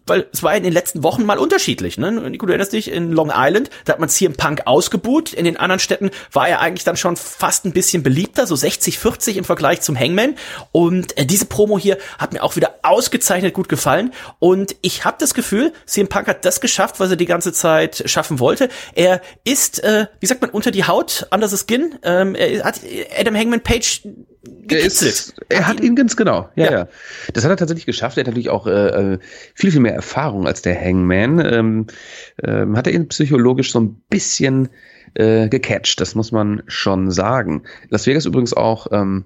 weil 0.06 0.28
es 0.34 0.44
war 0.44 0.56
in 0.56 0.64
den 0.64 0.74
letzten 0.74 1.02
Wochen 1.04 1.26
mal 1.26 1.38
unterschiedlich. 1.38 1.98
Ne? 1.98 2.12
Nico, 2.12 2.46
du 2.46 2.52
erinnerst 2.52 2.74
dich, 2.74 2.92
in 2.92 3.12
Long 3.12 3.32
Island, 3.34 3.70
da 3.86 3.94
hat 3.94 4.00
man 4.00 4.10
CM 4.10 4.34
Punk 4.34 4.64
ausgebuht. 4.66 5.32
In 5.34 5.46
den 5.46 5.56
anderen 5.56 5.80
Städten 5.80 6.12
war 6.34 6.48
er 6.48 6.60
eigentlich 6.60 6.84
dann 6.84 6.98
schon 6.98 7.16
fast 7.16 7.66
ein 7.66 7.72
bisschen 7.72 8.04
beliebter, 8.04 8.46
so 8.46 8.56
60, 8.56 9.00
40 9.00 9.38
im 9.38 9.44
Vergleich 9.46 9.82
zum 9.82 9.98
Hangman. 9.98 10.36
Und 10.74 11.18
äh, 11.18 11.26
diese 11.26 11.46
Promo 11.46 11.80
hier 11.80 11.98
hat 12.18 12.34
mir 12.34 12.44
auch 12.44 12.58
wieder 12.58 12.76
ausgezeichnet 12.84 13.54
gut 13.54 13.70
gefallen. 13.70 14.12
Und 14.40 14.76
ich 14.82 15.06
habe 15.06 15.16
das 15.20 15.34
Gefühl, 15.34 15.72
CM 15.86 16.10
Punk 16.10 16.28
hat 16.28 16.44
das 16.44 16.60
geschafft, 16.60 17.00
was 17.00 17.10
er 17.10 17.16
die 17.16 17.26
ganze 17.26 17.54
Zeit 17.54 18.04
schaffen 18.06 18.40
wollte. 18.40 18.68
Er 18.96 19.22
ist, 19.46 19.82
äh, 19.84 20.08
wie 20.20 20.26
sagt 20.26 20.42
man, 20.42 20.50
unter 20.50 20.72
die 20.72 20.86
Haut, 20.86 21.28
under 21.32 21.48
the 21.48 21.58
skin. 21.58 21.96
Ähm, 22.04 22.36
er 22.36 22.66
hat 22.66 22.82
Adam 23.18 23.36
Hangman 23.36 23.62
Page 23.62 24.02
er, 24.68 24.80
ist, 24.80 25.36
er 25.48 25.68
hat 25.68 25.80
ihn 25.80 25.96
ganz 25.96 26.18
genau, 26.18 26.50
ja, 26.56 26.66
ja, 26.66 26.72
ja. 26.72 26.88
Das 27.34 27.46
hat 27.46 27.52
er 27.52 27.58
tatsächlich 27.58 27.86
geschafft. 27.86 28.18
Er 28.18 28.22
hat 28.22 28.28
natürlich 28.28 28.50
auch 28.50 28.63
äh, 28.68 29.14
äh, 29.14 29.20
viel, 29.56 29.72
viel 29.72 29.82
mehr 29.82 29.96
Erfahrung 29.96 30.48
als 30.48 30.62
der 30.62 30.80
Hangman. 30.80 31.40
Ähm, 31.40 31.88
ähm, 32.44 32.78
hat 32.78 32.88
er 32.88 32.94
ihn 32.94 33.08
psychologisch 33.08 33.72
so 33.72 33.80
ein 33.80 34.02
bisschen 34.10 34.70
äh, 35.16 35.50
gecatcht, 35.50 36.02
das 36.02 36.16
muss 36.16 36.32
man 36.32 36.64
schon 36.68 37.12
sagen. 37.12 37.64
Las 37.90 38.08
Vegas 38.08 38.26
übrigens 38.26 38.54
auch 38.54 38.88
ähm, 38.92 39.26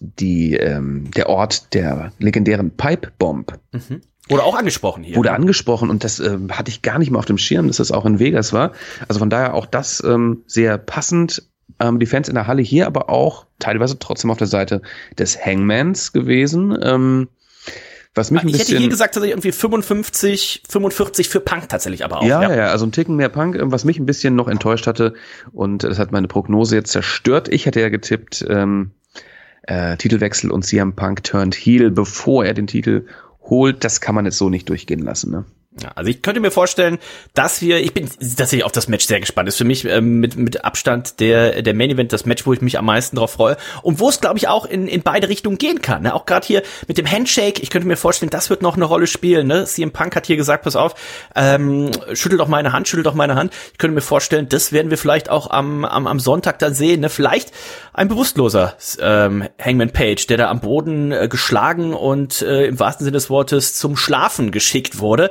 die, 0.00 0.54
ähm, 0.54 1.10
der 1.16 1.28
Ort 1.28 1.74
der 1.74 2.12
legendären 2.18 2.70
Pipe 2.70 3.12
Bomb. 3.18 3.58
Mhm. 3.72 4.02
Wurde 4.28 4.42
auch 4.42 4.56
angesprochen 4.56 5.04
hier. 5.04 5.16
Wurde 5.16 5.32
angesprochen 5.32 5.88
und 5.88 6.02
das 6.02 6.18
äh, 6.18 6.38
hatte 6.50 6.70
ich 6.70 6.82
gar 6.82 6.98
nicht 6.98 7.10
mal 7.10 7.20
auf 7.20 7.26
dem 7.26 7.38
Schirm, 7.38 7.68
dass 7.68 7.76
das 7.76 7.92
auch 7.92 8.04
in 8.04 8.18
Vegas 8.18 8.52
war. 8.52 8.72
Also 9.06 9.20
von 9.20 9.30
daher 9.30 9.54
auch 9.54 9.66
das 9.66 10.02
ähm, 10.04 10.42
sehr 10.46 10.78
passend 10.78 11.48
ähm, 11.80 11.98
die 11.98 12.06
Fans 12.06 12.28
in 12.28 12.34
der 12.34 12.46
Halle 12.46 12.62
hier 12.62 12.86
aber 12.86 13.10
auch 13.10 13.46
teilweise 13.58 13.98
trotzdem 13.98 14.30
auf 14.30 14.38
der 14.38 14.46
Seite 14.46 14.82
des 15.18 15.38
Hangmans 15.44 16.12
gewesen. 16.12 16.76
Ähm, 16.82 17.28
was 18.16 18.30
mich 18.30 18.42
ein 18.42 18.48
ich 18.48 18.52
bisschen, 18.54 18.68
hätte 18.68 18.78
hier 18.78 18.88
gesagt, 18.88 19.14
dass 19.16 19.22
ich 19.22 19.30
irgendwie 19.30 19.52
55, 19.52 20.62
45 20.68 21.28
für 21.28 21.40
Punk 21.40 21.68
tatsächlich 21.68 22.04
aber 22.04 22.18
auch. 22.18 22.24
Ja, 22.24 22.42
ja, 22.42 22.54
ja, 22.54 22.66
also 22.68 22.86
ein 22.86 22.92
Ticken 22.92 23.16
mehr 23.16 23.28
Punk, 23.28 23.56
ähm, 23.56 23.70
was 23.72 23.84
mich 23.84 23.98
ein 23.98 24.06
bisschen 24.06 24.34
noch 24.34 24.48
enttäuscht 24.48 24.86
hatte 24.86 25.14
und 25.52 25.84
das 25.84 25.98
hat 25.98 26.12
meine 26.12 26.28
Prognose 26.28 26.76
jetzt 26.76 26.92
zerstört. 26.92 27.48
Ich 27.48 27.66
hatte 27.66 27.80
ja 27.80 27.88
getippt, 27.88 28.44
ähm, 28.48 28.92
äh, 29.62 29.96
Titelwechsel 29.96 30.50
und 30.50 30.64
CM 30.64 30.94
Punk 30.94 31.24
turned 31.24 31.54
heel, 31.54 31.90
bevor 31.90 32.44
er 32.44 32.54
den 32.54 32.66
Titel 32.66 33.06
holt. 33.42 33.84
Das 33.84 34.00
kann 34.00 34.14
man 34.14 34.24
jetzt 34.24 34.38
so 34.38 34.48
nicht 34.48 34.68
durchgehen 34.68 35.00
lassen. 35.00 35.30
Ne? 35.30 35.44
Ja, 35.82 35.90
also 35.94 36.10
ich 36.10 36.22
könnte 36.22 36.40
mir 36.40 36.50
vorstellen, 36.50 36.98
dass 37.34 37.60
wir, 37.60 37.80
ich 37.80 37.92
bin 37.92 38.08
tatsächlich 38.08 38.64
auf 38.64 38.72
das 38.72 38.88
Match 38.88 39.04
sehr 39.04 39.20
gespannt. 39.20 39.46
Ist 39.46 39.58
für 39.58 39.64
mich 39.64 39.84
ähm, 39.84 40.20
mit, 40.20 40.34
mit 40.36 40.64
Abstand 40.64 41.20
der, 41.20 41.60
der 41.60 41.74
Main 41.74 41.90
Event 41.90 42.14
das 42.14 42.24
Match, 42.24 42.46
wo 42.46 42.54
ich 42.54 42.62
mich 42.62 42.78
am 42.78 42.86
meisten 42.86 43.16
drauf 43.16 43.32
freue. 43.32 43.58
Und 43.82 44.00
wo 44.00 44.08
es, 44.08 44.22
glaube 44.22 44.38
ich, 44.38 44.48
auch 44.48 44.64
in, 44.64 44.88
in 44.88 45.02
beide 45.02 45.28
Richtungen 45.28 45.58
gehen 45.58 45.82
kann. 45.82 46.04
Ne? 46.04 46.14
Auch 46.14 46.24
gerade 46.24 46.46
hier 46.46 46.62
mit 46.88 46.96
dem 46.96 47.10
Handshake, 47.10 47.60
ich 47.62 47.68
könnte 47.68 47.86
mir 47.86 47.98
vorstellen, 47.98 48.30
das 48.30 48.48
wird 48.48 48.62
noch 48.62 48.76
eine 48.76 48.86
Rolle 48.86 49.06
spielen. 49.06 49.48
Ne? 49.48 49.66
CM 49.66 49.90
Punk 49.90 50.16
hat 50.16 50.26
hier 50.26 50.36
gesagt, 50.36 50.64
pass 50.64 50.76
auf, 50.76 50.94
ähm, 51.34 51.90
schüttel 52.14 52.38
doch 52.38 52.48
meine 52.48 52.72
Hand, 52.72 52.88
schüttel 52.88 53.02
doch 53.02 53.14
meine 53.14 53.34
Hand. 53.34 53.52
Ich 53.72 53.78
könnte 53.78 53.94
mir 53.94 54.00
vorstellen, 54.00 54.48
das 54.48 54.72
werden 54.72 54.90
wir 54.90 54.96
vielleicht 54.96 55.28
auch 55.28 55.50
am, 55.50 55.84
am, 55.84 56.06
am 56.06 56.20
Sonntag 56.20 56.58
dann 56.58 56.72
sehen. 56.72 57.00
Ne? 57.00 57.10
Vielleicht 57.10 57.52
ein 57.92 58.08
bewusstloser 58.08 58.76
ähm, 58.98 59.46
Hangman 59.62 59.90
Page, 59.90 60.26
der 60.26 60.38
da 60.38 60.48
am 60.48 60.60
Boden 60.60 61.12
äh, 61.12 61.28
geschlagen 61.28 61.92
und 61.92 62.40
äh, 62.40 62.64
im 62.64 62.80
wahrsten 62.80 63.04
Sinne 63.04 63.16
des 63.16 63.28
Wortes 63.28 63.74
zum 63.74 63.98
Schlafen 63.98 64.52
geschickt 64.52 65.00
wurde 65.00 65.30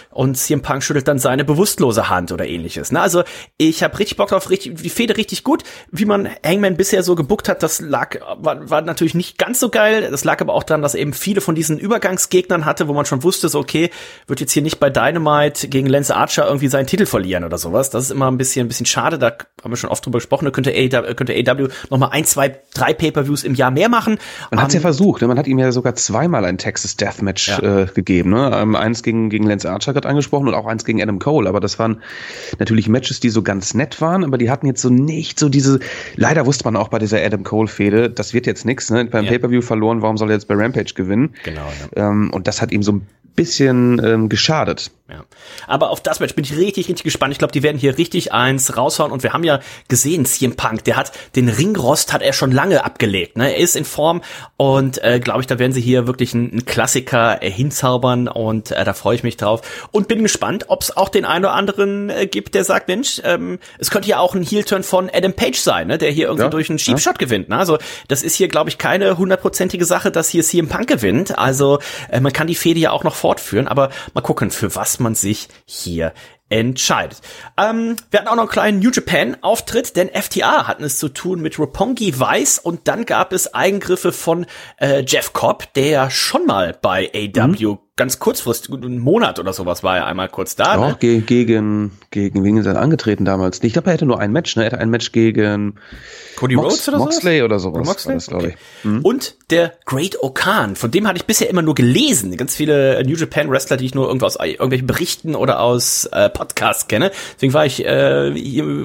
und 0.11 0.35
CM 0.35 0.61
Punk 0.61 0.83
schüttelt 0.83 1.07
dann 1.07 1.19
seine 1.19 1.43
bewusstlose 1.43 2.09
Hand 2.09 2.31
oder 2.31 2.47
ähnliches. 2.47 2.91
Ne? 2.91 3.01
Also 3.01 3.23
ich 3.57 3.83
habe 3.83 3.97
richtig 3.99 4.17
Bock 4.17 4.29
drauf, 4.29 4.49
richtig, 4.49 4.81
die 4.81 4.89
Fehde 4.89 5.17
richtig 5.17 5.43
gut. 5.43 5.63
Wie 5.91 6.05
man 6.05 6.29
Hangman 6.45 6.77
bisher 6.77 7.03
so 7.03 7.15
gebuckt 7.15 7.49
hat, 7.49 7.63
das 7.63 7.79
lag, 7.79 8.17
war, 8.37 8.69
war 8.69 8.81
natürlich 8.81 9.15
nicht 9.15 9.37
ganz 9.37 9.59
so 9.59 9.69
geil. 9.69 10.09
Das 10.11 10.23
lag 10.23 10.41
aber 10.41 10.53
auch 10.53 10.63
daran, 10.63 10.81
dass 10.81 10.95
er 10.95 11.01
eben 11.01 11.13
viele 11.13 11.41
von 11.41 11.55
diesen 11.55 11.77
Übergangsgegnern 11.77 12.65
hatte, 12.65 12.87
wo 12.87 12.93
man 12.93 13.05
schon 13.05 13.23
wusste, 13.23 13.49
so 13.49 13.59
okay, 13.59 13.89
wird 14.27 14.39
jetzt 14.39 14.51
hier 14.51 14.61
nicht 14.61 14.79
bei 14.79 14.89
Dynamite 14.89 15.67
gegen 15.67 15.87
Lance 15.87 16.15
Archer 16.15 16.45
irgendwie 16.45 16.67
seinen 16.67 16.87
Titel 16.87 17.05
verlieren 17.05 17.43
oder 17.43 17.57
sowas. 17.57 17.89
Das 17.89 18.05
ist 18.05 18.11
immer 18.11 18.29
ein 18.29 18.37
bisschen, 18.37 18.65
ein 18.65 18.67
bisschen 18.67 18.85
schade, 18.85 19.17
da 19.17 19.33
haben 19.63 19.71
wir 19.71 19.77
schon 19.77 19.89
oft 19.89 20.05
drüber 20.05 20.17
gesprochen, 20.17 20.45
da 20.45 20.51
könnte 20.51 20.71
AW, 20.71 21.13
könnte 21.15 21.33
AW 21.33 21.67
noch 21.89 21.97
mal 21.97 22.09
ein, 22.09 22.25
zwei, 22.25 22.59
drei 22.73 22.93
Pay-Per-Views 22.93 23.43
im 23.43 23.55
Jahr 23.55 23.71
mehr 23.71 23.89
machen. 23.89 24.17
Man 24.49 24.59
um, 24.59 24.63
hat's 24.63 24.73
ja 24.73 24.79
ähm, 24.79 24.83
versucht, 24.83 25.21
ne? 25.21 25.27
man 25.27 25.37
hat 25.37 25.47
ihm 25.47 25.59
ja 25.59 25.71
sogar 25.71 25.95
zweimal 25.95 26.45
ein 26.45 26.57
Texas 26.57 26.97
Deathmatch 26.97 27.47
ja. 27.47 27.81
äh, 27.81 27.85
gegeben. 27.85 28.31
Ne? 28.31 28.61
Um, 28.61 28.75
eins 28.75 29.03
gegen, 29.03 29.29
gegen 29.29 29.45
Lance 29.45 29.69
Archer 29.69 29.93
gerade 30.01 30.09
angesprochen 30.09 30.47
und 30.47 30.53
auch 30.53 30.65
eins 30.65 30.85
gegen 30.85 31.01
Adam 31.01 31.19
Cole, 31.19 31.47
aber 31.47 31.59
das 31.59 31.79
waren 31.79 32.01
natürlich 32.59 32.89
Matches, 32.89 33.19
die 33.19 33.29
so 33.29 33.41
ganz 33.41 33.73
nett 33.73 34.01
waren, 34.01 34.23
aber 34.23 34.37
die 34.37 34.49
hatten 34.49 34.65
jetzt 34.65 34.81
so 34.81 34.89
nicht 34.89 35.39
so 35.39 35.49
diese, 35.49 35.79
leider 36.15 36.45
wusste 36.45 36.65
man 36.65 36.75
auch 36.75 36.89
bei 36.89 36.99
dieser 36.99 37.23
Adam 37.23 37.43
Cole-Fehde, 37.43 38.09
das 38.09 38.33
wird 38.33 38.47
jetzt 38.47 38.65
nichts, 38.65 38.89
ne? 38.89 39.05
beim 39.05 39.25
ja. 39.25 39.31
Pay-Per-View 39.31 39.61
verloren, 39.61 40.01
warum 40.01 40.17
soll 40.17 40.29
er 40.29 40.35
jetzt 40.35 40.47
bei 40.47 40.55
Rampage 40.55 40.93
gewinnen? 40.95 41.33
Genau, 41.43 41.67
ja. 41.95 42.09
Ähm, 42.09 42.31
und 42.33 42.47
das 42.47 42.61
hat 42.61 42.71
ihm 42.71 42.83
so 42.83 42.93
ein 42.93 43.07
bisschen 43.35 44.01
ähm, 44.03 44.29
geschadet. 44.29 44.91
Ja. 45.11 45.25
Aber 45.67 45.89
auf 45.89 46.01
das 46.01 46.21
Match 46.21 46.35
bin 46.35 46.45
ich 46.45 46.55
richtig, 46.55 46.87
richtig 46.87 47.03
gespannt. 47.03 47.33
Ich 47.33 47.37
glaube, 47.37 47.51
die 47.51 47.63
werden 47.63 47.77
hier 47.77 47.97
richtig 47.97 48.31
eins 48.31 48.77
raushauen. 48.77 49.11
Und 49.11 49.23
wir 49.23 49.33
haben 49.33 49.43
ja 49.43 49.59
gesehen, 49.89 50.25
CM 50.25 50.55
Punk, 50.55 50.85
der 50.85 50.95
hat 50.95 51.11
den 51.35 51.49
Ringrost 51.49 52.13
hat 52.13 52.21
er 52.21 52.31
schon 52.31 52.51
lange 52.51 52.85
abgelegt. 52.85 53.37
Ne? 53.37 53.53
Er 53.53 53.57
ist 53.57 53.75
in 53.75 53.83
Form 53.83 54.21
und 54.55 55.03
äh, 55.03 55.19
glaube 55.19 55.41
ich, 55.41 55.47
da 55.47 55.59
werden 55.59 55.73
sie 55.73 55.81
hier 55.81 56.07
wirklich 56.07 56.33
einen, 56.33 56.65
Klassiker 56.65 57.41
äh, 57.43 57.51
hinzaubern 57.51 58.27
und 58.27 58.71
äh, 58.71 58.85
da 58.85 58.93
freue 58.93 59.15
ich 59.15 59.23
mich 59.23 59.35
drauf. 59.35 59.61
Und 59.91 60.07
bin 60.07 60.21
gespannt, 60.23 60.65
ob 60.67 60.81
es 60.81 60.95
auch 60.95 61.09
den 61.09 61.25
einen 61.25 61.45
oder 61.45 61.53
anderen 61.53 62.09
äh, 62.09 62.27
gibt, 62.27 62.55
der 62.55 62.63
sagt, 62.63 62.87
Mensch, 62.87 63.21
ähm, 63.25 63.59
es 63.79 63.91
könnte 63.91 64.07
ja 64.07 64.19
auch 64.19 64.35
ein 64.35 64.43
Heel-Turn 64.43 64.83
von 64.83 65.09
Adam 65.11 65.33
Page 65.33 65.59
sein, 65.59 65.87
ne? 65.87 65.97
der 65.97 66.11
hier 66.11 66.27
irgendwie 66.27 66.43
ja. 66.43 66.49
durch 66.49 66.69
einen 66.69 66.77
Cheap 66.77 66.99
Shot 66.99 67.15
ja. 67.15 67.25
gewinnt. 67.25 67.49
Ne? 67.49 67.57
Also 67.57 67.79
das 68.07 68.23
ist 68.23 68.35
hier, 68.35 68.47
glaube 68.47 68.69
ich, 68.69 68.77
keine 68.77 69.17
hundertprozentige 69.17 69.83
Sache, 69.83 70.11
dass 70.11 70.29
hier 70.29 70.43
CM 70.43 70.69
Punk 70.69 70.87
gewinnt. 70.87 71.37
Also 71.37 71.79
äh, 72.09 72.21
man 72.21 72.31
kann 72.31 72.47
die 72.47 72.55
Fehde 72.55 72.79
ja 72.79 72.91
auch 72.91 73.03
noch 73.03 73.15
fortführen, 73.15 73.67
aber 73.67 73.89
mal 74.13 74.21
gucken, 74.21 74.51
für 74.51 74.75
was 74.75 75.00
man 75.01 75.15
sich 75.15 75.49
hier 75.65 76.13
entscheidet. 76.49 77.21
Ähm, 77.57 77.95
wir 78.09 78.19
hatten 78.19 78.27
auch 78.27 78.35
noch 78.35 78.43
einen 78.43 78.51
kleinen 78.51 78.79
New 78.79 78.91
Japan 78.91 79.37
Auftritt, 79.41 79.95
denn 79.95 80.09
FTA 80.09 80.67
hatten 80.67 80.83
es 80.83 80.99
zu 80.99 81.09
tun 81.09 81.41
mit 81.41 81.57
Roppongi 81.57 82.19
Weiß 82.19 82.59
und 82.59 82.87
dann 82.87 83.05
gab 83.05 83.31
es 83.31 83.53
Eingriffe 83.53 84.11
von 84.11 84.45
äh, 84.77 85.03
Jeff 85.07 85.33
Cobb, 85.33 85.73
der 85.73 86.09
schon 86.09 86.45
mal 86.45 86.77
bei 86.81 87.09
AW 87.15 87.47
mhm 87.47 87.79
ganz 88.01 88.17
kurzfristig, 88.17 88.73
einen 88.73 88.97
Monat 88.97 89.37
oder 89.37 89.53
sowas 89.53 89.83
war 89.83 89.95
er 89.95 90.07
einmal 90.07 90.27
kurz 90.27 90.55
da. 90.55 90.73
Ja, 90.73 90.87
ne? 90.87 90.97
ge 90.99 91.21
gegen, 91.21 91.91
gegen, 92.09 92.43
wen 92.43 92.57
ist 92.57 92.65
er 92.65 92.81
angetreten 92.81 93.25
damals? 93.25 93.61
Ich 93.61 93.73
glaube, 93.73 93.91
er 93.91 93.93
hätte 93.93 94.07
nur 94.07 94.19
ein 94.19 94.31
Match, 94.31 94.55
ne? 94.55 94.63
Er 94.63 94.71
hatte 94.71 94.79
ein 94.79 94.89
Match 94.89 95.11
gegen 95.11 95.75
Cody 96.35 96.55
Mox, 96.55 96.67
Rhodes 96.67 96.89
oder 96.89 96.97
Moxley 96.97 97.37
sowas? 97.37 97.45
oder 97.45 97.59
sowas. 97.59 97.87
Moxley? 97.87 98.13
Das, 98.15 98.29
okay. 98.33 98.55
ich. 98.55 98.85
Mhm. 98.85 99.01
Und 99.01 99.35
der 99.51 99.73
Great 99.85 100.17
Okan, 100.23 100.75
von 100.75 100.89
dem 100.89 101.07
hatte 101.07 101.17
ich 101.17 101.25
bisher 101.25 101.47
immer 101.47 101.61
nur 101.61 101.75
gelesen. 101.75 102.35
Ganz 102.37 102.55
viele 102.55 103.03
New 103.05 103.15
Japan 103.15 103.51
Wrestler, 103.51 103.77
die 103.77 103.85
ich 103.85 103.93
nur 103.93 104.07
irgendwo 104.07 104.25
aus 104.25 104.37
irgendwelchen 104.37 104.87
Berichten 104.87 105.35
oder 105.35 105.59
aus 105.59 106.05
äh, 106.05 106.29
Podcasts 106.29 106.87
kenne. 106.87 107.11
Deswegen 107.35 107.53
war 107.53 107.67
ich 107.67 107.85
äh, 107.85 108.31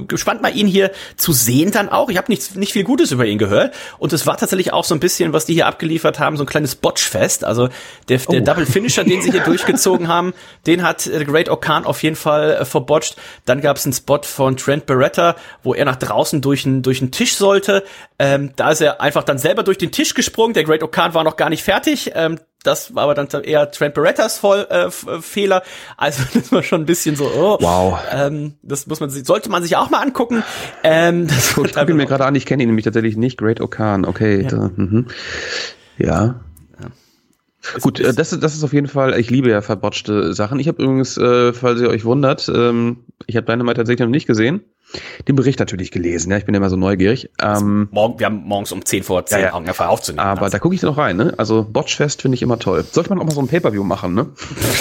gespannt, 0.07 0.43
mal 0.43 0.55
ihn 0.55 0.67
hier 0.67 0.91
zu 1.17 1.33
sehen 1.33 1.71
dann 1.71 1.89
auch. 1.89 2.11
Ich 2.11 2.19
habe 2.19 2.31
nicht, 2.31 2.57
nicht 2.57 2.75
viel 2.75 2.85
Gutes 2.85 3.13
über 3.13 3.25
ihn 3.25 3.39
gehört. 3.39 3.75
Und 3.97 4.13
es 4.13 4.27
war 4.27 4.37
tatsächlich 4.37 4.75
auch 4.75 4.85
so 4.85 4.95
ein 4.95 5.01
bisschen, 5.01 5.33
was 5.33 5.47
die 5.47 5.55
hier 5.55 5.67
abgeliefert 5.67 6.19
haben, 6.19 6.37
so 6.37 6.43
ein 6.43 6.47
kleines 6.47 6.75
Botchfest. 6.75 7.43
Also 7.45 7.71
der, 8.11 8.19
der 8.19 8.43
oh. 8.43 8.45
Double 8.45 8.67
Finisher 8.67 9.05
den 9.09 9.23
sie 9.23 9.31
hier 9.33 9.43
durchgezogen 9.43 10.09
haben, 10.09 10.35
den 10.67 10.83
hat 10.83 11.07
äh, 11.07 11.25
Great 11.25 11.49
Okan 11.49 11.85
auf 11.85 12.03
jeden 12.03 12.17
Fall 12.17 12.59
äh, 12.61 12.65
verbotcht. 12.65 13.17
Dann 13.45 13.61
gab 13.61 13.77
es 13.77 13.87
einen 13.87 13.93
Spot 13.93 14.23
von 14.23 14.57
Trent 14.57 14.87
Beretta, 14.87 15.37
wo 15.63 15.75
er 15.75 15.85
nach 15.85 15.97
draußen 15.97 16.41
durch 16.41 16.67
einen 16.67 16.83
durch 16.83 17.01
einen 17.01 17.13
Tisch 17.13 17.37
sollte. 17.37 17.85
Ähm, 18.19 18.53
da 18.57 18.71
ist 18.71 18.81
er 18.81 19.01
einfach 19.01 19.25
dann 19.25 19.39
selber 19.39 19.63
durch 19.63 19.79
den 19.79 19.93
Tisch 19.93 20.15
gesprungen. 20.15 20.55
Der 20.55 20.65
Great 20.65 20.83
Okan 20.83 21.15
war 21.15 21.25
noch 21.25 21.37
gar 21.37 21.51
nicht 21.51 21.63
fertig. 21.63 22.13
Ähm, 22.15 22.39
das 22.67 22.95
war 22.95 23.05
aber 23.05 23.15
dann 23.15 23.29
eher 23.45 23.71
Trent 23.71 23.95
Berettas 23.95 24.39
Voll, 24.39 24.67
äh, 24.71 24.87
äh 24.87 24.91
Fehler. 25.21 25.63
Also 25.97 26.23
das 26.35 26.51
war 26.53 26.63
schon 26.63 26.83
ein 26.83 26.87
bisschen 26.87 27.17
so, 27.17 27.25
oh, 27.27 27.59
wow. 27.61 27.99
Ähm, 28.11 28.55
das 28.63 28.87
muss 28.87 29.01
man 29.01 29.11
sollte 29.11 29.51
man 29.51 29.63
sich 29.63 29.77
auch 29.77 29.91
mal 29.91 30.01
angucken. 30.01 30.43
Ähm, 30.83 31.29
das 31.29 31.57
ich 31.57 31.75
gucke 31.75 31.95
mir 31.95 32.07
gerade 32.07 32.25
an, 32.25 32.35
ich 32.35 32.47
kenne 32.47 32.63
ihn 32.63 32.69
nämlich 32.69 32.85
tatsächlich 32.85 33.17
nicht. 33.17 33.39
Great 33.39 33.61
Okan, 33.61 34.05
okay. 34.05 34.43
Ja. 34.43 34.49
Da, 34.49 34.71
mhm. 34.75 35.07
ja. 35.99 36.41
Gut, 37.81 38.01
äh, 38.01 38.13
das, 38.15 38.31
das 38.31 38.55
ist 38.55 38.65
auf 38.65 38.73
jeden 38.73 38.89
Fall, 38.89 39.19
ich 39.19 39.31
liebe 39.31 39.51
ja 39.51 39.63
verbotschte 39.63 40.33
Sachen. 40.33 40.59
Ich 40.59 40.69
habe 40.69 40.83
übrigens, 40.83 41.17
äh, 41.17 41.53
falls 41.53 41.81
ihr 41.81 41.89
euch 41.89 42.05
wundert, 42.05 42.51
ähm, 42.55 43.05
ich 43.27 43.37
habe 43.37 43.47
Dynamite 43.47 43.77
tatsächlich 43.77 44.05
noch 44.05 44.11
nicht 44.11 44.27
gesehen 44.27 44.63
den 45.27 45.37
Bericht 45.37 45.59
natürlich 45.59 45.91
gelesen. 45.91 46.31
Ja, 46.31 46.39
ich 46.39 46.45
bin 46.45 46.55
ja 46.55 46.59
immer 46.59 46.71
so 46.71 46.77
neugierig. 46.77 47.31
Ähm, 47.41 47.89
morgen, 47.91 48.19
wir 48.19 48.27
haben 48.27 48.43
morgens 48.45 48.73
um 48.73 48.85
10 48.85 49.03
vor 49.03 49.27
10 49.27 49.39
ja, 49.39 49.47
ja. 49.47 49.55
ungefähr 49.55 49.91
aufzunehmen. 49.91 50.21
Aber 50.21 50.43
also. 50.43 50.53
da 50.53 50.59
gucke 50.59 50.75
ich 50.75 50.83
noch 50.83 50.97
rein. 50.97 51.17
Ne? 51.17 51.35
Also 51.37 51.65
Botchfest 51.65 52.23
finde 52.23 52.37
ich 52.37 52.43
immer 52.43 52.59
toll. 52.59 52.85
Sollte 52.91 53.11
man 53.11 53.19
auch 53.21 53.25
mal 53.25 53.33
so 53.33 53.41
ein 53.41 53.49
Pay-Per-View 53.49 53.83
machen, 53.83 54.15
ne? 54.15 54.29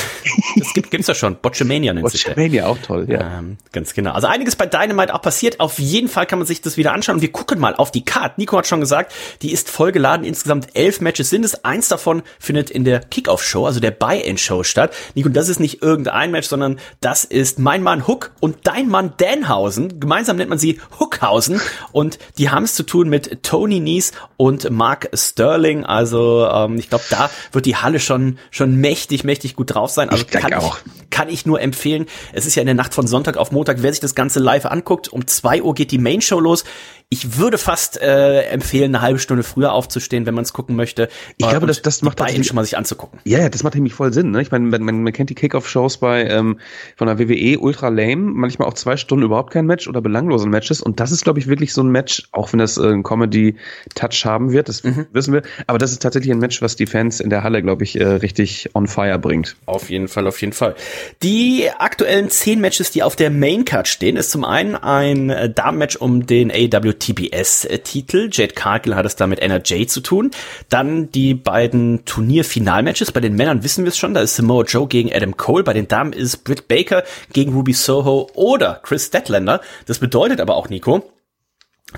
das 0.57 0.73
gibt, 0.73 0.91
gibt's 0.91 1.07
ja 1.07 1.15
schon. 1.15 1.37
Botchamania 1.41 1.93
nennt 1.93 2.09
sich 2.11 2.23
Botchamania, 2.23 2.67
auch 2.67 2.77
toll, 2.77 3.07
ja. 3.09 3.39
Ähm, 3.39 3.57
ganz 3.71 3.93
genau. 3.93 4.11
Also 4.11 4.27
einiges 4.27 4.55
bei 4.55 4.65
Dynamite 4.65 5.13
auch 5.13 5.21
passiert. 5.21 5.59
Auf 5.59 5.79
jeden 5.79 6.07
Fall 6.07 6.25
kann 6.25 6.39
man 6.39 6.45
sich 6.45 6.61
das 6.61 6.77
wieder 6.77 6.93
anschauen. 6.93 7.15
Und 7.15 7.21
wir 7.21 7.31
gucken 7.31 7.59
mal 7.59 7.75
auf 7.75 7.91
die 7.91 8.05
Card. 8.05 8.37
Nico 8.37 8.57
hat 8.57 8.67
schon 8.67 8.79
gesagt, 8.79 9.13
die 9.41 9.51
ist 9.51 9.69
vollgeladen. 9.69 10.25
Insgesamt 10.25 10.67
elf 10.73 11.01
Matches 11.01 11.29
sind 11.29 11.43
es. 11.43 11.65
Eins 11.65 11.87
davon 11.87 12.21
findet 12.39 12.69
in 12.69 12.83
der 12.83 12.99
Kickoff-Show, 12.99 13.65
also 13.65 13.79
der 13.79 13.91
Buy-In-Show 13.91 14.63
statt. 14.63 14.93
Nico, 15.15 15.29
das 15.29 15.49
ist 15.49 15.59
nicht 15.59 15.81
irgendein 15.81 16.31
Match, 16.31 16.47
sondern 16.47 16.79
das 17.01 17.25
ist 17.25 17.59
mein 17.59 17.81
Mann 17.81 18.07
Hook 18.07 18.31
und 18.39 18.57
dein 18.63 18.87
Mann 18.87 19.13
Danhausen. 19.17 19.99
Gemeinsam 20.05 20.37
nennt 20.37 20.51
man 20.51 20.59
sie 20.59 20.79
Hookhausen 20.99 21.59
und 21.91 22.19
die 22.37 22.51
haben 22.51 22.63
es 22.63 22.75
zu 22.75 22.83
tun 22.83 23.09
mit 23.09 23.41
Tony 23.41 23.79
Nies 23.79 24.11
und 24.37 24.69
Mark 24.69 25.09
Sterling. 25.15 25.83
Also 25.83 26.47
ähm, 26.47 26.77
ich 26.77 26.89
glaube, 26.89 27.05
da 27.09 27.31
wird 27.51 27.65
die 27.65 27.75
Halle 27.75 27.99
schon 27.99 28.37
schon 28.51 28.75
mächtig, 28.75 29.23
mächtig 29.23 29.55
gut 29.55 29.73
drauf 29.73 29.89
sein. 29.89 30.09
Also 30.09 30.23
ich 30.23 30.29
kann, 30.29 30.53
auch. 30.53 30.77
Ich, 30.85 31.09
kann 31.09 31.27
ich 31.27 31.47
nur 31.47 31.59
empfehlen. 31.59 32.05
Es 32.33 32.45
ist 32.45 32.53
ja 32.53 32.61
in 32.61 32.67
der 32.67 32.75
Nacht 32.75 32.93
von 32.93 33.07
Sonntag 33.07 33.37
auf 33.37 33.51
Montag. 33.51 33.77
Wer 33.81 33.91
sich 33.91 33.99
das 33.99 34.13
Ganze 34.13 34.39
live 34.39 34.67
anguckt, 34.67 35.07
um 35.07 35.25
zwei 35.25 35.63
Uhr 35.63 35.73
geht 35.73 35.89
die 35.89 35.97
Main 35.97 36.21
Show 36.21 36.39
los. 36.39 36.65
Ich 37.09 37.37
würde 37.37 37.57
fast 37.57 38.01
äh, 38.01 38.41
empfehlen, 38.43 38.95
eine 38.95 39.01
halbe 39.01 39.19
Stunde 39.19 39.43
früher 39.43 39.73
aufzustehen, 39.73 40.25
wenn 40.25 40.33
man 40.33 40.43
es 40.43 40.53
gucken 40.53 40.75
möchte. 40.75 41.07
Ich 41.37 41.47
glaube, 41.47 41.67
das, 41.67 41.81
das 41.81 42.01
macht 42.01 42.17
bei 42.17 42.43
schon 42.43 42.55
mal 42.55 42.63
sich 42.63 42.77
anzugucken. 42.77 43.19
Ja, 43.23 43.39
ja, 43.39 43.49
das 43.49 43.61
macht 43.63 43.75
nämlich 43.75 43.93
voll 43.93 44.11
Sinn. 44.11 44.31
Ne? 44.31 44.41
Ich 44.41 44.51
meine, 44.51 44.65
man, 44.65 44.81
man, 44.81 45.03
man 45.03 45.13
kennt 45.13 45.29
die 45.29 45.35
Kickoff-Shows 45.35 45.97
bei 45.97 46.25
ähm, 46.25 46.59
von 46.95 47.07
der 47.07 47.19
WWE 47.19 47.59
ultra 47.59 47.89
lame, 47.89 48.17
manchmal 48.17 48.67
auch 48.67 48.73
zwei 48.73 48.97
Stunden 48.97 49.23
überhaupt 49.23 49.51
kein 49.51 49.67
Match 49.67 49.87
oder 49.87 50.01
belanglosen 50.01 50.49
Matches. 50.49 50.81
Und 50.81 50.99
das 50.99 51.11
ist, 51.11 51.23
glaube 51.23 51.39
ich, 51.39 51.47
wirklich 51.47 51.73
so 51.73 51.83
ein 51.83 51.89
Match, 51.89 52.23
auch 52.31 52.51
wenn 52.51 52.59
das 52.59 52.77
äh, 52.77 52.87
ein 52.87 53.03
Comedy-Touch 53.03 54.25
haben 54.25 54.51
wird, 54.51 54.67
das 54.67 54.83
mhm. 54.83 55.05
wissen 55.13 55.33
wir. 55.33 55.43
Aber 55.67 55.77
das 55.77 55.91
ist 55.91 56.01
tatsächlich 56.01 56.31
ein 56.31 56.39
Match, 56.39 56.61
was 56.63 56.75
die 56.75 56.87
Fans 56.87 57.19
in 57.19 57.29
der 57.29 57.43
Halle, 57.43 57.61
glaube 57.61 57.83
ich, 57.83 57.99
äh, 57.99 58.03
richtig 58.03 58.71
on 58.73 58.87
fire 58.87 59.19
bringt. 59.19 59.55
Auf 59.67 59.91
jeden 59.91 60.07
Fall, 60.07 60.25
auf 60.27 60.41
jeden 60.41 60.53
Fall. 60.53 60.75
Die 61.21 61.69
aktuellen 61.77 62.29
zehn 62.29 62.59
Matches, 62.59 62.89
die 62.89 63.03
auf 63.03 63.15
der 63.15 63.29
Main 63.29 63.63
Card 63.63 63.87
stehen, 63.87 64.15
ist 64.15 64.31
zum 64.31 64.43
einen 64.43 64.75
ein 64.75 65.29
äh, 65.29 65.49
Damen-Match 65.49 65.97
um 65.97 66.25
den 66.25 66.51
AW 66.51 66.94
TBS-Titel. 66.99 68.29
Jade 68.31 68.53
Cargill 68.53 68.95
hat 68.95 69.05
es 69.05 69.15
da 69.15 69.27
mit 69.27 69.39
NRJ 69.39 69.85
zu 69.87 70.01
tun. 70.01 70.31
Dann 70.69 71.11
die 71.11 71.33
beiden 71.33 72.05
Turnier-Finalmatches. 72.05 73.11
Bei 73.11 73.19
den 73.19 73.35
Männern 73.35 73.63
wissen 73.63 73.83
wir 73.83 73.89
es 73.89 73.97
schon, 73.97 74.13
da 74.13 74.21
ist 74.21 74.35
Samoa 74.35 74.63
Joe 74.63 74.87
gegen 74.87 75.13
Adam 75.13 75.37
Cole. 75.37 75.63
Bei 75.63 75.73
den 75.73 75.87
Damen 75.87 76.13
ist 76.13 76.43
Britt 76.43 76.67
Baker 76.67 77.03
gegen 77.33 77.53
Ruby 77.53 77.73
Soho 77.73 78.29
oder 78.33 78.79
Chris 78.83 79.07
Statlander. 79.07 79.61
Das 79.85 79.99
bedeutet 79.99 80.41
aber 80.41 80.55
auch, 80.55 80.69
Nico, 80.69 81.11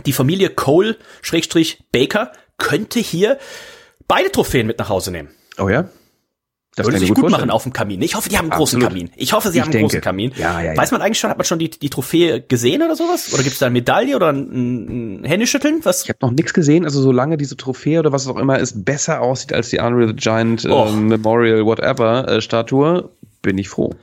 die 0.06 0.14
Familie 0.14 0.50
Cole-Baker 0.50 2.32
könnte 2.58 3.00
hier 3.00 3.38
beide 4.08 4.32
Trophäen 4.32 4.68
mit 4.68 4.80
nach 4.80 4.90
Hause 4.90 5.12
nehmen. 5.12 5.30
Oh 5.58 5.70
ja? 5.70 5.90
Das 6.78 6.86
Würde 6.86 7.00
sich 7.00 7.10
gut 7.10 7.18
vorstellen. 7.22 7.42
machen 7.42 7.50
auf 7.50 7.63
dem 7.63 7.74
Kamin. 7.74 8.04
Ich 8.04 8.13
hoffe, 8.13 8.30
die 8.30 8.38
haben 8.38 8.52
einen 8.52 8.62
Absolut. 8.62 8.84
großen 8.84 9.02
Kamin. 9.02 9.10
Ich 9.16 9.34
hoffe, 9.34 9.50
sie 9.50 9.58
ich 9.58 9.62
haben 9.62 9.70
einen 9.70 9.72
denke. 9.74 9.86
großen 9.88 10.02
Kamin. 10.02 10.32
Ja, 10.38 10.62
ja, 10.62 10.74
ja. 10.74 10.78
Weiß 10.78 10.92
man 10.92 11.02
eigentlich 11.02 11.18
schon, 11.18 11.32
hat 11.32 11.38
man 11.38 11.46
schon 11.46 11.58
die, 11.58 11.72
die 11.72 11.90
Trophäe 11.90 12.40
gesehen 12.42 12.84
oder 12.84 12.96
sowas? 12.96 13.34
Oder 13.34 13.42
gibt 13.42 13.54
es 13.54 13.60
da 13.60 13.66
eine 13.66 13.74
Medaille 13.74 14.16
oder 14.16 14.30
ein, 14.32 15.22
ein 15.22 15.24
Händeschütteln? 15.26 15.80
Was? 15.84 16.04
Ich 16.04 16.10
habe 16.10 16.20
noch 16.22 16.30
nichts 16.30 16.54
gesehen. 16.54 16.86
Also 16.86 17.02
solange 17.02 17.38
diese 17.38 17.58
Trophäe 17.58 17.98
oder 18.00 18.12
was 18.12 18.28
auch 18.28 18.38
immer 18.38 18.60
ist, 18.60 18.86
besser 18.86 19.22
aussieht 19.22 19.54
als 19.54 19.70
die 19.70 19.80
Unreal 19.80 20.13
Giant 20.13 20.66
äh, 20.66 20.92
Memorial 20.92 21.66
Whatever 21.66 22.28
äh, 22.28 22.42
Statue, 22.42 23.10
bin 23.42 23.58
ich 23.58 23.70
froh. 23.70 23.96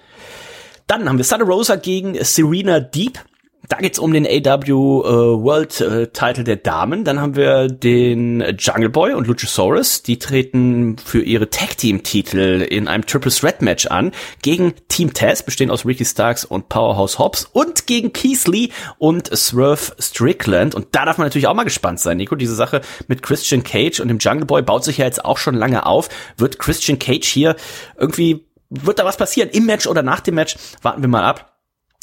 Dann 0.89 1.09
haben 1.09 1.17
wir 1.17 1.25
Thunder 1.25 1.47
Rosa 1.47 1.77
gegen 1.77 2.23
Serena 2.25 2.81
Deep. 2.81 3.21
Da 3.69 3.79
geht's 3.79 3.99
um 3.99 4.13
den 4.13 4.27
AW 4.27 4.67
äh, 4.67 5.43
World 5.43 5.81
äh, 5.81 6.09
Title 6.09 6.45
der 6.45 6.57
Damen. 6.57 7.05
Dann 7.05 7.21
haben 7.21 7.35
wir 7.35 7.69
den 7.69 8.45
Jungle 8.59 8.91
Boy 8.91 9.15
und 9.15 9.27
Luchasaurus. 9.27 10.03
Die 10.03 10.19
treten 10.19 10.97
für 10.99 11.23
ihre 11.23 11.49
Tag 11.49 11.79
Team 11.79 12.03
Titel 12.03 12.61
in 12.61 12.89
einem 12.89 13.07
Triple 13.07 13.31
Threat 13.31 13.63
Match 13.63 13.87
an 13.87 14.13
gegen 14.43 14.75
Team 14.89 15.15
Taz, 15.15 15.43
bestehend 15.43 15.73
aus 15.73 15.87
Ricky 15.87 16.05
Starks 16.05 16.45
und 16.45 16.69
Powerhouse 16.69 17.19
Hobbs 17.19 17.49
und 17.53 17.87
gegen 17.87 18.13
Keith 18.13 18.47
Lee 18.47 18.69
und 18.99 19.35
Swerve 19.35 19.95
Strickland. 19.99 20.75
Und 20.75 20.89
da 20.93 21.07
darf 21.07 21.17
man 21.17 21.27
natürlich 21.27 21.47
auch 21.47 21.55
mal 21.55 21.65
gespannt 21.65 22.01
sein, 22.01 22.19
Nico. 22.19 22.35
Diese 22.35 22.55
Sache 22.55 22.83
mit 23.09 23.23
Christian 23.23 23.65
Cage 23.65 24.01
und 24.01 24.09
dem 24.09 24.19
Jungle 24.19 24.45
Boy 24.45 24.61
baut 24.61 24.85
sich 24.85 24.99
ja 24.99 25.07
jetzt 25.07 25.25
auch 25.25 25.39
schon 25.39 25.55
lange 25.55 25.87
auf. 25.87 26.11
Wird 26.37 26.59
Christian 26.59 26.99
Cage 26.99 27.27
hier 27.27 27.57
irgendwie, 27.97 28.45
wird 28.69 28.99
da 28.99 29.07
was 29.07 29.17
passieren? 29.17 29.49
Im 29.51 29.65
Match 29.65 29.87
oder 29.87 30.03
nach 30.03 30.21
dem 30.21 30.35
Match? 30.35 30.57
Warten 30.83 31.01
wir 31.01 31.09
mal 31.09 31.25
ab. 31.25 31.54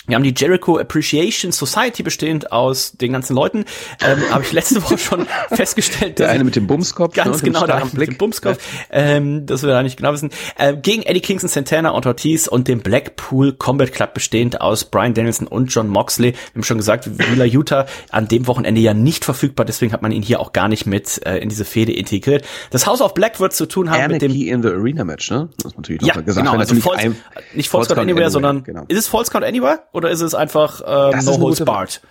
Wir 0.08 0.16
haben 0.16 0.24
die 0.24 0.34
Jericho 0.36 0.80
Appreciation 0.80 1.52
Society 1.52 2.02
bestehend 2.02 2.52
aus 2.52 2.94
den 2.94 3.14
ganzen 3.14 3.36
Leuten. 3.36 3.66
Ähm, 4.04 4.20
Habe 4.32 4.44
ich 4.44 4.52
letzte 4.52 4.82
Woche 4.84 4.98
schon 4.98 5.28
festgestellt. 5.50 6.18
Der 6.18 6.30
eine 6.30 6.44
mit 6.44 6.56
dem 6.56 6.66
Bumskopf. 6.66 7.14
Ganz 7.14 7.44
ne, 7.44 7.52
genau, 7.52 7.68
der 7.68 7.76
eine 7.76 7.90
mit 7.94 8.08
dem 8.08 8.18
Bumskopf. 8.18 8.58
Ähm, 8.90 9.46
das 9.46 9.62
wir 9.62 9.70
da 9.70 9.84
nicht 9.84 9.98
genau 9.98 10.12
wissen. 10.12 10.32
Äh, 10.58 10.76
gegen 10.76 11.04
Eddie 11.04 11.20
Kingston, 11.20 11.50
Santana 11.50 11.92
und 11.92 12.08
Ortiz 12.08 12.48
und 12.48 12.68
dem 12.68 12.80
Blackpool 12.80 13.54
Combat 13.54 13.94
Club 13.94 14.16
bestehend 14.16 14.60
aus 14.60 14.86
Brian 14.86 15.14
Danielson 15.14 15.48
und 15.48 15.68
John 15.68 15.88
Moxley. 15.88 16.34
Wir 16.34 16.40
haben 16.56 16.64
schon 16.64 16.78
gesagt, 16.78 17.20
Wheeler 17.20 17.46
Utah 17.46 17.86
an 18.10 18.28
dem 18.28 18.48
Wochenende 18.48 18.82
ja 18.82 18.96
nicht 18.96 19.24
verfügbar, 19.24 19.68
deswegen 19.68 19.94
hat 19.94 20.02
man 20.02 20.12
ihn 20.12 20.24
hier 20.24 20.40
auch 20.40 20.52
gar 20.52 20.68
nicht 20.68 20.88
mit 20.88 21.26
äh, 21.28 21.38
in 21.38 21.50
diese 21.50 21.64
Fehde 21.64 21.94
integriert. 21.94 22.44
Das 22.72 22.88
House 22.88 23.02
of 23.02 23.14
Black 23.14 23.40
wird 23.40 23.54
zu 23.54 23.68
tun 23.68 23.92
haben 23.92 24.02
Anarchy 24.02 24.14
mit 24.14 24.22
dem 24.22 24.48
in 24.48 24.64
the 24.64 24.70
Arena 24.70 25.04
Match, 25.04 25.30
ne? 25.30 25.50
Das 25.58 25.66
muss 25.66 25.78
natürlich 25.78 26.02
ja, 26.02 26.16
noch 26.16 26.26
gesagt 26.26 26.48
genau, 26.48 26.58
also 26.58 26.76
False, 26.76 27.16
nicht 27.54 27.70
False 27.70 27.94
Count 27.94 28.10
Anywhere, 28.10 28.32
sondern 28.32 28.64
genau. 28.64 28.86
ist 28.88 28.98
es 28.98 29.08
False 29.08 29.32
Count 29.32 29.46
Anywhere 29.46 29.84
oder 30.02 30.10
ist 30.10 30.22
es 30.22 30.34
einfach 30.34 30.82
ist 31.16 31.26
No 31.26 31.40
Holds 31.40 31.64
Barred? 31.64 32.02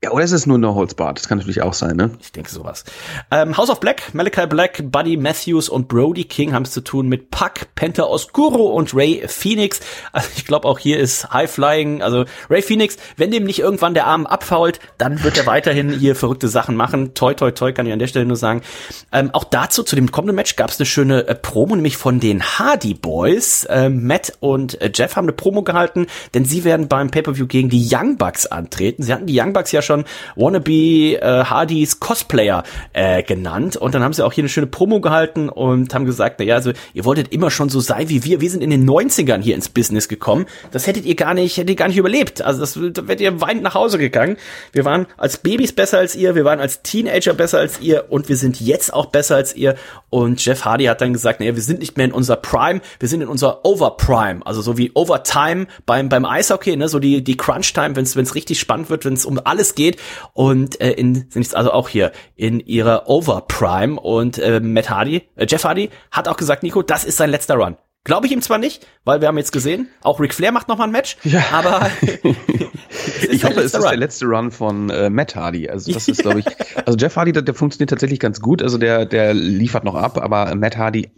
Ja, 0.00 0.12
oder 0.12 0.22
ist 0.22 0.30
es 0.30 0.46
nur 0.46 0.58
No 0.58 0.76
Holds 0.76 0.94
Barred? 0.94 1.18
Das 1.18 1.26
kann 1.26 1.38
natürlich 1.38 1.60
auch 1.60 1.74
sein, 1.74 1.96
ne? 1.96 2.12
Ich 2.20 2.30
denke 2.30 2.48
sowas. 2.48 2.84
Ähm, 3.32 3.56
House 3.56 3.68
of 3.68 3.80
Black, 3.80 4.14
Malachi 4.14 4.46
Black, 4.46 4.80
Buddy 4.92 5.16
Matthews 5.16 5.68
und 5.68 5.88
Brody 5.88 6.22
King 6.22 6.52
haben 6.52 6.62
es 6.62 6.70
zu 6.70 6.82
tun 6.82 7.08
mit 7.08 7.32
Puck, 7.32 7.74
Penta 7.74 8.04
Oscuro 8.04 8.66
und 8.66 8.94
Ray 8.94 9.24
Phoenix. 9.26 9.80
Also 10.12 10.28
ich 10.36 10.44
glaube 10.44 10.68
auch 10.68 10.78
hier 10.78 11.00
ist 11.00 11.32
High 11.32 11.50
Flying. 11.50 12.00
Also 12.00 12.26
Ray 12.48 12.62
Phoenix, 12.62 12.96
wenn 13.16 13.32
dem 13.32 13.42
nicht 13.42 13.58
irgendwann 13.58 13.92
der 13.92 14.06
Arm 14.06 14.26
abfault, 14.26 14.78
dann 14.98 15.24
wird 15.24 15.36
er 15.36 15.46
weiterhin 15.46 15.90
hier 15.90 16.14
verrückte 16.14 16.46
Sachen 16.46 16.76
machen. 16.76 17.14
Toi, 17.14 17.34
toi, 17.34 17.50
toi, 17.50 17.72
kann 17.72 17.84
ich 17.84 17.92
an 17.92 17.98
der 17.98 18.06
Stelle 18.06 18.24
nur 18.24 18.36
sagen. 18.36 18.62
Ähm, 19.10 19.30
auch 19.32 19.42
dazu, 19.42 19.82
zu 19.82 19.96
dem 19.96 20.12
kommenden 20.12 20.36
Match, 20.36 20.54
gab 20.54 20.70
es 20.70 20.78
eine 20.78 20.86
schöne 20.86 21.26
äh, 21.26 21.34
Promo, 21.34 21.74
nämlich 21.74 21.96
von 21.96 22.20
den 22.20 22.40
Hardy 22.44 22.94
Boys. 22.94 23.66
Ähm, 23.68 24.06
Matt 24.06 24.32
und 24.38 24.80
äh, 24.80 24.92
Jeff 24.94 25.16
haben 25.16 25.24
eine 25.24 25.32
Promo 25.32 25.64
gehalten, 25.64 26.06
denn 26.34 26.44
sie 26.44 26.62
werden 26.62 26.86
beim 26.86 27.10
Pay-Per-View 27.10 27.48
gegen 27.48 27.68
die 27.68 27.88
Young 27.90 28.16
Bucks 28.16 28.46
antreten. 28.46 29.02
Sie 29.02 29.12
hatten 29.12 29.26
die 29.26 29.36
Young 29.36 29.52
Bucks 29.52 29.72
ja 29.72 29.82
schon 29.88 30.04
Wannabe 30.36 31.16
äh, 31.20 31.44
Hardys 31.44 31.98
Cosplayer 31.98 32.62
äh, 32.92 33.24
genannt 33.24 33.76
und 33.76 33.94
dann 33.94 34.04
haben 34.04 34.12
sie 34.12 34.24
auch 34.24 34.32
hier 34.32 34.42
eine 34.42 34.48
schöne 34.48 34.68
Promo 34.68 35.00
gehalten 35.00 35.48
und 35.48 35.92
haben 35.94 36.04
gesagt, 36.04 36.36
na 36.38 36.44
ja, 36.44 36.54
also 36.54 36.72
ihr 36.94 37.04
wolltet 37.04 37.32
immer 37.32 37.50
schon 37.50 37.68
so 37.68 37.80
sein 37.80 38.08
wie 38.08 38.22
wir. 38.24 38.40
Wir 38.40 38.50
sind 38.50 38.62
in 38.62 38.70
den 38.70 38.88
90ern 38.88 39.42
hier 39.42 39.54
ins 39.54 39.68
Business 39.68 40.08
gekommen. 40.08 40.46
Das 40.70 40.86
hättet 40.86 41.04
ihr 41.04 41.16
gar 41.16 41.34
nicht, 41.34 41.56
hättet 41.56 41.70
ihr 41.70 41.76
gar 41.76 41.88
nicht 41.88 41.96
überlebt. 41.96 42.42
Also 42.42 42.60
das 42.60 42.78
da 42.92 43.08
wärt 43.08 43.20
ihr 43.20 43.40
weinend 43.40 43.62
nach 43.62 43.74
Hause 43.74 43.98
gegangen. 43.98 44.36
Wir 44.72 44.84
waren 44.84 45.06
als 45.16 45.38
Babys 45.38 45.72
besser 45.72 45.98
als 45.98 46.14
ihr, 46.14 46.34
wir 46.34 46.44
waren 46.44 46.60
als 46.60 46.82
Teenager 46.82 47.34
besser 47.34 47.58
als 47.58 47.80
ihr 47.80 48.06
und 48.10 48.28
wir 48.28 48.36
sind 48.36 48.60
jetzt 48.60 48.92
auch 48.92 49.06
besser 49.06 49.36
als 49.36 49.56
ihr. 49.56 49.76
Und 50.10 50.44
Jeff 50.44 50.64
Hardy 50.64 50.84
hat 50.84 51.00
dann 51.00 51.12
gesagt, 51.12 51.40
naja, 51.40 51.54
wir 51.54 51.62
sind 51.62 51.80
nicht 51.80 51.96
mehr 51.96 52.06
in 52.06 52.12
unserer 52.12 52.36
Prime, 52.36 52.80
wir 53.00 53.08
sind 53.08 53.22
in 53.22 53.28
unserer 53.28 53.64
Overprime, 53.64 54.40
also 54.44 54.60
so 54.60 54.76
wie 54.78 54.92
Overtime 54.94 55.66
beim 55.86 56.08
beim 56.08 56.24
Eishockey, 56.24 56.76
ne, 56.76 56.88
so 56.88 56.98
die 56.98 57.24
die 57.24 57.36
Crunch 57.36 57.72
Time, 57.72 57.96
wenn 57.96 58.04
es 58.04 58.34
richtig 58.34 58.60
spannend 58.60 58.90
wird, 58.90 59.04
wenn 59.04 59.14
es 59.14 59.24
um 59.24 59.40
alles 59.44 59.74
geht 59.78 59.96
und 60.34 60.78
äh, 60.82 60.90
in 60.92 61.24
sind 61.30 61.54
also 61.54 61.72
auch 61.72 61.88
hier 61.88 62.12
in 62.36 62.60
ihrer 62.60 63.08
Overprime 63.08 63.98
und 63.98 64.36
äh, 64.38 64.60
Matt 64.60 64.90
Hardy, 64.90 65.22
äh, 65.36 65.46
Jeff 65.48 65.64
Hardy 65.64 65.88
hat 66.10 66.28
auch 66.28 66.36
gesagt, 66.36 66.62
Nico, 66.62 66.82
das 66.82 67.04
ist 67.04 67.16
sein 67.16 67.30
letzter 67.30 67.54
Run. 67.54 67.76
Glaube 68.04 68.26
ich 68.26 68.32
ihm 68.32 68.40
zwar 68.42 68.58
nicht, 68.58 68.86
weil 69.04 69.20
wir 69.20 69.28
haben 69.28 69.36
jetzt 69.38 69.52
gesehen, 69.52 69.88
auch 70.02 70.18
Ric 70.20 70.32
Flair 70.32 70.52
macht 70.52 70.68
noch 70.68 70.78
mal 70.78 70.84
ein 70.84 70.92
Match, 70.92 71.16
Ja. 71.24 71.42
aber 71.52 71.90
Ich 73.30 73.44
hoffe, 73.44 73.60
es 73.60 73.66
ist 73.66 73.74
der 73.82 73.90
Run. 73.90 73.98
letzte 73.98 74.26
Run 74.26 74.50
von 74.50 74.88
äh, 74.90 75.10
Matt 75.10 75.34
Hardy. 75.34 75.68
Also 75.68 75.92
das 75.92 76.08
ist, 76.08 76.22
glaube 76.22 76.40
ich, 76.40 76.46
also 76.86 76.96
Jeff 76.98 77.16
Hardy, 77.16 77.32
der, 77.32 77.42
der 77.42 77.54
funktioniert 77.54 77.90
tatsächlich 77.90 78.20
ganz 78.20 78.40
gut. 78.40 78.62
Also 78.62 78.78
der, 78.78 79.04
der 79.06 79.34
liefert 79.34 79.84
noch 79.84 79.94
ab, 79.94 80.18
aber 80.18 80.54
Matt 80.54 80.76
Hardy 80.76 81.10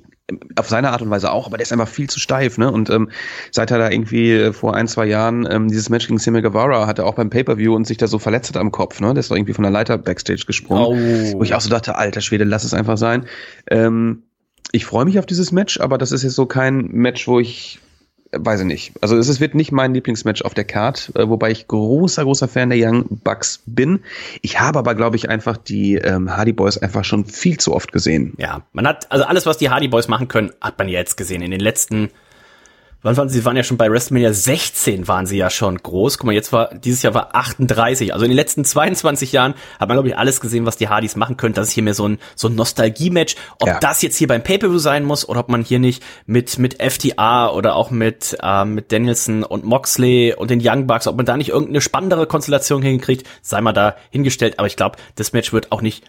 auf 0.56 0.68
seine 0.68 0.90
Art 0.90 1.02
und 1.02 1.10
Weise 1.10 1.32
auch, 1.32 1.46
aber 1.46 1.56
der 1.56 1.62
ist 1.62 1.72
einfach 1.72 1.88
viel 1.88 2.08
zu 2.08 2.20
steif, 2.20 2.58
ne? 2.58 2.70
Und 2.70 2.90
ähm, 2.90 3.10
seit 3.50 3.70
er 3.70 3.78
da 3.78 3.90
irgendwie 3.90 4.32
äh, 4.32 4.52
vor 4.52 4.74
ein, 4.74 4.88
zwei 4.88 5.06
Jahren 5.06 5.46
ähm, 5.50 5.68
dieses 5.68 5.88
Match 5.88 6.06
gegen 6.06 6.18
Sammy 6.18 6.42
Guevara 6.42 6.86
hatte, 6.86 7.04
auch 7.04 7.14
beim 7.14 7.30
Pay-Per-View 7.30 7.74
und 7.74 7.86
sich 7.86 7.96
da 7.96 8.06
so 8.06 8.18
verletzt 8.18 8.50
hat 8.50 8.60
am 8.60 8.70
Kopf, 8.72 9.00
ne? 9.00 9.14
Der 9.14 9.20
ist 9.20 9.30
doch 9.30 9.36
irgendwie 9.36 9.54
von 9.54 9.62
der 9.62 9.72
Leiter 9.72 9.98
Backstage 9.98 10.44
gesprungen. 10.46 10.84
Oh. 10.84 11.38
Wo 11.38 11.42
ich 11.42 11.54
auch 11.54 11.60
so 11.60 11.70
dachte, 11.70 11.96
alter 11.96 12.20
Schwede, 12.20 12.44
lass 12.44 12.64
es 12.64 12.74
einfach 12.74 12.98
sein. 12.98 13.26
Ähm, 13.70 14.22
ich 14.72 14.84
freue 14.84 15.04
mich 15.04 15.18
auf 15.18 15.26
dieses 15.26 15.52
Match, 15.52 15.80
aber 15.80 15.98
das 15.98 16.12
ist 16.12 16.22
jetzt 16.22 16.34
so 16.34 16.46
kein 16.46 16.86
Match, 16.92 17.26
wo 17.26 17.40
ich 17.40 17.80
weiß 18.32 18.60
ich 18.60 18.66
nicht. 18.66 18.92
Also 19.00 19.16
es 19.16 19.40
wird 19.40 19.54
nicht 19.54 19.72
mein 19.72 19.94
Lieblingsmatch 19.94 20.42
auf 20.42 20.54
der 20.54 20.64
Card, 20.64 21.12
äh, 21.14 21.28
wobei 21.28 21.50
ich 21.50 21.66
großer, 21.68 22.24
großer 22.24 22.48
Fan 22.48 22.70
der 22.70 22.78
Young 22.80 23.04
Bucks 23.08 23.62
bin. 23.66 24.00
Ich 24.42 24.60
habe 24.60 24.78
aber, 24.78 24.94
glaube 24.94 25.16
ich, 25.16 25.28
einfach 25.28 25.56
die 25.56 25.96
ähm, 25.96 26.36
Hardy 26.36 26.52
Boys 26.52 26.78
einfach 26.78 27.04
schon 27.04 27.24
viel 27.24 27.58
zu 27.58 27.74
oft 27.74 27.92
gesehen. 27.92 28.34
Ja, 28.38 28.62
man 28.72 28.86
hat, 28.86 29.10
also 29.10 29.24
alles, 29.24 29.46
was 29.46 29.58
die 29.58 29.70
Hardy 29.70 29.88
Boys 29.88 30.08
machen 30.08 30.28
können, 30.28 30.52
hat 30.60 30.78
man 30.78 30.88
jetzt 30.88 31.16
gesehen. 31.16 31.42
In 31.42 31.50
den 31.50 31.60
letzten, 31.60 32.10
wann 33.02 33.16
waren 33.16 33.28
sie, 33.28 33.44
waren 33.44 33.56
ja 33.56 33.62
schon 33.62 33.76
bei 33.76 33.90
WrestleMania 33.90 34.32
16 34.32 35.08
waren 35.08 35.26
sie 35.26 35.36
ja 35.38 35.50
schon 35.50 35.78
groß. 35.78 36.18
Guck 36.18 36.26
mal, 36.26 36.32
jetzt 36.32 36.52
war, 36.52 36.74
dieses 36.74 37.02
Jahr 37.02 37.14
war 37.14 37.34
38. 37.34 38.12
Also 38.12 38.24
in 38.24 38.30
den 38.30 38.36
letzten 38.36 38.64
22 38.64 39.32
Jahren 39.32 39.54
hat 39.78 39.88
man, 39.88 39.96
glaube 39.96 40.08
ich, 40.08 40.18
alles 40.18 40.40
gesehen, 40.40 40.66
was 40.66 40.76
die 40.76 40.88
Hardys 40.88 41.16
machen 41.16 41.36
können. 41.36 41.54
Das 41.54 41.68
ist 41.68 41.72
hier 41.74 41.82
mehr 41.82 41.94
so 41.94 42.08
ein, 42.08 42.18
so 42.36 42.48
ein 42.48 42.54
Nostalgie-Match. 42.54 43.36
Ob 43.58 43.68
Ja. 43.68 43.78
das 43.80 44.02
jetzt 44.02 44.16
hier 44.16 44.28
beim 44.28 44.42
Pay-Per-View 44.42 44.78
sein 44.78 45.04
muss 45.04 45.28
oder 45.28 45.40
ob 45.40 45.48
man 45.48 45.62
hier 45.62 45.78
nicht 45.78 46.02
mit, 46.26 46.58
mit 46.58 46.82
FTA 46.82 47.48
oder 47.50 47.74
auch 47.74 47.90
mit, 47.90 48.36
ähm, 48.42 48.74
mit 48.74 48.92
Danielson 48.92 49.44
und 49.44 49.64
Moxley 49.64 50.34
und 50.36 50.50
den 50.50 50.60
Young 50.62 50.86
Bucks, 50.86 51.06
ob 51.06 51.16
man 51.16 51.26
da 51.26 51.36
nicht 51.36 51.50
irgendeine 51.50 51.80
spannendere 51.80 52.26
Konstellation 52.26 52.82
hinkriegt, 52.82 53.26
sei 53.42 53.60
mal 53.60 53.72
da 53.72 53.96
hingestellt. 54.10 54.58
Aber 54.58 54.66
ich 54.66 54.76
glaube, 54.76 54.98
das 55.16 55.32
Match 55.32 55.52
wird 55.52 55.72
auch 55.72 55.82
nicht 55.82 56.04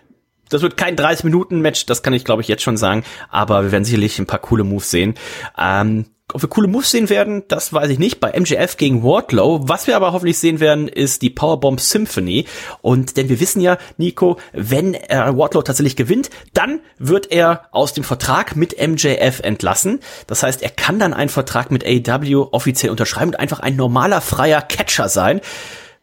das 0.50 0.62
wird 0.62 0.76
kein 0.76 0.98
30-Minuten-Match, 0.98 1.86
das 1.86 2.04
kann 2.04 2.12
ich, 2.14 2.26
glaube 2.26 2.42
ich, 2.42 2.50
jetzt 2.50 2.62
schon 2.62 2.76
sagen. 2.76 3.04
Aber 3.30 3.64
wir 3.64 3.72
werden 3.72 3.86
sicherlich 3.86 4.20
ein 4.20 4.26
paar 4.26 4.39
coole 4.39 4.66
Moves 4.66 4.92
sehen. 4.92 5.16
Ähm, 5.58 6.08
ob 6.34 6.41
wir 6.41 6.49
coole 6.49 6.67
Moves 6.67 6.91
sehen 6.91 7.09
werden, 7.09 7.43
das 7.47 7.73
weiß 7.73 7.89
ich 7.89 7.99
nicht. 7.99 8.19
Bei 8.19 8.38
MJF 8.38 8.77
gegen 8.77 9.03
Wardlow. 9.03 9.67
Was 9.67 9.88
wir 9.88 9.95
aber 9.95 10.13
hoffentlich 10.13 10.39
sehen 10.39 10.59
werden, 10.59 10.88
ist 10.88 11.21
die 11.21 11.29
Powerbomb 11.29 11.79
Symphony. 11.79 12.45
Und 12.82 13.17
denn 13.17 13.29
wir 13.29 13.39
wissen 13.39 13.61
ja, 13.61 13.77
Nico, 13.97 14.38
wenn 14.53 14.93
äh, 14.93 15.36
Wardlow 15.36 15.61
tatsächlich 15.61 15.95
gewinnt, 15.95 16.29
dann 16.53 16.79
wird 16.97 17.32
er 17.32 17.65
aus 17.71 17.93
dem 17.93 18.03
Vertrag 18.03 18.55
mit 18.55 18.75
MJF 18.79 19.39
entlassen. 19.41 19.99
Das 20.27 20.43
heißt, 20.43 20.61
er 20.61 20.69
kann 20.69 20.99
dann 20.99 21.13
einen 21.13 21.29
Vertrag 21.29 21.71
mit 21.71 21.86
AEW 21.86 22.49
offiziell 22.51 22.91
unterschreiben 22.91 23.32
und 23.32 23.39
einfach 23.39 23.59
ein 23.59 23.75
normaler 23.75 24.21
freier 24.21 24.61
Catcher 24.61 25.09
sein. 25.09 25.41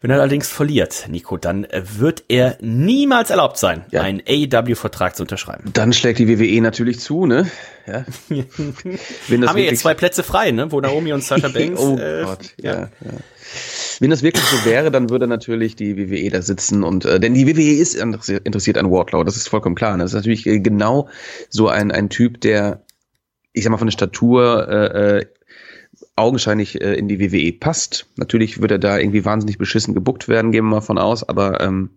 Wenn 0.01 0.11
er 0.11 0.21
allerdings 0.21 0.49
verliert, 0.49 1.07
Nico, 1.11 1.37
dann 1.37 1.67
wird 1.73 2.23
er 2.29 2.57
niemals 2.61 3.31
erlaubt 3.31 3.59
sein, 3.59 3.85
Ja. 3.91 4.03
einen 4.03 4.23
AEW-Vertrag 4.29 5.17
zu 5.17 5.25
unterschreiben. 5.25 5.71
Dann 5.73 5.93
schlägt 5.93 6.21
die 6.21 6.29
WWE 6.29 6.61
natürlich 6.63 7.01
zu, 7.01 7.27
ne? 7.27 7.51
Ja. 7.87 8.05
Haben 8.31 9.57
wir 9.57 9.65
jetzt 9.65 9.81
zwei 9.81 9.95
Plätze 9.95 10.23
frei, 10.23 10.53
ne? 10.53 10.71
Wo 10.71 10.81
Naomi 10.81 11.13
und 11.13 11.25
Sasha 11.25 11.49
Banks. 11.53 11.81
oh 11.81 11.99
äh, 11.99 12.23
Gott, 12.25 12.55
ja. 12.61 12.75
ja. 12.83 12.89
Wenn 13.99 14.11
das 14.11 14.23
wirklich 14.23 14.45
so 14.45 14.65
wäre, 14.65 14.91
dann 14.93 15.11
würde 15.11 15.27
natürlich 15.27 15.75
die 15.75 15.97
WWE 15.97 16.31
da 16.31 16.43
sitzen 16.43 16.85
und 16.85 17.05
äh, 17.05 17.19
denn 17.19 17.35
die 17.35 17.47
WWE 17.49 17.81
ist 17.81 17.95
interessiert 17.95 18.47
interessiert 18.47 18.79
an 18.79 18.91
Wardlow, 18.91 19.25
das 19.25 19.37
ist 19.37 19.49
vollkommen 19.49 19.75
klar. 19.75 19.97
ne? 19.97 20.05
Das 20.05 20.13
ist 20.13 20.17
natürlich 20.17 20.47
äh, 20.47 20.61
genau 20.61 21.09
so 21.49 21.67
ein 21.69 21.91
ein 21.91 22.09
Typ, 22.11 22.41
der 22.43 22.83
ich 23.53 23.65
sag 23.65 23.71
mal 23.71 23.79
von 23.79 23.89
der 23.89 23.93
Statur 23.93 24.69
äh, 24.69 25.19
äh, 25.21 25.27
augenscheinlich 26.19 26.81
äh, 26.81 26.95
in 26.95 27.09
die 27.09 27.21
WWE 27.21 27.53
passt. 27.53 28.07
Natürlich 28.17 28.61
wird 28.61 28.71
er 28.71 28.79
da 28.79 28.99
irgendwie 28.99 29.25
wahnsinnig 29.25 29.59
beschissen 29.59 29.95
gebuckt 29.95 30.29
werden, 30.29 30.53
gehen 30.53 30.65
wir 30.65 30.77
mal 30.77 30.81
von 30.81 30.99
aus, 30.99 31.29
aber 31.29 31.61
ähm, 31.61 31.91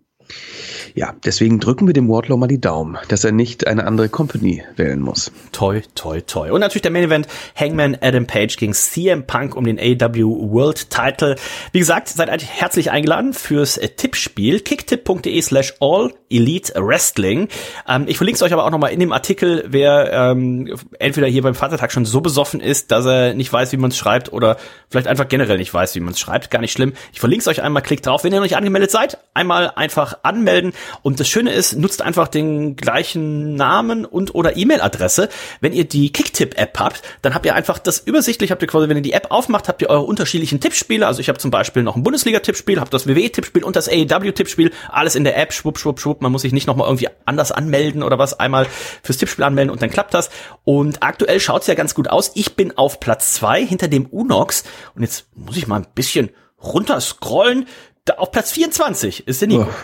ja, 0.94 1.14
deswegen 1.24 1.58
drücken 1.60 1.86
wir 1.86 1.94
dem 1.94 2.08
Wardlow 2.08 2.36
mal 2.36 2.46
die 2.46 2.60
Daumen, 2.60 2.98
dass 3.08 3.24
er 3.24 3.32
nicht 3.32 3.66
eine 3.66 3.86
andere 3.86 4.08
Company 4.08 4.62
wählen 4.76 5.00
muss. 5.00 5.32
Toi, 5.52 5.80
toi, 5.94 6.20
toi. 6.20 6.50
Und 6.50 6.60
natürlich 6.60 6.82
der 6.82 6.90
Main 6.90 7.04
Event 7.04 7.28
Hangman 7.56 7.96
Adam 8.00 8.26
Page 8.26 8.56
gegen 8.56 8.72
CM 8.72 9.26
Punk 9.26 9.56
um 9.56 9.64
den 9.64 9.78
AW 9.78 10.52
World 10.52 10.90
Title. 10.90 11.36
Wie 11.72 11.78
gesagt, 11.78 12.08
seid 12.08 12.30
herzlich 12.42 12.90
eingeladen 12.90 13.32
fürs 13.32 13.78
äh, 13.78 13.88
Tippspiel 13.88 14.60
kicktip.de 14.60 15.40
slash 15.40 15.74
all 15.80 16.12
elite 16.30 16.72
wrestling. 16.76 17.48
Ähm, 17.88 18.04
ich 18.06 18.16
verlinke 18.16 18.36
es 18.36 18.42
euch 18.42 18.52
aber 18.52 18.64
auch 18.64 18.70
nochmal 18.70 18.92
in 18.92 19.00
dem 19.00 19.12
Artikel, 19.12 19.64
wer 19.68 20.12
ähm, 20.12 20.74
entweder 20.98 21.26
hier 21.26 21.42
beim 21.42 21.54
Vatertag 21.54 21.92
schon 21.92 22.04
so 22.04 22.20
besoffen 22.20 22.60
ist, 22.60 22.90
dass 22.90 23.06
er 23.06 23.34
nicht 23.34 23.52
weiß, 23.52 23.72
wie 23.72 23.76
man 23.76 23.90
es 23.90 23.96
schreibt 23.96 24.32
oder 24.32 24.56
vielleicht 24.88 25.06
einfach 25.06 25.28
generell 25.28 25.58
nicht 25.58 25.72
weiß, 25.72 25.94
wie 25.94 26.00
man 26.00 26.12
es 26.12 26.20
schreibt. 26.20 26.50
Gar 26.50 26.60
nicht 26.60 26.72
schlimm. 26.72 26.92
Ich 27.12 27.20
verlinke 27.20 27.42
es 27.42 27.48
euch 27.48 27.62
einmal, 27.62 27.82
klickt 27.82 28.06
drauf. 28.06 28.24
Wenn 28.24 28.32
ihr 28.32 28.38
noch 28.38 28.44
nicht 28.44 28.56
angemeldet 28.56 28.90
seid, 28.90 29.18
einmal 29.34 29.70
einfach 29.74 30.18
anmelden. 30.22 30.72
Und 31.02 31.20
das 31.20 31.28
Schöne 31.28 31.52
ist, 31.52 31.76
nutzt 31.76 32.02
einfach 32.02 32.28
den 32.28 32.76
gleichen 32.76 33.54
Namen 33.54 34.04
und 34.04 34.34
oder 34.34 34.56
E-Mail-Adresse. 34.56 35.28
Wenn 35.60 35.72
ihr 35.72 35.84
die 35.84 36.12
Kicktip-App 36.12 36.78
habt, 36.78 37.02
dann 37.22 37.34
habt 37.34 37.46
ihr 37.46 37.54
einfach 37.54 37.78
das 37.78 37.98
übersichtlich, 37.98 38.50
habt 38.50 38.62
ihr 38.62 38.68
quasi, 38.68 38.88
wenn 38.88 38.96
ihr 38.96 39.02
die 39.02 39.12
App 39.12 39.30
aufmacht, 39.30 39.68
habt 39.68 39.82
ihr 39.82 39.90
eure 39.90 40.02
unterschiedlichen 40.02 40.60
Tippspiele. 40.60 41.06
Also 41.06 41.20
ich 41.20 41.28
habe 41.28 41.38
zum 41.38 41.50
Beispiel 41.50 41.82
noch 41.82 41.96
ein 41.96 42.02
Bundesliga-Tippspiel, 42.02 42.80
habe 42.80 42.90
das 42.90 43.06
WWE-Tippspiel 43.06 43.64
und 43.64 43.76
das 43.76 43.88
AEW-Tippspiel. 43.88 44.70
Alles 44.88 45.14
in 45.14 45.24
der 45.24 45.36
App, 45.38 45.52
schwupp, 45.52 45.78
schwupp, 45.78 46.00
schwupp. 46.00 46.22
Man 46.22 46.32
muss 46.32 46.42
sich 46.42 46.52
nicht 46.52 46.66
nochmal 46.66 46.86
irgendwie 46.88 47.08
anders 47.24 47.52
anmelden 47.52 48.02
oder 48.02 48.18
was. 48.18 48.38
Einmal 48.38 48.66
fürs 49.02 49.18
Tippspiel 49.18 49.44
anmelden 49.44 49.70
und 49.70 49.82
dann 49.82 49.90
klappt 49.90 50.14
das. 50.14 50.30
Und 50.64 51.02
aktuell 51.02 51.40
schaut's 51.40 51.66
ja 51.66 51.74
ganz 51.74 51.94
gut 51.94 52.08
aus. 52.08 52.32
Ich 52.34 52.54
bin 52.56 52.76
auf 52.76 53.00
Platz 53.00 53.34
zwei 53.34 53.64
hinter 53.64 53.88
dem 53.88 54.06
Unox. 54.06 54.64
Und 54.94 55.02
jetzt 55.02 55.26
muss 55.34 55.56
ich 55.56 55.66
mal 55.66 55.76
ein 55.76 55.86
bisschen 55.94 56.30
runterscrollen, 56.62 57.66
da 58.04 58.14
auf 58.14 58.32
Platz 58.32 58.50
24 58.50 59.28
ist 59.28 59.40
der 59.40 59.48
Nico. 59.48 59.62
Oh, 59.62 59.74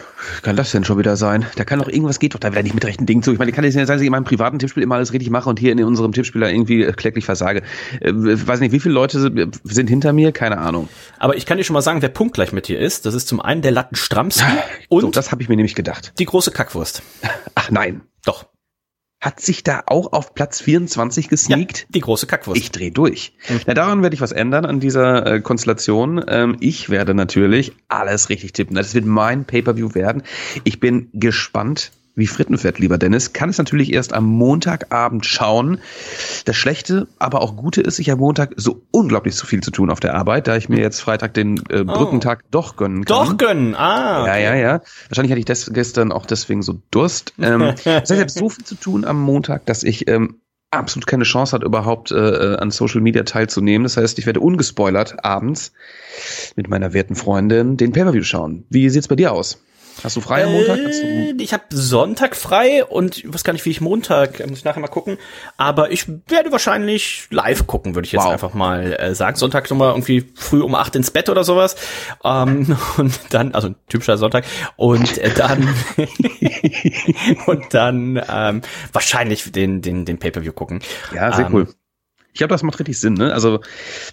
kann 0.42 0.56
das 0.56 0.72
denn 0.72 0.82
schon 0.82 0.98
wieder 0.98 1.16
sein? 1.16 1.46
Da 1.54 1.64
kann 1.64 1.78
doch 1.78 1.86
irgendwas 1.86 2.18
geht 2.18 2.34
doch 2.34 2.40
da 2.40 2.50
wieder 2.50 2.64
nicht 2.64 2.74
mit 2.74 2.84
rechten 2.84 3.06
Dingen 3.06 3.22
zu. 3.22 3.32
Ich 3.32 3.38
meine, 3.38 3.52
kann 3.52 3.62
jetzt 3.62 3.76
nicht 3.76 3.86
sein, 3.86 3.94
dass 3.94 4.00
ich 4.00 4.06
in 4.06 4.10
meinem 4.10 4.24
privaten 4.24 4.58
Tippspiel 4.58 4.82
immer 4.82 4.96
alles 4.96 5.12
richtig 5.12 5.30
mache 5.30 5.48
und 5.48 5.60
hier 5.60 5.70
in 5.70 5.82
unserem 5.84 6.10
Tippspieler 6.10 6.50
irgendwie 6.50 6.82
äh, 6.82 6.92
kläglich 6.92 7.24
versage. 7.24 7.62
Äh, 8.00 8.12
weiß 8.12 8.58
nicht, 8.58 8.72
wie 8.72 8.80
viele 8.80 8.94
Leute 8.94 9.20
sind, 9.20 9.60
sind, 9.62 9.86
hinter 9.88 10.12
mir? 10.12 10.32
Keine 10.32 10.58
Ahnung. 10.58 10.88
Aber 11.18 11.36
ich 11.36 11.46
kann 11.46 11.58
dir 11.58 11.64
schon 11.64 11.74
mal 11.74 11.82
sagen, 11.82 12.02
wer 12.02 12.08
punktgleich 12.08 12.52
mit 12.52 12.66
dir 12.66 12.80
ist. 12.80 13.06
Das 13.06 13.14
ist 13.14 13.28
zum 13.28 13.40
einen 13.40 13.62
der 13.62 13.70
Latten 13.70 13.94
Stramski 13.94 14.44
und 14.88 15.02
so, 15.02 15.10
das 15.10 15.30
habe 15.30 15.42
ich 15.42 15.48
mir 15.48 15.56
nämlich 15.56 15.76
gedacht. 15.76 16.12
Die 16.18 16.24
große 16.24 16.50
Kackwurst. 16.50 17.02
Ach 17.54 17.70
nein. 17.70 18.00
Doch 18.24 18.46
hat 19.20 19.40
sich 19.40 19.64
da 19.64 19.82
auch 19.86 20.12
auf 20.12 20.34
Platz 20.34 20.60
24 20.60 21.28
gesneakt. 21.28 21.80
Ja, 21.80 21.86
die 21.90 22.00
große 22.00 22.26
Kackwurst. 22.26 22.60
Ich 22.60 22.70
dreh 22.70 22.90
durch. 22.90 23.32
Mhm. 23.48 23.60
Na, 23.66 23.74
daran 23.74 24.02
werde 24.02 24.14
ich 24.14 24.20
was 24.20 24.32
ändern 24.32 24.64
an 24.64 24.78
dieser 24.78 25.26
äh, 25.26 25.40
Konstellation. 25.40 26.24
Ähm, 26.28 26.56
ich 26.60 26.88
werde 26.88 27.14
natürlich 27.14 27.72
alles 27.88 28.28
richtig 28.28 28.52
tippen. 28.52 28.76
Das 28.76 28.94
wird 28.94 29.06
mein 29.06 29.44
Pay-per-View 29.44 29.94
werden. 29.94 30.22
Ich 30.62 30.78
bin 30.78 31.08
gespannt, 31.12 31.90
wie 32.18 32.26
Frittenfett, 32.26 32.78
lieber 32.78 32.98
Dennis, 32.98 33.32
kann 33.32 33.48
es 33.48 33.58
natürlich 33.58 33.92
erst 33.92 34.12
am 34.12 34.24
Montagabend 34.24 35.24
schauen. 35.24 35.80
Das 36.44 36.56
Schlechte, 36.56 37.06
aber 37.18 37.40
auch 37.40 37.56
Gute 37.56 37.80
ist, 37.80 37.98
ich 37.98 38.10
habe 38.10 38.20
Montag 38.20 38.52
so 38.56 38.82
unglaublich 38.90 39.34
zu 39.34 39.46
viel 39.46 39.62
zu 39.62 39.70
tun 39.70 39.90
auf 39.90 40.00
der 40.00 40.14
Arbeit, 40.14 40.48
da 40.48 40.56
ich 40.56 40.68
mir 40.68 40.80
jetzt 40.80 41.00
Freitag 41.00 41.34
den 41.34 41.62
äh, 41.70 41.80
oh. 41.80 41.84
Brückentag 41.84 42.40
oh. 42.44 42.48
doch 42.50 42.76
gönnen 42.76 43.04
kann. 43.04 43.26
Doch 43.26 43.36
gönnen, 43.38 43.74
ah. 43.74 44.22
Okay. 44.22 44.42
Ja, 44.42 44.54
ja, 44.54 44.56
ja. 44.56 44.80
Wahrscheinlich 45.08 45.30
hatte 45.30 45.38
ich 45.38 45.46
das 45.46 45.72
gestern 45.72 46.12
auch 46.12 46.26
deswegen 46.26 46.62
so 46.62 46.82
Durst. 46.90 47.34
Ähm, 47.40 47.60
das 47.60 47.86
heißt, 47.86 48.10
ich 48.10 48.20
habe 48.20 48.30
so 48.30 48.48
viel 48.48 48.64
zu 48.64 48.74
tun 48.74 49.04
am 49.04 49.20
Montag, 49.20 49.64
dass 49.66 49.84
ich 49.84 50.08
ähm, 50.08 50.40
absolut 50.70 51.06
keine 51.06 51.24
Chance 51.24 51.52
hat, 51.52 51.62
überhaupt 51.62 52.10
äh, 52.10 52.56
an 52.56 52.70
Social 52.70 53.00
Media 53.00 53.22
teilzunehmen. 53.22 53.84
Das 53.84 53.96
heißt, 53.96 54.18
ich 54.18 54.26
werde 54.26 54.40
ungespoilert 54.40 55.24
abends 55.24 55.72
mit 56.56 56.68
meiner 56.68 56.92
werten 56.92 57.14
Freundin 57.14 57.76
den 57.76 57.92
Pay-Per-View 57.92 58.24
schauen. 58.24 58.64
Wie 58.68 58.90
sieht's 58.90 59.08
bei 59.08 59.16
dir 59.16 59.32
aus? 59.32 59.62
Hast 60.02 60.16
du 60.16 60.20
frei 60.20 60.44
am 60.44 60.52
Montag? 60.52 60.78
Äh, 60.78 61.32
ich 61.38 61.52
habe 61.52 61.64
Sonntag 61.70 62.36
frei 62.36 62.84
und 62.84 63.18
ich 63.18 63.32
weiß 63.32 63.42
gar 63.42 63.52
nicht, 63.52 63.64
wie 63.64 63.70
ich 63.70 63.80
Montag, 63.80 64.40
äh, 64.40 64.46
muss 64.46 64.58
ich 64.58 64.64
nachher 64.64 64.80
mal 64.80 64.88
gucken. 64.88 65.18
Aber 65.56 65.90
ich 65.90 66.06
werde 66.28 66.52
wahrscheinlich 66.52 67.26
live 67.30 67.66
gucken, 67.66 67.94
würde 67.94 68.06
ich 68.06 68.12
jetzt 68.12 68.24
wow. 68.24 68.32
einfach 68.32 68.54
mal 68.54 68.92
äh, 68.92 69.14
sagen. 69.14 69.36
Sonntag 69.36 69.68
nochmal 69.70 69.90
irgendwie 69.90 70.24
früh 70.36 70.60
um 70.60 70.74
acht 70.74 70.94
ins 70.94 71.10
Bett 71.10 71.28
oder 71.28 71.42
sowas. 71.42 71.76
Ähm, 72.22 72.76
und 72.96 73.18
dann, 73.30 73.54
also 73.54 73.68
ein 73.68 73.76
typischer 73.88 74.18
Sonntag. 74.18 74.44
Und 74.76 75.18
äh, 75.18 75.30
dann 75.30 75.68
und 77.46 77.74
dann 77.74 78.22
ähm, 78.30 78.62
wahrscheinlich 78.92 79.50
den, 79.50 79.82
den, 79.82 80.04
den 80.04 80.18
Pay-Per-View 80.18 80.52
gucken. 80.52 80.80
Ja, 81.14 81.32
sehr 81.32 81.46
ähm, 81.46 81.54
cool. 81.54 81.68
Ich 82.34 82.38
glaube, 82.38 82.52
das 82.52 82.62
macht 82.62 82.78
richtig 82.78 83.00
Sinn. 83.00 83.14
Ne? 83.14 83.32
Also 83.32 83.60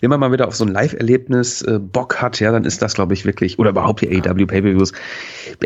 wenn 0.01 0.09
man 0.09 0.19
mal 0.19 0.31
wieder 0.31 0.47
auf 0.47 0.55
so 0.55 0.65
ein 0.65 0.71
Live-Erlebnis 0.71 1.61
äh, 1.61 1.79
Bock 1.79 2.21
hat, 2.21 2.39
ja, 2.39 2.51
dann 2.51 2.65
ist 2.65 2.81
das, 2.81 2.95
glaube 2.95 3.13
ich, 3.13 3.23
wirklich, 3.25 3.59
oder 3.59 3.69
überhaupt 3.69 4.01
die 4.01 4.09
AEW 4.09 4.47
Pay-Per-Views, 4.47 4.93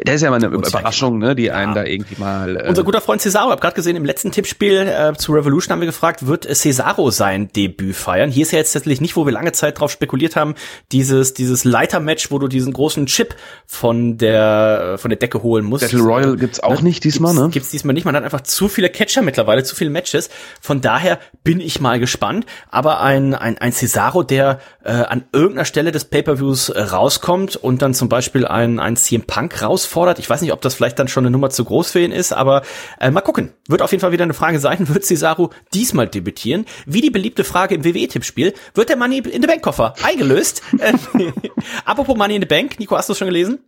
das 0.04 0.16
ist 0.16 0.22
ja 0.24 0.30
mal 0.30 0.44
eine 0.44 0.48
Überraschung, 0.48 1.20
ne, 1.20 1.36
die 1.36 1.46
ja. 1.46 1.54
einen 1.54 1.74
da 1.74 1.86
irgendwie 1.86 2.20
mal... 2.20 2.58
Äh 2.58 2.68
Unser 2.68 2.84
guter 2.84 3.00
Freund 3.00 3.22
Cesaro, 3.22 3.52
hab 3.52 3.62
gerade 3.62 3.76
gesehen, 3.76 3.96
im 3.96 4.04
letzten 4.04 4.32
Tippspiel 4.32 4.88
äh, 4.88 5.14
zu 5.16 5.32
Revolution 5.32 5.72
haben 5.72 5.80
wir 5.80 5.86
gefragt, 5.86 6.28
wird 6.28 6.54
Cesaro 6.54 7.12
sein 7.12 7.50
Debüt 7.56 7.96
feiern? 7.96 8.30
Hier 8.30 8.42
ist 8.42 8.52
ja 8.52 8.58
jetzt 8.58 8.74
tatsächlich 8.74 9.00
nicht, 9.00 9.16
wo 9.16 9.26
wir 9.26 9.32
lange 9.32 9.54
Zeit 9.54 9.80
drauf 9.80 9.92
spekuliert 9.92 10.36
haben, 10.36 10.56
dieses, 10.92 11.34
dieses 11.34 11.64
Leiter-Match, 11.64 12.30
wo 12.30 12.40
du 12.40 12.50
diesen 12.50 12.74
großen 12.74 13.06
Chip 13.06 13.36
von 13.68 14.18
der, 14.18 14.96
von 14.98 15.10
der 15.10 15.18
Decke 15.18 15.44
holen 15.44 15.64
musst. 15.64 15.84
Battle 15.84 16.02
Royal 16.02 16.36
gibt's 16.36 16.60
auch 16.60 16.82
ne? 16.82 16.90
nicht 16.90 17.06
diesmal, 17.06 17.32
gibt's, 17.32 17.46
ne? 17.46 17.50
Gibt's 17.52 17.70
diesmal 17.70 17.94
nicht. 17.94 18.04
Man 18.04 18.18
hat 18.18 18.26
einfach 18.26 18.42
zu 18.42 18.68
viele 18.68 18.90
Catcher 18.90 19.22
mittlerweile, 19.22 19.64
zu 19.64 19.78
viele 19.78 19.92
Matches. 19.92 20.30
Von 20.60 20.82
daher 20.82 21.20
bin 21.46 21.62
ich 21.62 21.80
mal 21.80 22.00
gespannt 22.00 22.39
aber 22.70 23.02
ein, 23.02 23.34
ein, 23.36 23.58
ein 23.58 23.72
Cesaro, 23.72 24.24
der 24.24 24.60
äh, 24.84 24.92
an 24.92 25.26
irgendeiner 25.32 25.66
Stelle 25.66 25.92
des 25.92 26.06
Pay-Per-Views 26.06 26.70
äh, 26.70 26.82
rauskommt 26.82 27.56
und 27.56 27.82
dann 27.82 27.94
zum 27.94 28.10
Beispiel 28.10 28.46
ein, 28.46 28.80
ein 28.80 28.96
CM 28.96 29.24
Punk 29.24 29.60
herausfordert. 29.62 30.20
Ich 30.20 30.30
weiß 30.30 30.42
nicht, 30.42 30.54
ob 30.54 30.62
das 30.62 30.76
vielleicht 30.76 31.00
dann 31.00 31.08
schon 31.08 31.26
eine 31.26 31.32
Nummer 31.32 31.50
zu 31.50 31.66
groß 31.66 31.92
für 31.92 32.00
ihn 32.00 32.12
ist, 32.12 32.34
aber 32.34 32.64
äh, 33.00 33.12
mal 33.12 33.22
gucken. 33.22 33.52
Wird 33.68 33.82
auf 33.82 33.92
jeden 33.92 34.02
Fall 34.02 34.12
wieder 34.12 34.24
eine 34.24 34.34
Frage 34.34 34.60
sein, 34.60 34.78
wird 34.90 35.06
Cesaro 35.06 35.52
diesmal 35.74 36.08
debütieren? 36.08 36.66
Wie 36.86 37.02
die 37.02 37.12
beliebte 37.12 37.44
Frage 37.44 37.76
im 37.76 37.84
WWE-Tippspiel, 37.84 38.54
wird 38.74 38.90
der 38.90 38.98
Money 38.98 39.20
in 39.20 39.42
the 39.42 39.48
Bank-Koffer 39.48 39.96
eingelöst? 40.04 40.62
Apropos 41.86 42.16
Money 42.16 42.36
in 42.36 42.42
the 42.42 42.48
Bank, 42.48 42.80
Nico, 42.80 42.98
hast 42.98 43.10
du 43.10 43.14
schon 43.14 43.28
gelesen? 43.28 43.60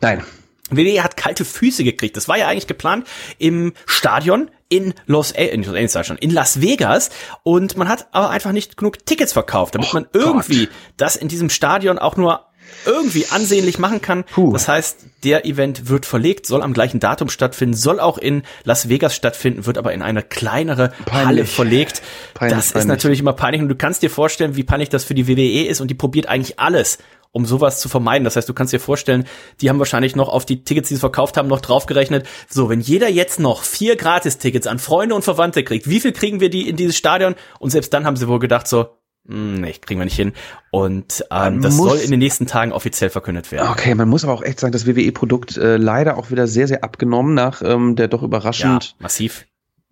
Nein. 0.00 0.22
WWE 0.70 1.02
hat 1.02 1.16
kalte 1.16 1.44
Füße 1.44 1.84
gekriegt. 1.84 2.16
Das 2.16 2.28
war 2.28 2.38
ja 2.38 2.48
eigentlich 2.48 2.66
geplant 2.66 3.06
im 3.38 3.72
Stadion 3.86 4.50
in 4.68 4.94
Los, 5.06 5.32
äh, 5.32 5.46
in, 5.46 5.62
Los 5.62 5.96
Angeles, 5.96 6.18
in 6.20 6.30
Las 6.30 6.60
Vegas 6.60 7.10
und 7.44 7.76
man 7.76 7.88
hat 7.88 8.08
aber 8.10 8.30
einfach 8.30 8.52
nicht 8.52 8.76
genug 8.76 9.06
Tickets 9.06 9.32
verkauft, 9.32 9.76
damit 9.76 9.90
oh 9.90 9.94
man 9.94 10.06
irgendwie 10.12 10.66
Gott. 10.66 10.74
das 10.96 11.16
in 11.16 11.28
diesem 11.28 11.50
Stadion 11.50 11.98
auch 11.98 12.16
nur 12.16 12.46
irgendwie 12.84 13.26
ansehnlich 13.30 13.78
machen 13.78 14.00
kann. 14.00 14.24
Puh. 14.24 14.52
Das 14.52 14.68
heißt, 14.68 14.98
der 15.24 15.44
Event 15.44 15.88
wird 15.88 16.06
verlegt, 16.06 16.46
soll 16.46 16.62
am 16.62 16.72
gleichen 16.72 17.00
Datum 17.00 17.28
stattfinden, 17.28 17.74
soll 17.74 18.00
auch 18.00 18.18
in 18.18 18.42
Las 18.64 18.88
Vegas 18.88 19.14
stattfinden, 19.14 19.66
wird 19.66 19.78
aber 19.78 19.92
in 19.92 20.02
eine 20.02 20.22
kleinere 20.22 20.92
peinlich. 21.04 21.26
Halle 21.26 21.44
verlegt. 21.46 22.02
Peinlich, 22.34 22.56
das 22.56 22.72
peinlich. 22.72 22.84
ist 22.84 22.88
natürlich 22.88 23.20
immer 23.20 23.32
peinlich 23.32 23.62
und 23.62 23.68
du 23.68 23.76
kannst 23.76 24.02
dir 24.02 24.10
vorstellen, 24.10 24.56
wie 24.56 24.64
peinlich 24.64 24.88
das 24.88 25.04
für 25.04 25.14
die 25.14 25.28
WWE 25.28 25.66
ist 25.66 25.80
und 25.80 25.88
die 25.88 25.94
probiert 25.94 26.26
eigentlich 26.26 26.58
alles, 26.58 26.98
um 27.36 27.44
sowas 27.44 27.80
zu 27.80 27.90
vermeiden. 27.90 28.24
Das 28.24 28.36
heißt, 28.36 28.48
du 28.48 28.54
kannst 28.54 28.72
dir 28.72 28.80
vorstellen, 28.80 29.26
die 29.60 29.68
haben 29.68 29.78
wahrscheinlich 29.78 30.16
noch 30.16 30.30
auf 30.30 30.46
die 30.46 30.64
Tickets, 30.64 30.88
die 30.88 30.94
sie 30.94 31.00
verkauft 31.00 31.36
haben, 31.36 31.48
noch 31.48 31.60
draufgerechnet. 31.60 32.26
So, 32.48 32.70
wenn 32.70 32.80
jeder 32.80 33.10
jetzt 33.10 33.38
noch 33.38 33.62
vier 33.62 33.96
Gratis-Tickets 33.96 34.66
an 34.66 34.78
Freunde 34.78 35.14
und 35.14 35.20
Verwandte 35.20 35.62
kriegt, 35.62 35.86
wie 35.86 36.00
viel 36.00 36.12
kriegen 36.12 36.40
wir 36.40 36.48
die 36.48 36.66
in 36.66 36.76
dieses 36.76 36.96
Stadion? 36.96 37.34
Und 37.58 37.70
selbst 37.70 37.92
dann 37.92 38.06
haben 38.06 38.16
sie 38.16 38.26
wohl 38.26 38.38
gedacht 38.38 38.66
so, 38.66 38.86
hm, 39.28 39.60
nee, 39.60 39.74
kriegen 39.74 40.00
wir 40.00 40.06
nicht 40.06 40.16
hin. 40.16 40.32
Und 40.70 41.26
ähm, 41.30 41.60
das 41.60 41.76
soll 41.76 41.98
in 41.98 42.10
den 42.10 42.20
nächsten 42.20 42.46
Tagen 42.46 42.72
offiziell 42.72 43.10
verkündet 43.10 43.52
werden. 43.52 43.68
Okay, 43.70 43.94
man 43.94 44.08
muss 44.08 44.24
aber 44.24 44.32
auch 44.32 44.42
echt 44.42 44.58
sagen, 44.58 44.72
das 44.72 44.86
WWE-Produkt 44.86 45.58
äh, 45.58 45.76
leider 45.76 46.16
auch 46.16 46.30
wieder 46.30 46.46
sehr, 46.46 46.68
sehr 46.68 46.84
abgenommen 46.84 47.34
nach 47.34 47.60
ähm, 47.60 47.96
der 47.96 48.08
doch 48.08 48.22
überraschend 48.22 48.84
ja, 48.84 48.90
massiv 48.98 49.44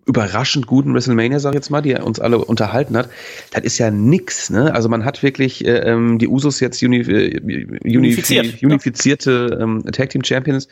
überraschend 0.05 0.67
guten 0.67 0.93
WrestleMania, 0.93 1.39
sag 1.39 1.51
ich 1.51 1.55
jetzt 1.55 1.71
mal, 1.71 1.81
die 1.81 1.95
uns 1.95 2.19
alle 2.19 2.37
unterhalten 2.37 2.95
hat, 2.95 3.09
das 3.51 3.63
ist 3.63 3.77
ja 3.79 3.89
nix, 3.89 4.51
ne? 4.51 4.73
Also 4.73 4.87
man 4.87 5.03
hat 5.03 5.23
wirklich 5.23 5.65
äh, 5.65 5.79
ähm, 5.79 6.19
die 6.19 6.27
Usos 6.27 6.59
jetzt 6.59 6.81
uni, 6.83 6.99
äh, 6.99 7.65
unifiziert, 7.83 8.61
unifizierte 8.61 9.57
ähm, 9.59 9.83
Tag 9.91 10.09
Team 10.09 10.23
Champions. 10.23 10.67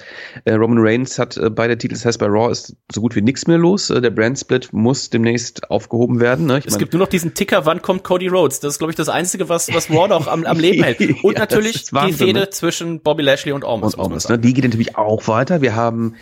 Äh, 0.46 0.54
Roman 0.54 0.78
Reigns 0.80 1.18
hat 1.18 1.38
äh, 1.38 1.50
beide 1.50 1.78
Titel, 1.78 1.96
das 1.96 2.06
heißt 2.06 2.20
bei 2.20 2.28
Raw 2.28 2.52
ist 2.52 2.76
so 2.92 3.02
gut 3.02 3.16
wie 3.16 3.22
nix 3.22 3.48
mehr 3.48 3.58
los. 3.58 3.90
Äh, 3.90 4.02
der 4.02 4.12
Brand 4.12 4.38
Split 4.38 4.72
muss 4.72 5.10
demnächst 5.10 5.70
aufgehoben 5.72 6.20
werden. 6.20 6.46
Ne? 6.46 6.60
Ich 6.60 6.66
es 6.66 6.72
mein, 6.74 6.80
gibt 6.80 6.94
nur 6.94 7.00
noch 7.00 7.10
diesen 7.10 7.34
Ticker, 7.34 7.66
wann 7.66 7.82
kommt 7.82 8.04
Cody 8.04 8.28
Rhodes? 8.28 8.60
Das 8.60 8.74
ist, 8.74 8.78
glaube 8.78 8.92
ich, 8.92 8.98
das 8.98 9.10
Einzige, 9.10 9.50
was, 9.50 9.74
was 9.74 9.90
Raw 9.90 10.08
noch 10.08 10.28
am, 10.28 10.46
am 10.46 10.60
Leben 10.60 10.84
hält. 10.84 11.00
Und 11.24 11.34
ja, 11.34 11.40
natürlich 11.40 11.86
die 11.86 12.14
Fehde 12.14 12.42
ne? 12.42 12.50
zwischen 12.52 13.02
Bobby 13.02 13.24
Lashley 13.24 13.52
und 13.52 13.64
Ormus. 13.64 13.96
Und 13.96 14.00
Ormus 14.00 14.30
ne? 14.30 14.38
Die 14.38 14.54
geht 14.54 14.64
natürlich 14.64 14.96
auch 14.96 15.28
weiter. 15.28 15.62
Wir 15.62 15.76
haben 15.76 16.16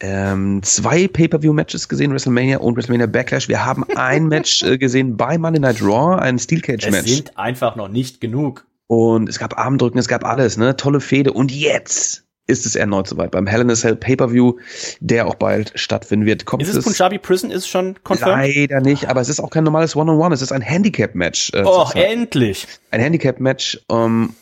ähm, 0.00 0.62
zwei 0.62 1.08
Pay-Per-View-Matches 1.08 1.88
gesehen, 1.88 2.12
WrestleMania 2.12 2.58
und 2.58 2.76
WrestleMania 2.76 3.06
Backlash. 3.06 3.48
Wir 3.48 3.64
haben 3.64 3.84
ein 3.96 4.26
Match 4.28 4.62
äh, 4.62 4.78
gesehen 4.78 5.16
bei 5.16 5.38
Monday 5.38 5.60
Night 5.60 5.82
Raw, 5.82 6.20
ein 6.20 6.38
Steel 6.38 6.60
Cage-Match. 6.60 7.06
Es 7.06 7.16
sind 7.16 7.38
einfach 7.38 7.76
noch 7.76 7.88
nicht 7.88 8.20
genug. 8.20 8.66
Und 8.88 9.28
es 9.28 9.38
gab 9.38 9.58
Armdrücken, 9.58 9.98
es 9.98 10.06
gab 10.06 10.24
alles, 10.24 10.56
ne? 10.56 10.76
Tolle 10.76 11.00
Fehde. 11.00 11.32
Und 11.32 11.50
jetzt 11.50 12.24
ist 12.46 12.66
es 12.66 12.76
erneut 12.76 13.08
soweit 13.08 13.32
beim 13.32 13.46
Hell 13.46 13.62
in 13.62 13.70
a 13.70 13.74
Cell 13.74 13.96
Pay-Per-View, 13.96 14.54
der 15.00 15.26
auch 15.26 15.34
bald 15.34 15.72
stattfinden 15.74 16.26
wird. 16.26 16.44
Kommt 16.44 16.62
ist 16.62 16.74
es 16.74 16.84
Punjabi 16.84 17.18
Prison 17.18 17.50
ist 17.50 17.66
schon 17.66 17.96
confirmed? 18.04 18.54
Leider 18.54 18.80
nicht, 18.80 19.08
aber 19.08 19.20
es 19.20 19.28
ist 19.28 19.40
auch 19.40 19.50
kein 19.50 19.64
normales 19.64 19.96
One-on-One, 19.96 20.26
-on 20.26 20.28
-One, 20.28 20.34
es 20.34 20.42
ist 20.42 20.52
ein 20.52 20.60
Handicap-Match. 20.60 21.52
Äh, 21.54 21.64
oh, 21.64 21.88
endlich! 21.94 22.66
Ein 22.90 23.00
Handicap-Match, 23.00 23.80
ähm, 23.90 24.34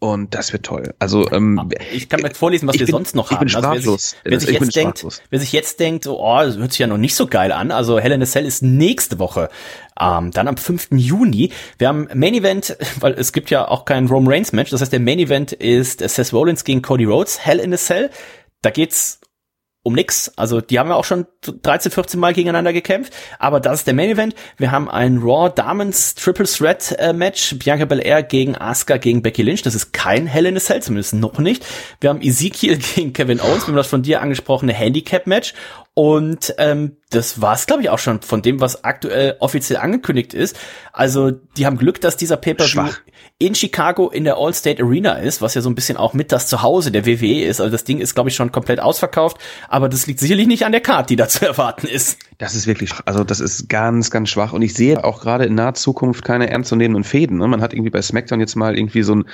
und 0.00 0.34
das 0.34 0.52
wird 0.52 0.64
toll. 0.64 0.94
Also 1.00 1.30
ähm, 1.32 1.58
ah, 1.58 1.68
ich 1.92 2.08
kann 2.08 2.20
mal 2.20 2.32
vorlesen, 2.32 2.68
was 2.68 2.78
wir 2.78 2.86
bin, 2.86 2.92
sonst 2.92 3.16
noch 3.16 3.30
haben. 3.30 3.48
Ich 3.48 3.54
bin 3.54 3.62
sprachlos. 3.62 4.14
Also, 4.14 4.16
wer 4.24 4.40
sich, 4.40 4.48
wer 4.48 4.60
sich 4.60 4.60
jetzt 4.60 4.76
denkt, 4.76 5.22
wer 5.30 5.40
sich 5.40 5.52
jetzt 5.52 5.80
denkt, 5.80 6.06
oh, 6.06 6.38
das 6.40 6.56
hört 6.56 6.72
sich 6.72 6.78
ja 6.78 6.86
noch 6.86 6.98
nicht 6.98 7.16
so 7.16 7.26
geil 7.26 7.50
an. 7.50 7.72
Also 7.72 7.98
Hell 7.98 8.12
in 8.12 8.22
a 8.22 8.26
Cell 8.26 8.46
ist 8.46 8.62
nächste 8.62 9.18
Woche, 9.18 9.50
ähm, 10.00 10.30
dann 10.30 10.46
am 10.46 10.56
5. 10.56 10.88
Juni. 10.92 11.50
Wir 11.78 11.88
haben 11.88 12.08
Main 12.14 12.34
Event, 12.34 12.76
weil 13.00 13.14
es 13.14 13.32
gibt 13.32 13.50
ja 13.50 13.66
auch 13.66 13.84
kein 13.84 14.06
Rome 14.06 14.30
Reigns 14.30 14.52
Match. 14.52 14.70
Das 14.70 14.80
heißt, 14.80 14.92
der 14.92 15.00
Main 15.00 15.18
Event 15.18 15.52
ist 15.52 15.98
Seth 15.98 16.32
Rollins 16.32 16.62
gegen 16.62 16.80
Cody 16.80 17.04
Rhodes. 17.04 17.44
Hell 17.44 17.58
in 17.58 17.74
a 17.74 17.76
Cell. 17.76 18.10
Da 18.62 18.70
geht's 18.70 19.20
um 19.88 19.94
nix. 19.94 20.32
Also 20.36 20.60
die 20.60 20.78
haben 20.78 20.90
ja 20.90 20.94
auch 20.94 21.04
schon 21.04 21.26
13, 21.42 21.90
14 21.90 22.20
Mal 22.20 22.32
gegeneinander 22.34 22.72
gekämpft. 22.72 23.12
Aber 23.38 23.58
das 23.58 23.80
ist 23.80 23.86
der 23.86 23.94
Main 23.94 24.10
Event. 24.10 24.34
Wir 24.56 24.70
haben 24.70 24.88
ein 24.88 25.18
Raw 25.18 25.50
Damons 25.54 26.14
Triple 26.14 26.46
Threat 26.46 26.94
äh, 26.98 27.12
Match. 27.12 27.58
Bianca 27.58 27.86
Belair 27.86 28.22
gegen 28.22 28.56
Asuka 28.56 28.98
gegen 28.98 29.22
Becky 29.22 29.42
Lynch. 29.42 29.62
Das 29.62 29.74
ist 29.74 29.92
kein 29.92 30.26
Hell 30.26 30.46
in 30.46 30.56
a 30.56 30.60
Cell, 30.60 30.82
zumindest 30.82 31.14
noch 31.14 31.38
nicht. 31.38 31.64
Wir 32.00 32.10
haben 32.10 32.20
Ezekiel 32.20 32.78
gegen 32.94 33.12
Kevin 33.12 33.40
Owens. 33.40 33.62
Wir 33.62 33.68
haben 33.68 33.76
das 33.76 33.88
von 33.88 34.02
dir 34.02 34.20
angesprochene 34.20 34.72
Handicap 34.72 35.26
Match. 35.26 35.54
Und 35.98 36.54
ähm, 36.58 36.92
das 37.10 37.40
war's, 37.40 37.66
glaube 37.66 37.82
ich, 37.82 37.90
auch 37.90 37.98
schon 37.98 38.22
von 38.22 38.40
dem, 38.40 38.60
was 38.60 38.84
aktuell 38.84 39.34
offiziell 39.40 39.80
angekündigt 39.80 40.32
ist. 40.32 40.56
Also 40.92 41.32
die 41.32 41.66
haben 41.66 41.76
Glück, 41.76 42.00
dass 42.00 42.16
dieser 42.16 42.36
Pay-per-View 42.36 42.92
in 43.38 43.54
Chicago 43.54 44.08
in 44.08 44.24
der 44.24 44.36
All-State 44.36 44.82
Arena 44.82 45.14
ist, 45.14 45.42
was 45.42 45.54
ja 45.54 45.60
so 45.60 45.70
ein 45.70 45.74
bisschen 45.74 45.96
auch 45.96 46.12
mit 46.12 46.30
das 46.30 46.48
Zuhause 46.48 46.92
der 46.92 47.06
WWE 47.06 47.44
ist. 47.44 47.60
Also 47.60 47.72
das 47.72 47.84
Ding 47.84 47.98
ist, 47.98 48.14
glaube 48.14 48.28
ich, 48.30 48.36
schon 48.36 48.52
komplett 48.52 48.78
ausverkauft. 48.78 49.38
Aber 49.68 49.88
das 49.88 50.06
liegt 50.06 50.20
sicherlich 50.20 50.46
nicht 50.46 50.66
an 50.66 50.72
der 50.72 50.80
Karte, 50.80 51.08
die 51.08 51.16
da 51.16 51.28
zu 51.28 51.46
erwarten 51.46 51.86
ist. 51.86 52.18
Das 52.38 52.54
ist 52.54 52.66
wirklich, 52.66 52.92
also 53.04 53.24
das 53.24 53.40
ist 53.40 53.68
ganz, 53.68 54.10
ganz 54.10 54.28
schwach. 54.28 54.52
Und 54.52 54.62
ich 54.62 54.74
sehe 54.74 55.02
auch 55.02 55.20
gerade 55.20 55.46
in 55.46 55.54
naher 55.54 55.74
Zukunft 55.74 56.24
keine 56.24 56.50
ernstzunehmenden 56.50 57.04
Fäden. 57.04 57.38
Ne? 57.38 57.48
Man 57.48 57.60
hat 57.60 57.72
irgendwie 57.72 57.90
bei 57.90 58.02
SmackDown 58.02 58.40
jetzt 58.40 58.54
mal 58.54 58.76
irgendwie 58.76 59.02
so 59.02 59.14
ein 59.16 59.24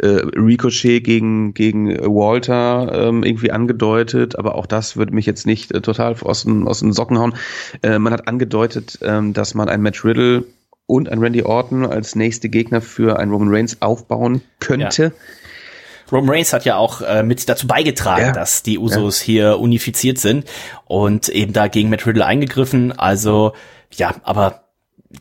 äh, 0.00 0.06
Ricochet 0.36 1.04
gegen, 1.04 1.54
gegen 1.54 1.96
Walter 1.98 3.08
ähm, 3.08 3.22
irgendwie 3.22 3.50
angedeutet, 3.52 4.38
aber 4.38 4.54
auch 4.54 4.66
das 4.66 4.96
würde 4.96 5.14
mich 5.14 5.26
jetzt 5.26 5.46
nicht 5.46 5.72
äh, 5.72 5.80
total 5.80 6.07
aus 6.22 6.44
den, 6.44 6.66
aus 6.66 6.80
den 6.80 6.92
Socken 6.92 7.18
hauen. 7.18 7.34
Äh, 7.82 7.98
man 7.98 8.12
hat 8.12 8.28
angedeutet, 8.28 8.98
ähm, 9.02 9.32
dass 9.32 9.54
man 9.54 9.68
ein 9.68 9.80
Match 9.80 10.04
Riddle 10.04 10.44
und 10.86 11.08
ein 11.08 11.18
Randy 11.18 11.42
Orton 11.42 11.86
als 11.86 12.14
nächste 12.14 12.48
Gegner 12.48 12.80
für 12.80 13.18
ein 13.18 13.30
Roman 13.30 13.54
Reigns 13.54 13.82
aufbauen 13.82 14.42
könnte. 14.58 15.02
Ja. 15.04 15.10
Roman 16.10 16.30
Reigns 16.30 16.52
hat 16.52 16.64
ja 16.64 16.76
auch 16.76 17.02
äh, 17.02 17.22
mit 17.22 17.48
dazu 17.48 17.66
beigetragen, 17.66 18.26
ja. 18.26 18.32
dass 18.32 18.62
die 18.62 18.78
Usos 18.78 19.20
ja. 19.20 19.26
hier 19.26 19.58
unifiziert 19.58 20.18
sind 20.18 20.46
und 20.86 21.28
eben 21.28 21.52
da 21.52 21.68
gegen 21.68 21.90
Matt 21.90 22.06
Riddle 22.06 22.24
eingegriffen. 22.24 22.92
Also 22.98 23.52
ja, 23.92 24.14
aber 24.22 24.67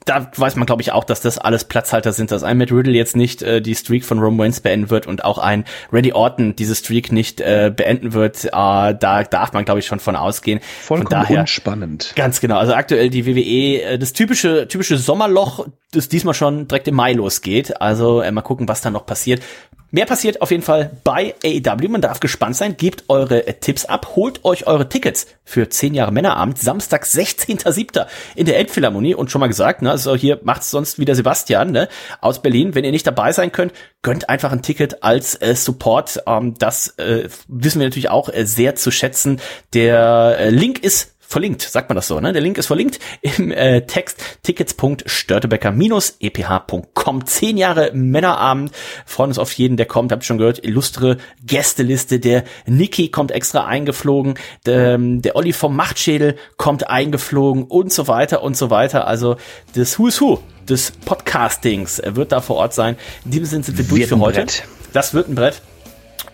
da 0.05 0.29
weiß 0.35 0.57
man, 0.57 0.65
glaube 0.65 0.81
ich, 0.81 0.91
auch, 0.91 1.05
dass 1.05 1.21
das 1.21 1.37
alles 1.37 1.63
Platzhalter 1.63 2.11
sind, 2.11 2.31
dass 2.31 2.43
ein 2.43 2.57
Matt 2.57 2.73
Riddle 2.73 2.93
jetzt 2.93 3.15
nicht 3.15 3.41
äh, 3.41 3.61
die 3.61 3.73
Streak 3.73 4.03
von 4.03 4.19
Roman 4.19 4.41
Reigns 4.47 4.59
beenden 4.59 4.89
wird 4.89 5.07
und 5.07 5.23
auch 5.23 5.37
ein 5.37 5.63
Randy 5.93 6.11
Orton 6.11 6.57
diese 6.57 6.75
Streak 6.75 7.13
nicht 7.13 7.39
äh, 7.39 7.71
beenden 7.73 8.11
wird. 8.11 8.43
Äh, 8.45 8.49
da 8.51 9.23
darf 9.23 9.53
man, 9.53 9.63
glaube 9.63 9.79
ich, 9.79 9.85
schon 9.85 9.99
von 9.99 10.17
ausgehen. 10.17 10.59
Vollkommen 10.81 11.09
von 11.09 11.21
daher, 11.21 11.39
unspannend. 11.41 12.11
Ganz 12.17 12.41
genau. 12.41 12.57
Also 12.57 12.73
aktuell 12.73 13.09
die 13.09 13.25
WWE, 13.25 13.81
äh, 13.81 13.97
das 13.97 14.11
typische 14.11 14.67
typische 14.67 14.97
Sommerloch, 14.97 15.67
das 15.91 16.09
diesmal 16.09 16.33
schon 16.33 16.67
direkt 16.67 16.89
im 16.89 16.95
Mai 16.95 17.13
losgeht. 17.13 17.79
Also 17.79 18.19
äh, 18.21 18.31
mal 18.31 18.41
gucken, 18.41 18.67
was 18.67 18.81
da 18.81 18.89
noch 18.89 19.05
passiert. 19.05 19.41
Mehr 19.89 20.05
passiert 20.05 20.41
auf 20.41 20.51
jeden 20.51 20.63
Fall 20.63 20.91
bei 21.03 21.33
AEW. 21.43 21.87
Man 21.87 22.01
darf 22.01 22.19
gespannt 22.19 22.55
sein. 22.55 22.75
Gebt 22.75 23.05
eure 23.07 23.47
äh, 23.47 23.53
Tipps 23.53 23.85
ab. 23.85 24.15
Holt 24.15 24.43
euch 24.43 24.67
eure 24.67 24.89
Tickets 24.89 25.27
für 25.45 25.69
10 25.69 25.93
Jahre 25.93 26.11
Männerabend. 26.11 26.59
Samstag, 26.59 27.05
16.07. 27.05 28.05
in 28.35 28.45
der 28.45 28.57
Elbphilharmonie. 28.57 29.15
Und 29.15 29.31
schon 29.31 29.39
mal 29.39 29.47
gesagt, 29.47 29.81
ne, 29.81 29.91
also 29.91 30.15
hier 30.15 30.41
macht's 30.43 30.71
sonst 30.71 30.99
wieder 30.99 31.15
Sebastian 31.15 31.71
ne, 31.71 31.87
aus 32.19 32.41
Berlin. 32.41 32.75
Wenn 32.75 32.83
ihr 32.83 32.91
nicht 32.91 33.07
dabei 33.07 33.31
sein 33.31 33.51
könnt, 33.51 33.73
gönnt 34.01 34.29
einfach 34.29 34.51
ein 34.51 34.61
Ticket 34.61 35.03
als 35.03 35.35
äh, 35.41 35.55
Support. 35.55 36.23
Ähm, 36.27 36.55
das 36.59 36.89
äh, 36.97 37.29
wissen 37.47 37.79
wir 37.79 37.87
natürlich 37.87 38.09
auch 38.09 38.27
äh, 38.29 38.45
sehr 38.45 38.75
zu 38.75 38.91
schätzen. 38.91 39.39
Der 39.73 40.37
äh, 40.39 40.49
Link 40.49 40.83
ist 40.83 41.16
verlinkt, 41.27 41.61
sagt 41.61 41.89
man 41.89 41.97
das 41.97 42.07
so, 42.07 42.21
ne? 42.21 42.31
Der 42.31 42.41
Link 42.41 42.57
ist 42.57 42.67
verlinkt 42.67 42.99
im 43.21 43.51
äh, 43.51 43.81
Text 43.81 44.23
tickets.störtebecker-eph.com. 44.43 47.25
Zehn 47.25 47.57
Jahre 47.57 47.91
Männerabend. 47.93 48.71
Freuen 49.05 49.31
uns 49.31 49.39
auf 49.39 49.51
jeden, 49.53 49.75
der 49.75 49.87
kommt. 49.87 50.13
Habt 50.13 50.23
schon 50.23 50.37
gehört, 50.37 50.63
illustre 50.63 51.17
Gästeliste. 51.45 52.19
Der 52.19 52.45
Niki 52.65 53.09
kommt 53.09 53.31
extra 53.31 53.65
eingeflogen. 53.65 54.35
Der, 54.65 54.93
ähm, 54.93 55.21
der 55.21 55.35
Olli 55.35 55.51
vom 55.51 55.75
Machtschädel 55.75 56.37
kommt 56.55 56.89
eingeflogen 56.89 57.65
und 57.65 57.91
so 57.91 58.07
weiter 58.07 58.41
und 58.41 58.55
so 58.55 58.69
weiter. 58.69 59.05
Also 59.07 59.35
das 59.75 59.99
Who 59.99 60.07
is 60.07 60.21
Who 60.21 60.39
des 60.69 60.91
Podcastings 60.91 62.01
wird 62.05 62.31
da 62.31 62.39
vor 62.41 62.55
Ort 62.55 62.73
sein. 62.73 62.95
In 63.25 63.31
diesem 63.31 63.45
Sinne 63.45 63.63
sind 63.63 63.77
wir 63.77 63.85
durch 63.85 64.07
für 64.07 64.19
heute. 64.19 64.39
Brett. 64.41 64.63
Das 64.93 65.13
wird 65.13 65.27
ein 65.27 65.35
Brett. 65.35 65.61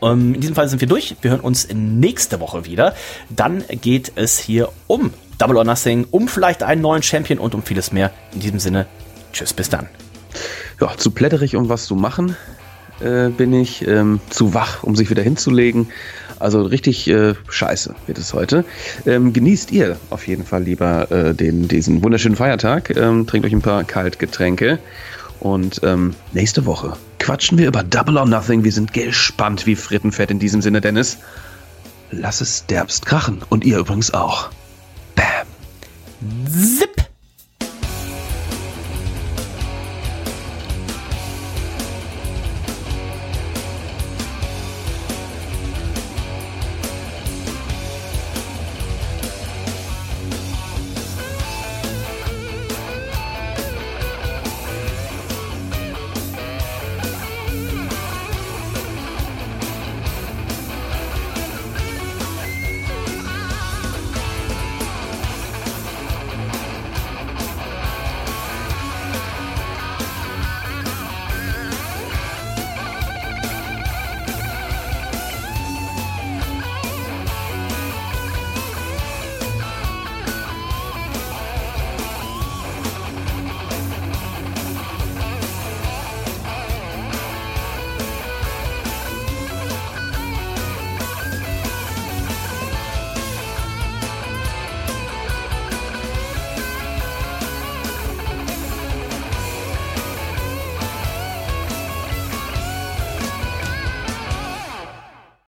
Ähm, 0.04 0.36
in 0.36 0.42
diesem 0.42 0.56
Fall 0.56 0.68
sind 0.68 0.82
wir 0.82 0.88
durch. 0.88 1.16
Wir 1.22 1.32
hören 1.32 1.40
uns 1.40 1.68
nächste 1.74 2.40
Woche 2.40 2.66
wieder. 2.66 2.94
Dann 3.30 3.64
geht 3.82 4.12
es 4.16 4.40
hier 4.40 4.70
um 4.88 5.12
Double 5.38 5.58
or 5.58 5.64
Nothing, 5.64 6.06
um 6.12 6.28
vielleicht 6.28 6.64
einen 6.64 6.82
neuen 6.82 7.04
Champion 7.04 7.40
und 7.40 7.56
um 7.56 7.64
vieles 7.64 7.92
mehr. 7.92 8.12
In 8.34 8.40
diesem 8.40 8.60
Sinne, 8.60 8.86
tschüss, 9.32 9.54
bis 9.54 9.70
dann. 9.70 9.88
Ja, 10.80 10.96
zu 10.98 11.12
plätterig, 11.12 11.56
um 11.56 11.70
was 11.70 11.86
zu 11.86 11.96
machen, 11.96 12.36
äh, 13.00 13.30
bin 13.30 13.54
ich. 13.54 13.88
Ähm, 13.88 14.20
zu 14.30 14.54
wach, 14.54 14.84
um 14.84 14.96
sich 14.96 15.10
wieder 15.10 15.24
hinzulegen. 15.24 15.88
Also 16.40 16.64
richtig 16.64 17.08
äh, 17.08 17.36
scheiße 17.50 17.96
wird 18.06 18.18
es 18.18 18.34
heute. 18.34 18.66
Ähm, 19.06 19.34
genießt 19.34 19.72
ihr 19.72 19.98
auf 20.10 20.28
jeden 20.28 20.44
Fall 20.46 20.64
lieber 20.64 21.10
äh, 21.12 21.34
den, 21.34 21.68
diesen 21.68 22.04
wunderschönen 22.04 22.36
Feiertag. 22.36 22.96
Ähm, 22.98 23.28
trinkt 23.28 23.46
euch 23.48 23.54
ein 23.54 23.62
paar 23.62 23.84
Kaltgetränke. 23.84 24.80
Und 25.40 25.82
ähm, 25.84 26.16
nächste 26.34 26.66
Woche 26.66 26.98
quatschen 27.24 27.58
wir 27.58 27.68
über 27.68 27.84
Double 27.84 28.18
or 28.18 28.26
Nothing. 28.26 28.66
Wir 28.66 28.74
sind 28.74 28.92
gespannt 28.92 29.66
wie 29.66 29.78
Frittenfett 29.78 30.30
in 30.30 30.40
diesem 30.40 30.62
Sinne, 30.62 30.82
Dennis. 30.82 31.20
Lass 32.12 32.42
es 32.42 32.66
derbst 32.66 33.06
krachen. 33.06 33.42
Und 33.48 33.64
ihr 33.64 33.78
übrigens 33.78 34.14
auch. 34.14 34.50
Bam. 35.16 35.48
Zip. 36.52 37.03